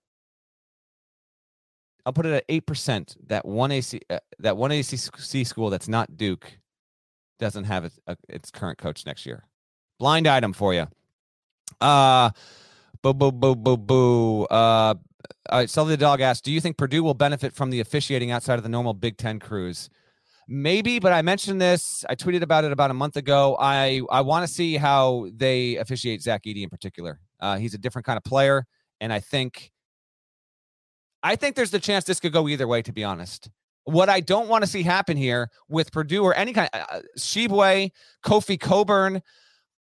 [2.05, 6.17] I'll put it at 8% that one AC, uh, that one ACC school that's not
[6.17, 6.59] Duke
[7.39, 9.45] doesn't have its, uh, its current coach next year.
[10.01, 10.89] Blind item for you.
[11.81, 12.31] Uh,
[13.01, 14.43] boo, boo, boo, boo, boo.
[14.47, 14.95] Uh,
[15.49, 18.33] all right, Sully the dog asked, "Do you think Purdue will benefit from the officiating
[18.33, 19.89] outside of the normal Big Ten crews?"
[20.51, 22.05] Maybe, but I mentioned this.
[22.09, 23.57] I tweeted about it about a month ago.
[23.61, 27.21] I I want to see how they officiate Zach Edey in particular.
[27.39, 28.65] Uh, he's a different kind of player,
[29.01, 29.71] and I think
[31.23, 32.81] I think there's the chance this could go either way.
[32.81, 33.51] To be honest,
[33.85, 37.91] what I don't want to see happen here with Purdue or any kind uh, Tshiebwe,
[38.25, 39.21] Kofi Cockburn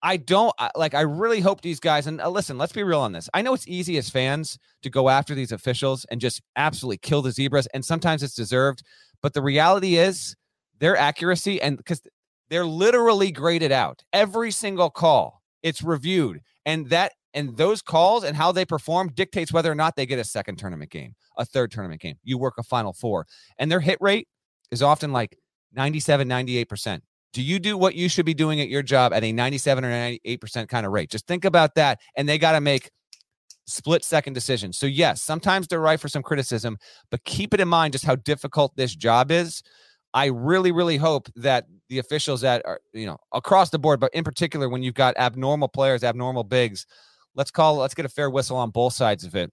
[0.05, 0.93] I don't like.
[0.93, 2.07] I really hope these guys.
[2.07, 3.31] And uh, listen, let's be real on this.
[3.33, 7.23] I know it's easy as fans to go after these officials and just absolutely kill
[7.23, 8.83] the zebras, and sometimes it's deserved.
[9.23, 10.37] But the reality is,
[10.85, 12.03] their accuracy and because
[12.51, 18.37] they're literally graded out every single call it's reviewed and that and those calls and
[18.37, 21.71] how they perform dictates whether or not they get a second tournament game a third
[21.71, 23.27] tournament game you work a final four
[23.59, 24.29] and their hit rate
[24.71, 25.39] is often like
[25.73, 27.01] 97 98%
[27.33, 29.91] do you do what you should be doing at your job at a 97 or
[29.91, 31.11] 98% kind of rate?
[31.11, 32.91] Just think about that and they got to make
[33.67, 34.77] split second decisions.
[34.77, 36.77] So yes sometimes they're right for some criticism
[37.11, 39.63] but keep it in mind just how difficult this job is
[40.15, 44.15] I really, really hope that the officials that are, you know, across the board, but
[44.15, 46.87] in particular when you've got abnormal players, abnormal bigs,
[47.35, 49.53] let's call let's get a fair whistle on both sides of it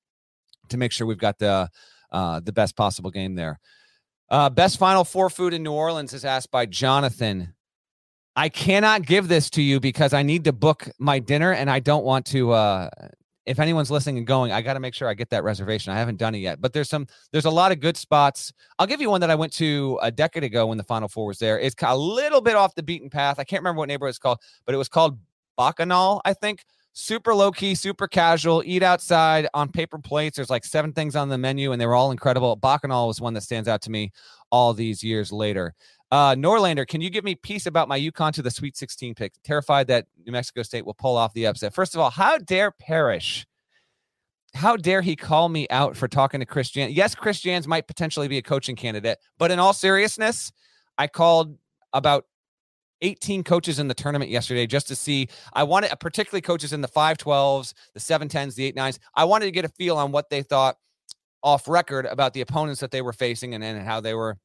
[0.70, 1.68] to make sure we've got the
[2.12, 3.60] uh, the best possible game there.
[4.30, 7.54] Uh, best Final Four food in New Orleans is asked by Jonathan.
[8.36, 11.80] I cannot give this to you because I need to book my dinner and I
[11.80, 12.52] don't want to.
[12.52, 12.90] Uh,
[13.46, 15.92] if anyone's listening and going, I got to make sure I get that reservation.
[15.92, 18.54] I haven't done it yet, but there's some, there's a lot of good spots.
[18.78, 21.26] I'll give you one that I went to a decade ago when the Final Four
[21.26, 21.60] was there.
[21.60, 23.40] It's a little bit off the beaten path.
[23.40, 25.18] I can't remember what neighborhood it's called, but it was called
[25.58, 26.64] Bacchanal, I think
[26.94, 30.36] super low key, super casual, eat outside on paper plates.
[30.36, 32.56] There's like seven things on the menu, and they were all incredible.
[32.56, 34.12] Bacchanal was one that stands out to me
[34.52, 35.74] all these years later.
[36.12, 39.34] Uh, Norlander, can you give me peace about my UConn to the Sweet 16 pick?
[39.44, 41.74] Terrified that New Mexico State will pull off the upset.
[41.74, 43.46] First of all, how dare Parrish?
[44.54, 46.92] How dare he call me out for talking to Chris Jans?
[46.92, 50.52] Yes, Chris Jans might potentially be a coaching candidate, but in all seriousness,
[50.98, 51.58] I called
[51.94, 52.26] about
[53.02, 55.30] 18 coaches in the tournament yesterday just to see.
[55.54, 59.00] I wanted, particularly coaches in the 512s, the 710s, the 89s.
[59.16, 60.76] I wanted to get a feel on what they thought
[61.42, 64.38] off record about the opponents that they were facing and, and how they were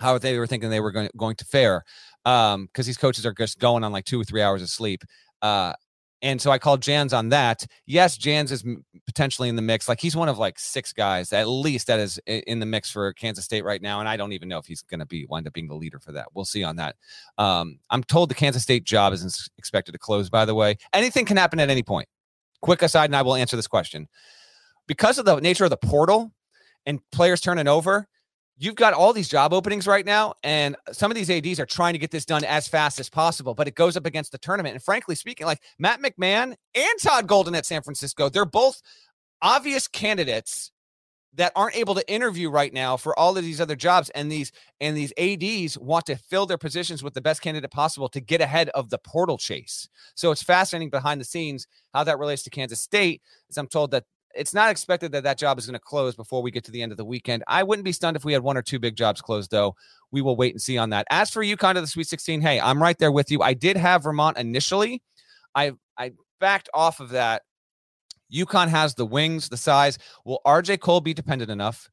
[0.00, 1.84] how they were thinking they were going, going to fare
[2.24, 5.02] um because these coaches are just going on like two or three hours of sleep
[5.42, 5.72] uh
[6.24, 7.66] and so I called Jans on that.
[7.84, 8.64] Yes, Jans is
[9.06, 9.90] potentially in the mix.
[9.90, 13.12] Like he's one of like six guys at least that is in the mix for
[13.12, 14.00] Kansas State right now.
[14.00, 15.98] And I don't even know if he's going to be wind up being the leader
[15.98, 16.28] for that.
[16.32, 16.96] We'll see on that.
[17.36, 20.78] Um, I'm told the Kansas State job isn't expected to close, by the way.
[20.94, 22.08] Anything can happen at any point.
[22.62, 24.08] Quick aside, and I will answer this question.
[24.86, 26.32] Because of the nature of the portal
[26.86, 28.08] and players turning over,
[28.56, 31.92] you've got all these job openings right now, and some of these ADs are trying
[31.94, 34.74] to get this done as fast as possible, but it goes up against the tournament.
[34.74, 38.80] And frankly speaking, like Matt McMahon and Todd Golden at San Francisco, they're both
[39.42, 40.70] obvious candidates
[41.36, 44.52] that aren't able to interview right now for all of these other jobs and these
[44.80, 48.40] and these ads want to fill their positions with the best candidate possible to get
[48.40, 52.50] ahead of the portal chase so it's fascinating behind the scenes how that relates to
[52.50, 53.20] kansas state
[53.50, 54.04] as i'm told that
[54.36, 56.82] it's not expected that that job is going to close before we get to the
[56.82, 57.44] end of the weekend.
[57.46, 59.74] I wouldn't be stunned if we had one or two big jobs closed, though.
[60.10, 61.06] We will wait and see on that.
[61.10, 63.42] As for UConn to the Sweet 16, hey, I'm right there with you.
[63.42, 65.02] I did have Vermont initially.
[65.54, 67.42] I I backed off of that.
[68.32, 69.98] UConn has the wings, the size.
[70.24, 71.88] Will RJ Cole be dependent enough?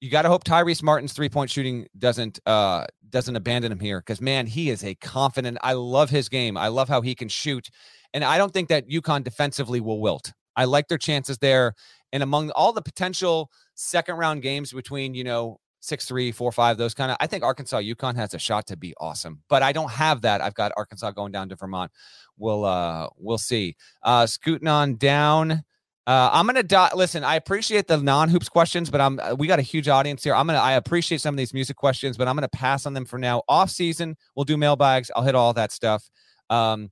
[0.00, 4.00] You got to hope Tyrese Martin's three point shooting doesn't uh doesn't abandon him here
[4.00, 5.58] because man, he is a confident.
[5.62, 6.56] I love his game.
[6.56, 7.70] I love how he can shoot,
[8.12, 10.32] and I don't think that UConn defensively will wilt.
[10.56, 11.74] I like their chances there.
[12.12, 16.78] And among all the potential second round games between, you know, six, three, four, five,
[16.78, 19.42] those kind of, I think Arkansas UConn has a shot to be awesome.
[19.48, 20.40] But I don't have that.
[20.40, 21.90] I've got Arkansas going down to Vermont.
[22.36, 23.76] We'll uh we'll see.
[24.02, 25.64] Uh scooting on down.
[26.06, 26.90] Uh, I'm gonna die.
[26.94, 30.34] Listen, I appreciate the non-hoops questions, but I'm we got a huge audience here.
[30.34, 33.06] I'm gonna I appreciate some of these music questions, but I'm gonna pass on them
[33.06, 33.42] for now.
[33.48, 35.10] Off season, we'll do mailbags.
[35.16, 36.10] I'll hit all that stuff.
[36.50, 36.90] Um,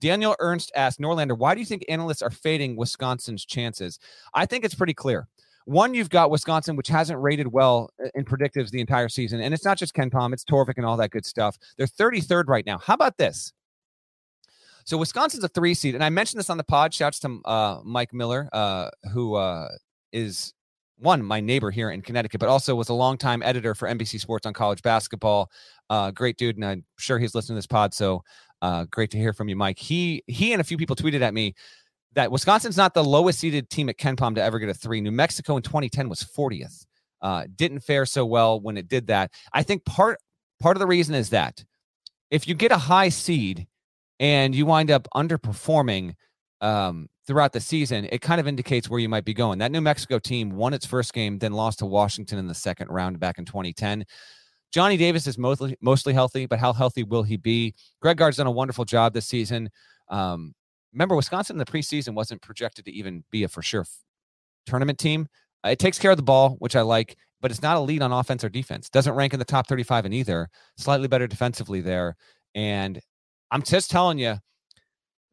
[0.00, 3.98] Daniel Ernst asked Norlander, why do you think analysts are fading Wisconsin's chances?
[4.34, 5.28] I think it's pretty clear.
[5.66, 9.40] One, you've got Wisconsin, which hasn't rated well in predictives the entire season.
[9.40, 11.56] And it's not just KenPom, it's Torvik and all that good stuff.
[11.78, 12.78] They're 33rd right now.
[12.78, 13.52] How about this?
[14.84, 15.94] So Wisconsin's a three seed.
[15.94, 16.92] And I mentioned this on the pod.
[16.92, 19.68] Shouts to uh, Mike Miller, uh, who uh,
[20.12, 20.52] is
[20.98, 24.44] one, my neighbor here in Connecticut, but also was a longtime editor for NBC Sports
[24.44, 25.50] on college basketball.
[25.88, 26.56] Uh, great dude.
[26.56, 27.94] And I'm sure he's listening to this pod.
[27.94, 28.22] So
[28.62, 29.78] uh, great to hear from you, Mike.
[29.78, 31.54] He he and a few people tweeted at me
[32.14, 35.00] that Wisconsin's not the lowest seeded team at KenPom to ever get a three.
[35.00, 36.86] New Mexico in 2010 was 40th.
[37.20, 39.32] Uh, didn't fare so well when it did that.
[39.52, 40.18] I think part
[40.60, 41.64] part of the reason is that
[42.30, 43.66] if you get a high seed
[44.20, 46.14] and you wind up underperforming
[46.60, 49.58] um, throughout the season, it kind of indicates where you might be going.
[49.58, 52.88] That New Mexico team won its first game, then lost to Washington in the second
[52.90, 54.04] round back in 2010.
[54.74, 57.76] Johnny Davis is mostly mostly healthy, but how healthy will he be?
[58.02, 59.70] Greg Gard's done a wonderful job this season.
[60.08, 60.52] Um,
[60.92, 63.98] remember, Wisconsin in the preseason wasn't projected to even be a for sure f-
[64.66, 65.28] tournament team.
[65.64, 68.02] Uh, it takes care of the ball, which I like, but it's not a lead
[68.02, 68.90] on offense or defense.
[68.90, 70.48] Doesn't rank in the top 35 in either.
[70.76, 72.16] Slightly better defensively there.
[72.56, 72.98] And
[73.52, 74.38] I'm just telling you,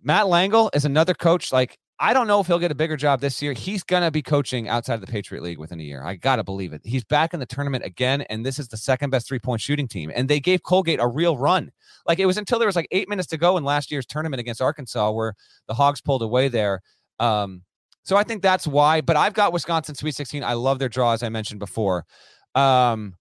[0.04, 1.52] Matt Langel is another coach.
[1.52, 3.54] Like I don't know if he'll get a bigger job this year.
[3.54, 6.04] He's going to be coaching outside of the Patriot League within a year.
[6.04, 6.82] I got to believe it.
[6.84, 9.88] He's back in the tournament again, and this is the second best three point shooting
[9.88, 10.12] team.
[10.16, 11.72] And they gave Colgate a real run.
[12.08, 14.40] Like it was until there was like eight minutes to go in last year's tournament
[14.40, 15.36] against Arkansas where
[15.68, 16.82] the Hogs pulled away there.
[17.20, 17.62] Um,
[18.02, 19.02] so I think that's why.
[19.02, 20.44] But I've got Wisconsin Sweet 16.
[20.44, 22.08] I love their draw, as I mentioned before.
[22.56, 23.14] Um,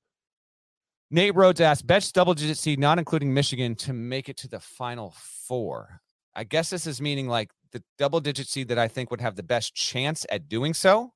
[1.10, 4.60] Nate Rhodes asked, best double digit seed, not including Michigan, to make it to the
[4.60, 5.14] final
[5.46, 6.00] four.
[6.34, 9.36] I guess this is meaning like the double digit seed that I think would have
[9.36, 11.12] the best chance at doing so.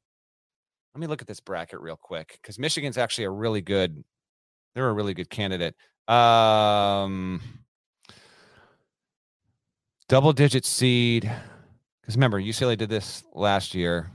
[0.94, 4.04] Let me look at this bracket real quick because Michigan's actually a really good,
[4.74, 5.74] they're a really good candidate.
[6.06, 7.40] Um,
[10.08, 11.30] double digit seed.
[12.00, 14.10] Because remember, UCLA did this last year.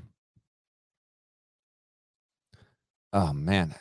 [3.12, 3.74] Oh man,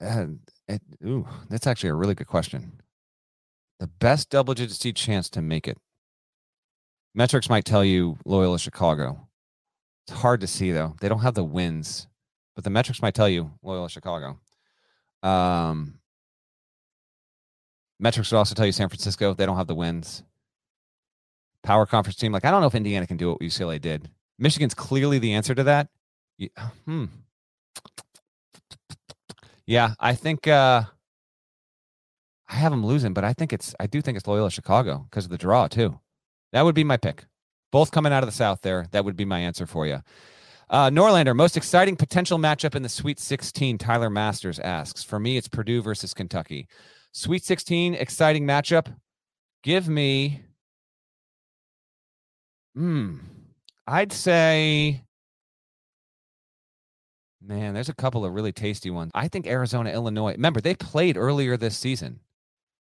[0.00, 2.80] it, ooh, that's actually a really good question.
[3.78, 5.78] The best double-digit seed chance to make it.
[7.14, 9.26] Metrics might tell you Loyola Chicago.
[10.06, 10.94] It's hard to see though.
[11.00, 12.06] They don't have the wins,
[12.54, 14.38] but the metrics might tell you Loyola Chicago.
[15.22, 15.94] Um,
[17.98, 19.34] metrics would also tell you San Francisco.
[19.34, 20.22] They don't have the wins.
[21.62, 22.32] Power conference team.
[22.32, 24.10] Like I don't know if Indiana can do what UCLA did.
[24.38, 25.88] Michigan's clearly the answer to that.
[26.38, 26.48] Yeah,
[26.86, 27.04] hmm.
[29.66, 30.84] Yeah, I think uh
[32.48, 35.24] I have them losing, but I think it's I do think it's Loyola Chicago because
[35.26, 36.00] of the draw too.
[36.52, 37.24] That would be my pick.
[37.72, 38.86] Both coming out of the South there.
[38.90, 40.00] That would be my answer for you.
[40.68, 45.02] Uh, Norlander, most exciting potential matchup in the Sweet 16, Tyler Masters asks.
[45.02, 46.68] For me, it's Purdue versus Kentucky.
[47.12, 48.94] Sweet 16, exciting matchup.
[49.64, 50.42] Give me,
[52.76, 53.16] hmm,
[53.86, 55.02] I'd say,
[57.42, 59.10] man, there's a couple of really tasty ones.
[59.12, 60.32] I think Arizona, Illinois.
[60.32, 62.20] Remember, they played earlier this season.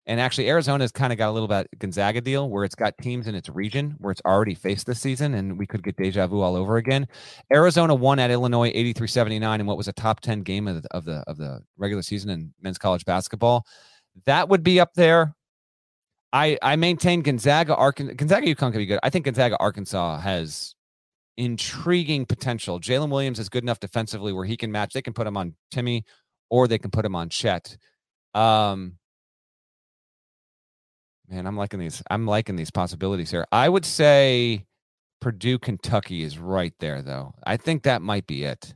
[0.09, 3.27] And actually, Arizona's kind of got a little bit Gonzaga deal where it's got teams
[3.27, 6.41] in its region where it's already faced this season, and we could get deja vu
[6.41, 7.07] all over again.
[7.53, 11.05] Arizona won at Illinois 83-79 in what was a top 10 game of the, of
[11.05, 13.67] the of the regular season in men's college basketball.
[14.25, 15.35] That would be up there.
[16.33, 18.99] I I maintain Gonzaga, Arkansas, Gonzaga UConn could be good.
[19.03, 20.73] I think Gonzaga Arkansas has
[21.37, 22.79] intriguing potential.
[22.79, 24.93] Jaylin Williams is good enough defensively where he can match.
[24.93, 26.01] They can put him on Timme
[26.49, 27.77] or they can put him on Chet.
[28.33, 28.98] Um,
[31.29, 32.01] Man, I'm liking these.
[32.09, 33.45] I'm liking these possibilities here.
[33.51, 34.65] I would say
[35.21, 37.33] Purdue, Kentucky is right there, though.
[37.45, 38.73] I think that might be it.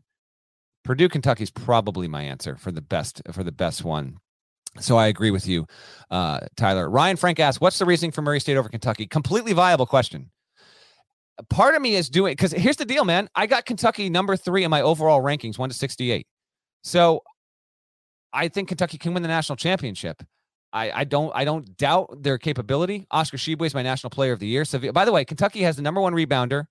[0.84, 4.18] Purdue, Kentucky is probably my answer for the best for the best one.
[4.80, 5.66] So I agree with you,
[6.12, 6.90] uh, Tyler.
[6.90, 10.30] Ryan Frank asks, "What's the reasoning for Murray State over Kentucky?" Completely viable question.
[11.50, 13.30] Part of me is doing because here's the deal, man.
[13.34, 16.28] I got Kentucky number three in my overall rankings, one to sixty-eight.
[16.84, 17.24] So
[18.32, 20.22] I think Kentucky can win the national championship.
[20.74, 23.06] I, I don't I don't doubt their capability.
[23.12, 24.66] Oscar Tshiebwe is my national player of the year.
[24.92, 26.66] By the way, Kentucky has the number one rebounder,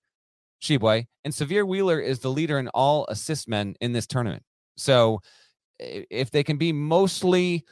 [0.61, 4.43] Tshiebwe, and Sahvir Wheeler is the leader in all assist men in this tournament.
[4.75, 5.21] So
[5.79, 7.63] if they can be mostly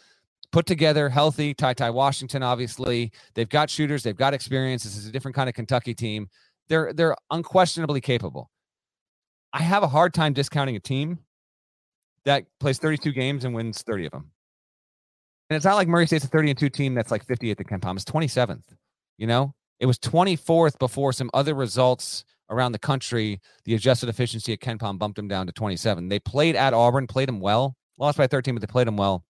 [0.53, 4.83] put together, healthy, Ty Ty Washington, obviously, they've got shooters, they've got experience.
[4.83, 6.29] This is a different kind of Kentucky team.
[6.69, 8.49] They're they're unquestionably capable.
[9.51, 11.19] I have a hard time discounting a team
[12.23, 14.31] that plays 32 games and wins 30 of them.
[15.51, 17.67] And it's not like Murray State's a 30 and 2 team that's like 58th at
[17.67, 17.97] KenPom.
[17.97, 18.63] It's 27th.
[19.17, 23.41] You know, it was 24th before some other results around the country.
[23.65, 26.07] The adjusted efficiency at KenPom bumped them down to 27.
[26.07, 29.25] They played at Auburn, played them well, lost by 13, but they played them well.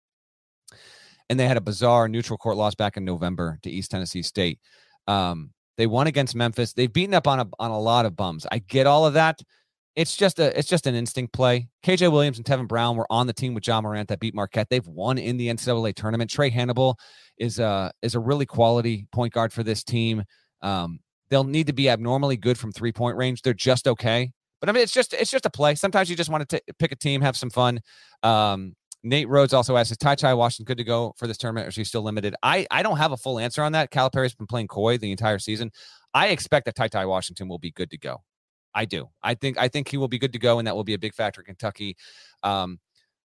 [1.27, 4.59] And they had a bizarre neutral court loss back in November to East Tennessee State.
[5.07, 6.73] Um, they won against Memphis.
[6.73, 8.45] They've beaten up on a on a lot of bums.
[8.51, 9.41] I get all of that
[9.95, 11.67] it's just a it's just an instinct play.
[11.83, 14.67] KJ Williams and Tevin Brown were on the team with Ja Morant that beat Marquette.
[14.69, 16.31] They've won in the NCAA tournament.
[16.31, 16.97] Trae Hannibal
[17.37, 20.23] is a is a really quality point guard for this team.
[20.61, 20.99] Um,
[21.29, 23.41] they'll need to be abnormally good from three point range.
[23.41, 24.31] They're just okay,
[24.61, 25.75] but I mean it's just it's just a play.
[25.75, 27.81] Sometimes you just want to t- pick a team, have some fun.
[28.23, 31.65] Um, Nate Rhodes also asks, "Is Ty Ty Washington good to go for this tournament,
[31.65, 33.91] or is he still limited?" I I don't have a full answer on that.
[33.91, 35.71] Calipari's been playing coy the entire season.
[36.13, 38.21] I expect that Ty Ty Washington will be good to go.
[38.73, 39.09] I do.
[39.21, 40.99] I think I think he will be good to go, and that will be a
[40.99, 41.97] big factor in Kentucky.
[42.43, 42.79] Um,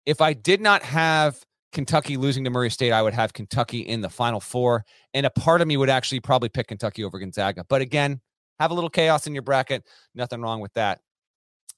[0.05, 1.39] if I did not have
[1.71, 4.83] Kentucky losing to Murray State, I would have Kentucky in the Final Four,
[5.13, 7.63] and a part of me would actually probably pick Kentucky over Gonzaga.
[7.69, 8.19] But again,
[8.59, 9.85] have a little chaos in your bracket.
[10.13, 10.99] Nothing wrong with that.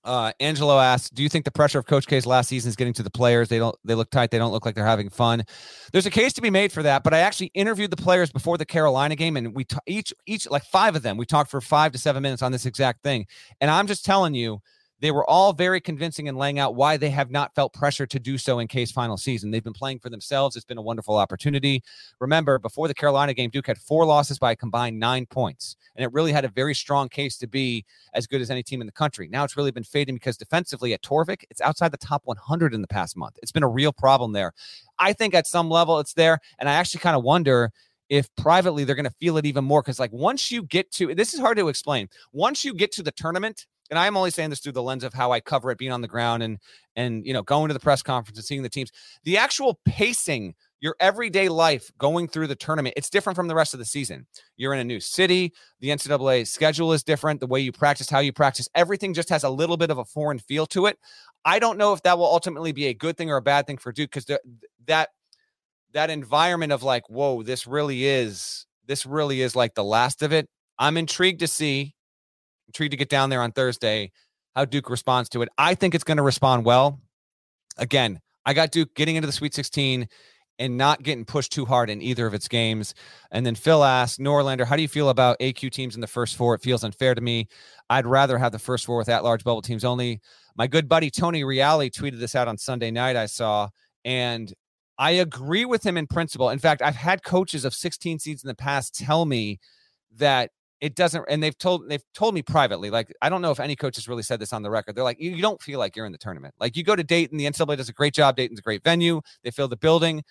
[0.04, 2.94] Uh, Angelo asks, "Do you think the pressure of Coach K's last season is getting
[2.94, 3.50] to the players?
[3.50, 3.76] They don't.
[3.86, 4.32] They look tight.
[4.32, 5.44] They don't look like they're having fun.
[5.92, 7.04] There's a case to be made for that.
[7.04, 10.50] But I actually interviewed the players before the Carolina game, and we t- each each
[10.50, 11.18] like five of them.
[11.18, 13.28] We talked for five to seven minutes on this exact thing.
[13.62, 14.62] And I'm just telling you,
[15.04, 18.18] they were all very convincing in laying out why they have not felt pressure to
[18.20, 19.52] do so in K's final season.
[19.52, 20.56] They've been playing for themselves.
[20.56, 21.84] It's been a wonderful opportunity.
[22.22, 26.06] Remember, before the Carolina game, Duke had four losses by a combined nine points, and
[26.06, 28.88] it really had a very strong case to be as good as any team in
[28.88, 29.28] the country.
[29.28, 32.80] Now it's really been fading because defensively at Torvik, it's outside the top 100 in
[32.80, 33.38] the past month.
[33.44, 34.54] It's been a real problem there.
[35.00, 37.74] I think at some level it's there, and I actually kind of wonder
[38.08, 41.14] if privately they're going to feel it even more because like once you get to
[41.16, 44.50] this is hard to explain once you get to the tournament and I'm only saying
[44.50, 46.58] this through the lens of how I cover it, being on the ground and
[46.96, 48.92] and you know going to the press conference and seeing the teams.
[49.24, 53.76] The actual pacing, your everyday life going through the tournament, it's different from the rest
[53.76, 54.26] of the season.
[54.58, 55.54] You're in a new city.
[55.80, 57.40] The NCAA schedule is different.
[57.40, 60.06] The way you practice, how you practice, everything just has a little bit of a
[60.06, 60.98] foreign feel to it.
[61.46, 63.78] I don't know if that will ultimately be a good thing or a bad thing
[63.78, 64.26] for Duke because
[64.88, 65.10] that
[65.94, 70.34] that environment of like, whoa, this really is this really is like the last of
[70.34, 70.50] it.
[70.80, 71.94] I'm intrigued to see
[72.74, 74.12] intrigued to get down there on Thursday,
[74.56, 75.50] how Duke responds to it.
[75.58, 77.00] I think it's going to respond well.
[77.78, 80.08] Again, I got Duke getting into the Sweet 16
[80.60, 82.94] and not getting pushed too hard in either of its games.
[83.32, 86.36] And then Phil asked, Norlander, how do you feel about AQ teams in the first
[86.36, 86.56] four?
[86.56, 87.48] It feels unfair to me.
[87.90, 90.20] I'd rather have the first four with at large bubble teams only.
[90.56, 93.70] My good buddy Tony Reale tweeted this out on Sunday night, I saw,
[94.06, 94.54] and
[95.00, 96.50] I agree with him in principle.
[96.50, 99.60] In fact, I've had coaches of 16 seeds in the past tell me
[100.18, 100.52] that
[100.84, 103.76] it doesn't and they've told they've told me privately like i don't know if any
[103.76, 105.96] coach has really said this on the record they're like you, you don't feel like
[105.96, 108.36] you're in the tournament like you go to dayton the ncaa does a great job
[108.36, 110.22] dayton's a great venue they fill the building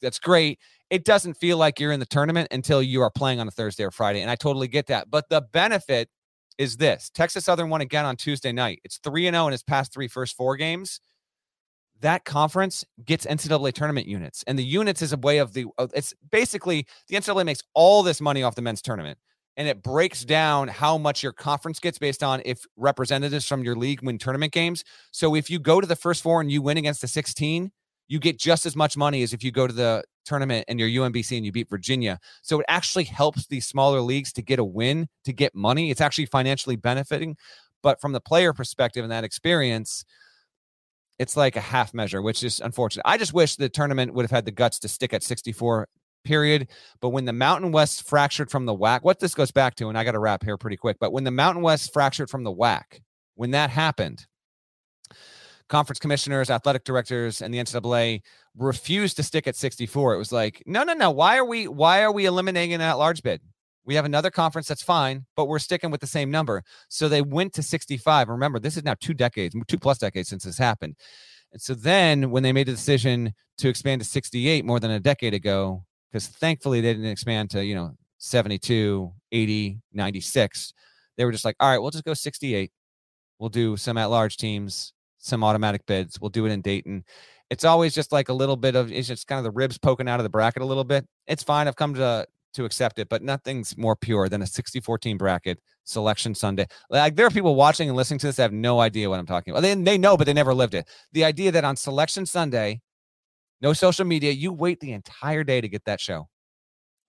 [0.00, 0.58] that's great
[0.88, 3.84] it doesn't feel like you're in the tournament until you are playing on a thursday
[3.84, 6.08] or friday and i totally get that but the benefit
[6.56, 9.62] is this texas southern won again on tuesday night it's 3 and 0 in its
[9.62, 11.00] past three first four games
[12.00, 15.66] that conference gets NCAA tournament units, and the units is a way of the.
[15.92, 19.18] It's basically the NCAA makes all this money off the men's tournament
[19.58, 23.74] and it breaks down how much your conference gets based on if representatives from your
[23.74, 24.84] league win tournament games.
[25.10, 27.72] So if you go to the first four and you win against the 16,
[28.06, 30.88] you get just as much money as if you go to the tournament and you're
[30.88, 32.20] UMBC and you beat Virginia.
[32.42, 35.90] So it actually helps these smaller leagues to get a win, to get money.
[35.90, 37.36] It's actually financially benefiting.
[37.82, 40.04] But from the player perspective and that experience,
[41.18, 43.02] it's like a half measure, which is unfortunate.
[43.04, 45.88] I just wish the tournament would have had the guts to stick at 64
[46.24, 46.68] period.
[47.00, 49.98] But when the Mountain West fractured from the WAC, what this goes back to, and
[49.98, 52.54] I got to wrap here pretty quick, but when the Mountain West fractured from the
[52.54, 53.00] WAC,
[53.34, 54.26] when that happened,
[55.68, 58.22] conference commissioners, athletic directors, and the NCAA
[58.56, 60.14] refused to stick at 64.
[60.14, 61.10] It was like, no, no, no.
[61.10, 63.40] Why are we why are we eliminating that large bid?
[63.84, 66.62] We have another conference that's fine, but we're sticking with the same number.
[66.88, 68.28] So they went to 65.
[68.28, 70.96] Remember, this is now two decades, two plus decades since this happened.
[71.52, 75.00] And so then when they made the decision to expand to 68 more than a
[75.00, 80.74] decade ago, because thankfully they didn't expand to, you know, 72, 80, 96.
[81.16, 82.70] They were just like, all right, we'll just go 68.
[83.38, 86.20] We'll do some at large teams, some automatic bids.
[86.20, 87.04] We'll do it in Dayton.
[87.50, 90.08] It's always just like a little bit of, it's just kind of the ribs poking
[90.08, 91.06] out of the bracket a little bit.
[91.26, 91.66] It's fine.
[91.66, 95.60] I've come to, to accept it, but nothing's more pure than a 64 team bracket
[95.84, 96.66] selection Sunday.
[96.90, 99.26] Like there are people watching and listening to this that have no idea what I'm
[99.26, 99.60] talking about.
[99.60, 100.88] They, they know, but they never lived it.
[101.12, 102.80] The idea that on selection Sunday,
[103.60, 104.32] no social media.
[104.32, 106.28] You wait the entire day to get that show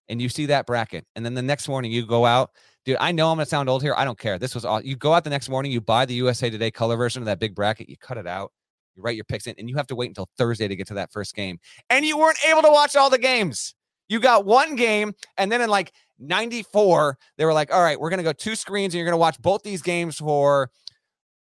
[0.10, 1.06] and you see that bracket.
[1.16, 2.52] And then the next morning you go out.
[2.86, 3.94] Dude, I know I'm to sound old here.
[3.96, 4.40] I don't care.
[4.40, 6.98] This was all you go out the next morning, you buy the USA Today color
[6.98, 8.52] version of that big bracket, you cut it out,
[8.96, 10.96] you write your picks in, and you have to wait until Thursday to get to
[10.96, 11.60] that first game.
[11.90, 13.76] And you weren't able to watch all the games.
[14.08, 18.10] You got one game, and then in like 94, they were like, all right, we're
[18.18, 20.72] to go two screens and you're to watch both these games for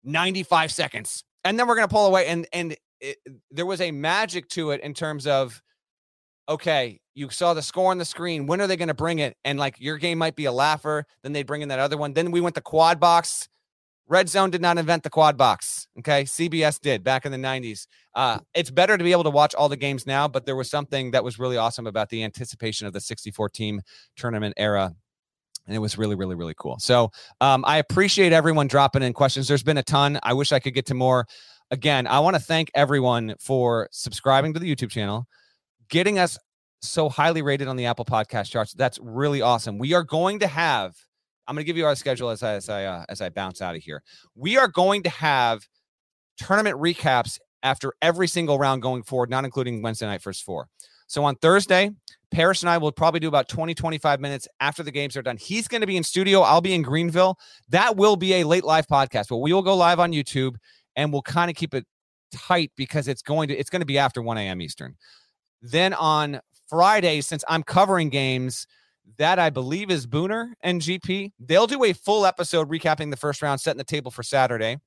[0.03, 1.23] 95 seconds.
[1.44, 2.27] And then we're to pull away.
[2.27, 2.76] And, and
[3.51, 5.61] there was a magic to it in terms of
[6.49, 8.47] okay, you saw the score on the screen.
[8.47, 9.38] When are they going to bring it?
[9.45, 11.05] And like your game might be a laugher.
[11.21, 12.13] Then they bring in that other one.
[12.13, 13.47] Then we went to quad box.
[14.07, 15.88] Red Zone did not invent the quad box.
[15.99, 16.23] Okay.
[16.23, 17.85] CBS did back in the 90s.
[18.15, 20.69] Uh, it's better to be able to watch all the games now, but there was
[20.69, 23.81] something that was really awesome about the anticipation of the 64 team
[24.15, 24.91] tournament era.
[25.67, 26.77] And it was really, really, really cool.
[26.80, 27.11] So
[27.41, 29.47] um, I appreciate everyone dropping in questions.
[29.47, 30.19] There's been a ton.
[30.23, 31.27] I wish I could get to more
[31.71, 35.27] again, I want to thank everyone for subscribing to the YouTube channel,
[35.89, 36.37] getting us
[36.81, 38.73] so highly rated on the Apple Podcast charts.
[38.73, 39.77] That's really awesome.
[39.77, 40.95] We are going to have.
[41.47, 43.61] I'm going to give you our schedule as I as I uh, as I bounce
[43.61, 44.03] out of here.
[44.35, 45.67] We are going to have
[46.37, 50.67] tournament recaps after every single round going forward, not including Wednesday night first four.
[51.07, 51.89] So on Thursday,
[52.29, 55.37] Parrish and I will probably do about 20, 25 minutes after the games are done.
[55.37, 56.41] He's going to be in studio.
[56.41, 57.39] I'll be in Greenville.
[57.69, 60.55] That will be a late live podcast, but we will go live on YouTube
[60.95, 61.86] and we'll kind of keep it
[62.32, 64.61] tight because it's going to it's going to be after 1 a.m.
[64.61, 64.95] Eastern.
[65.61, 68.68] Then on Friday, since I'm covering games,
[69.18, 71.32] that I believe is Booner and GP.
[71.40, 74.78] They'll do a full episode recapping the first round, setting the table for Saturday.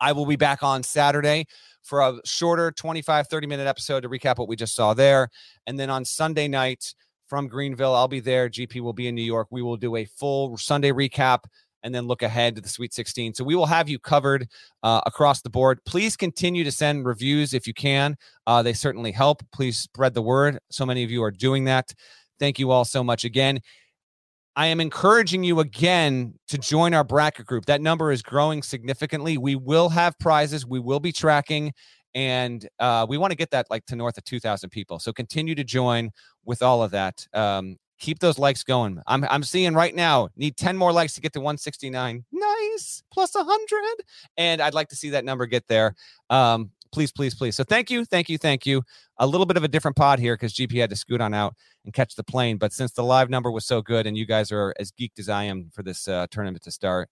[0.00, 1.46] I will be back on Saturday
[1.82, 5.28] for a shorter 25, 30 minute episode to recap what we just saw there.
[5.66, 6.94] And then on Sunday night
[7.28, 8.48] from Greenville, I'll be there.
[8.48, 9.48] GP will be in New York.
[9.50, 11.44] We will do a full Sunday recap
[11.82, 13.34] and then look ahead to the Sweet 16.
[13.34, 14.48] So we will have you covered
[14.82, 15.80] uh, across the board.
[15.84, 18.16] Please continue to send reviews if you can.
[18.46, 19.42] Uh, they certainly help.
[19.52, 20.58] Please spread the word.
[20.70, 21.92] So many of you are doing that.
[22.38, 23.60] Thank you all so much again.
[24.56, 27.66] I am encouraging you again to join our bracket group.
[27.66, 29.38] That number is growing significantly.
[29.38, 30.66] We will have prizes.
[30.66, 31.72] We will be tracking,
[32.14, 34.98] and uh, we want to get that like to north of 2,000 people.
[34.98, 36.10] So continue to join
[36.44, 37.26] with all of that.
[37.32, 39.00] Um, keep those likes going.
[39.06, 42.24] I'm I'm seeing right now need 10 more likes to get to 169.
[42.32, 43.02] Nice.
[43.12, 44.04] Plus 100.
[44.36, 45.94] And I'd like to see that number get there.
[46.28, 47.54] Um please please please.
[47.54, 48.82] So thank you, thank you, thank you.
[49.18, 51.54] A little bit of a different pod here cuz GP had to scoot on out
[51.84, 54.50] and catch the plane, but since the live number was so good and you guys
[54.50, 57.08] are as geeked as I am for this uh, tournament to start,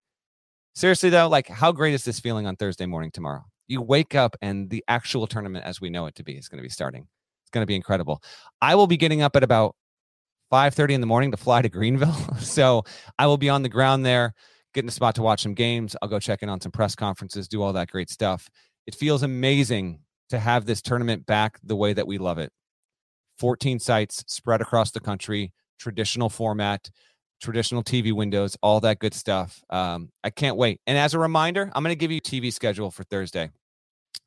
[0.78, 3.44] Seriously though, like how great is this feeling on Thursday morning tomorrow?
[3.66, 6.58] You wake up and the actual tournament as we know it to be is going
[6.58, 7.08] to be starting.
[7.42, 8.22] It's going to be incredible.
[8.62, 9.74] I will be getting up at about
[10.50, 12.16] 5:30 in the morning to fly to Greenville.
[12.40, 12.84] so
[13.18, 14.34] I will be on the ground there,
[14.74, 15.96] getting a spot to watch some games.
[16.00, 18.48] I'll go check in on some press conferences, do all that great stuff.
[18.86, 20.00] It feels amazing
[20.30, 22.52] to have this tournament back the way that we love it.
[23.38, 26.90] 14 sites spread across the country, traditional format,
[27.40, 29.62] traditional TV windows, all that good stuff.
[29.70, 30.80] Um, I can't wait.
[30.86, 33.50] And as a reminder, I'm going to give you TV schedule for Thursday.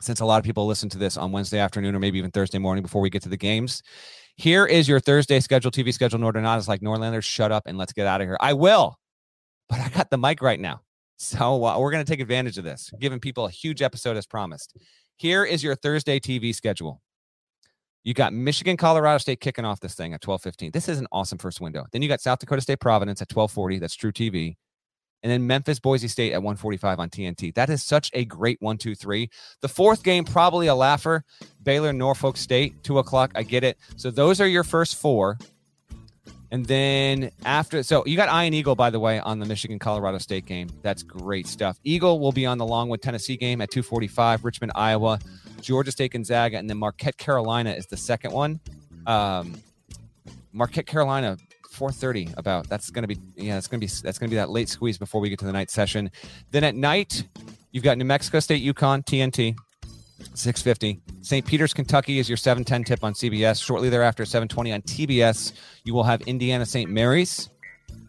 [0.02, 2.58] Since a lot of people listen to this on Wednesday afternoon or maybe even Thursday
[2.58, 3.84] morning before we get to the games,
[4.38, 6.20] here is your Thursday schedule, TV schedule.
[6.28, 8.38] It's like Norlanders, shut up and let's get out of here.
[8.40, 8.98] I will,
[9.70, 10.82] but I got the mic right now.
[11.18, 14.26] So uh, we're going to take advantage of this, giving people a huge episode as
[14.26, 14.76] promised.
[15.18, 17.00] Here is your Thursday TV schedule.
[18.04, 20.72] You got Michigan, Colorado State kicking off this thing at 12:15.
[20.72, 21.86] This is an awesome first window.
[21.92, 23.80] Then you got South Dakota State Providence at 12:40.
[23.80, 24.56] That's truTV.
[25.24, 27.54] And then Memphis, Boise State at 145 on TNT.
[27.54, 29.30] That is such a great one, two, three.
[29.62, 31.24] The fourth game, probably a laugher.
[31.62, 33.32] Baylor, Norfolk State, two o'clock.
[33.36, 33.78] I get it.
[33.98, 35.38] So those are your first four.
[36.50, 40.18] And then after, so you got Ian Eagle, by the way, on the Michigan Colorado
[40.18, 40.70] State game.
[40.82, 41.80] That's great stuff.
[41.84, 45.20] Eagle will be on the Longwood Tennessee game at 245, Richmond, Iowa.
[45.62, 48.60] Georgia State Gonzaga, and then Marquette Carolina is the second one.
[49.06, 49.56] Um,
[50.52, 51.38] Marquette Carolina,
[51.72, 52.38] 4:30.
[52.38, 54.50] About that's going to be yeah, that's going to be that's going to be that
[54.50, 56.12] late squeeze before we get to the night session.
[56.52, 57.24] Then at night,
[57.72, 59.56] you've got New Mexico State, UConn, TNT.
[60.36, 61.02] 650.
[61.24, 61.44] St.
[61.44, 63.62] Peter's, Kentucky is your 710 tip on CBS.
[63.64, 65.54] Shortly thereafter, 720 on TBS,
[65.84, 66.92] you will have Indiana St.
[66.92, 67.50] Mary's,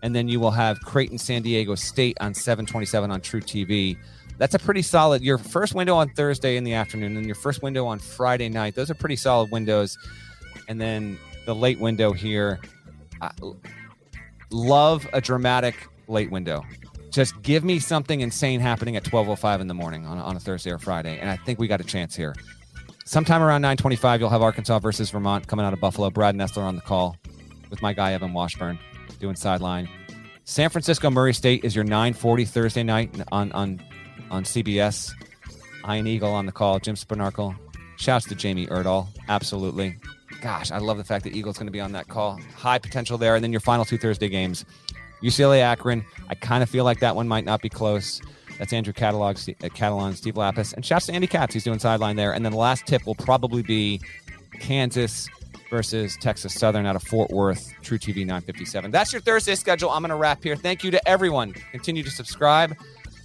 [0.02, 3.96] and then you will have Creighton, San Diego State on 727 on truTV
[4.42, 5.22] that's a pretty solid.
[5.22, 8.74] Your first window on Thursday in the afternoon and your first window on Friday night.
[8.74, 9.96] Those are pretty solid windows.
[10.68, 11.16] And then
[11.46, 12.58] the late window here.
[14.50, 15.74] Love a dramatic
[16.08, 16.64] late window.
[17.10, 20.70] Just give me something insane happening at 12:05 in the morning on, on a Thursday
[20.70, 22.34] or Friday, and I think we got a chance here.
[23.04, 26.08] Sometime around 9:25, you'll have Arkansas versus Vermont coming out of Buffalo.
[26.10, 27.16] Brad Nessler on the call
[27.70, 28.78] with my guy Evan Washburn
[29.18, 29.88] doing sideline.
[30.44, 33.82] San Francisco Murray State is your 9:40 Thursday night on on
[34.30, 35.12] on CBS.
[35.88, 36.78] Ian Eagle on the call.
[36.78, 37.54] Jim Spanarkel.
[37.96, 39.08] Shouts to Jamie Erdahl.
[39.28, 39.96] Absolutely.
[40.42, 42.40] Gosh, I love the fact that Eagle's going to be on that call.
[42.56, 43.36] High potential there.
[43.36, 44.64] And then your final two Thursday games
[45.22, 46.04] UCLA Akron.
[46.28, 48.20] I kind of feel like that one might not be close.
[48.58, 51.54] That's Andrew Catalog, uh, Catalon, Steve Lappas, and shouts to Andy Katz.
[51.54, 52.32] He's doing sideline there.
[52.32, 54.00] And then the last tip will probably be
[54.58, 55.28] Kansas
[55.70, 58.90] versus Texas Southern out of Fort Worth, truTV 957.
[58.90, 59.90] That's your Thursday schedule.
[59.90, 60.56] I'm going to wrap here.
[60.56, 61.52] Thank you to everyone.
[61.70, 62.76] Continue to subscribe,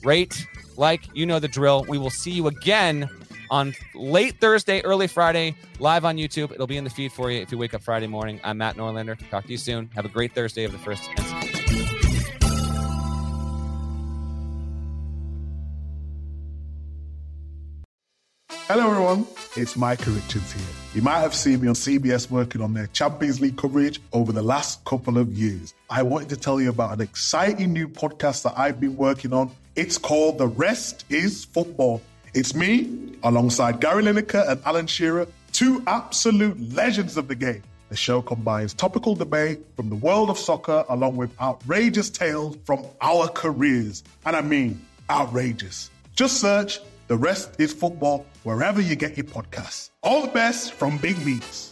[0.03, 1.83] rate, like, you know the drill.
[1.89, 3.09] We will see you again
[3.49, 6.51] on late Thursday, early Friday, live on YouTube.
[6.51, 8.39] It'll be in the feed for you if you wake up Friday morning.
[8.43, 9.17] I'm Matt Norlander.
[9.29, 9.89] Talk to you soon.
[9.95, 11.09] Have a great Thursday of the first.
[18.67, 19.25] Hello, everyone.
[19.55, 20.63] It's Micah Richards here.
[20.93, 24.41] You might have seen me on CBS working on their Champions League coverage over the
[24.41, 25.73] last couple of years.
[25.89, 29.51] I wanted to tell you about an exciting new podcast that I've been working on
[29.77, 32.01] it's called The Rest is Football.
[32.37, 32.87] It's me,
[33.23, 37.63] alongside Gary Lineker and Alan Shearer, two absolute legends of the game.
[37.89, 42.85] The show combines topical debate from the world of soccer along with outrageous tales from
[43.01, 44.03] our careers.
[44.23, 45.89] And I mean, outrageous.
[46.15, 49.89] Just search The Rest is Football wherever you get your podcasts.
[50.03, 51.71] All the best from Big Meats.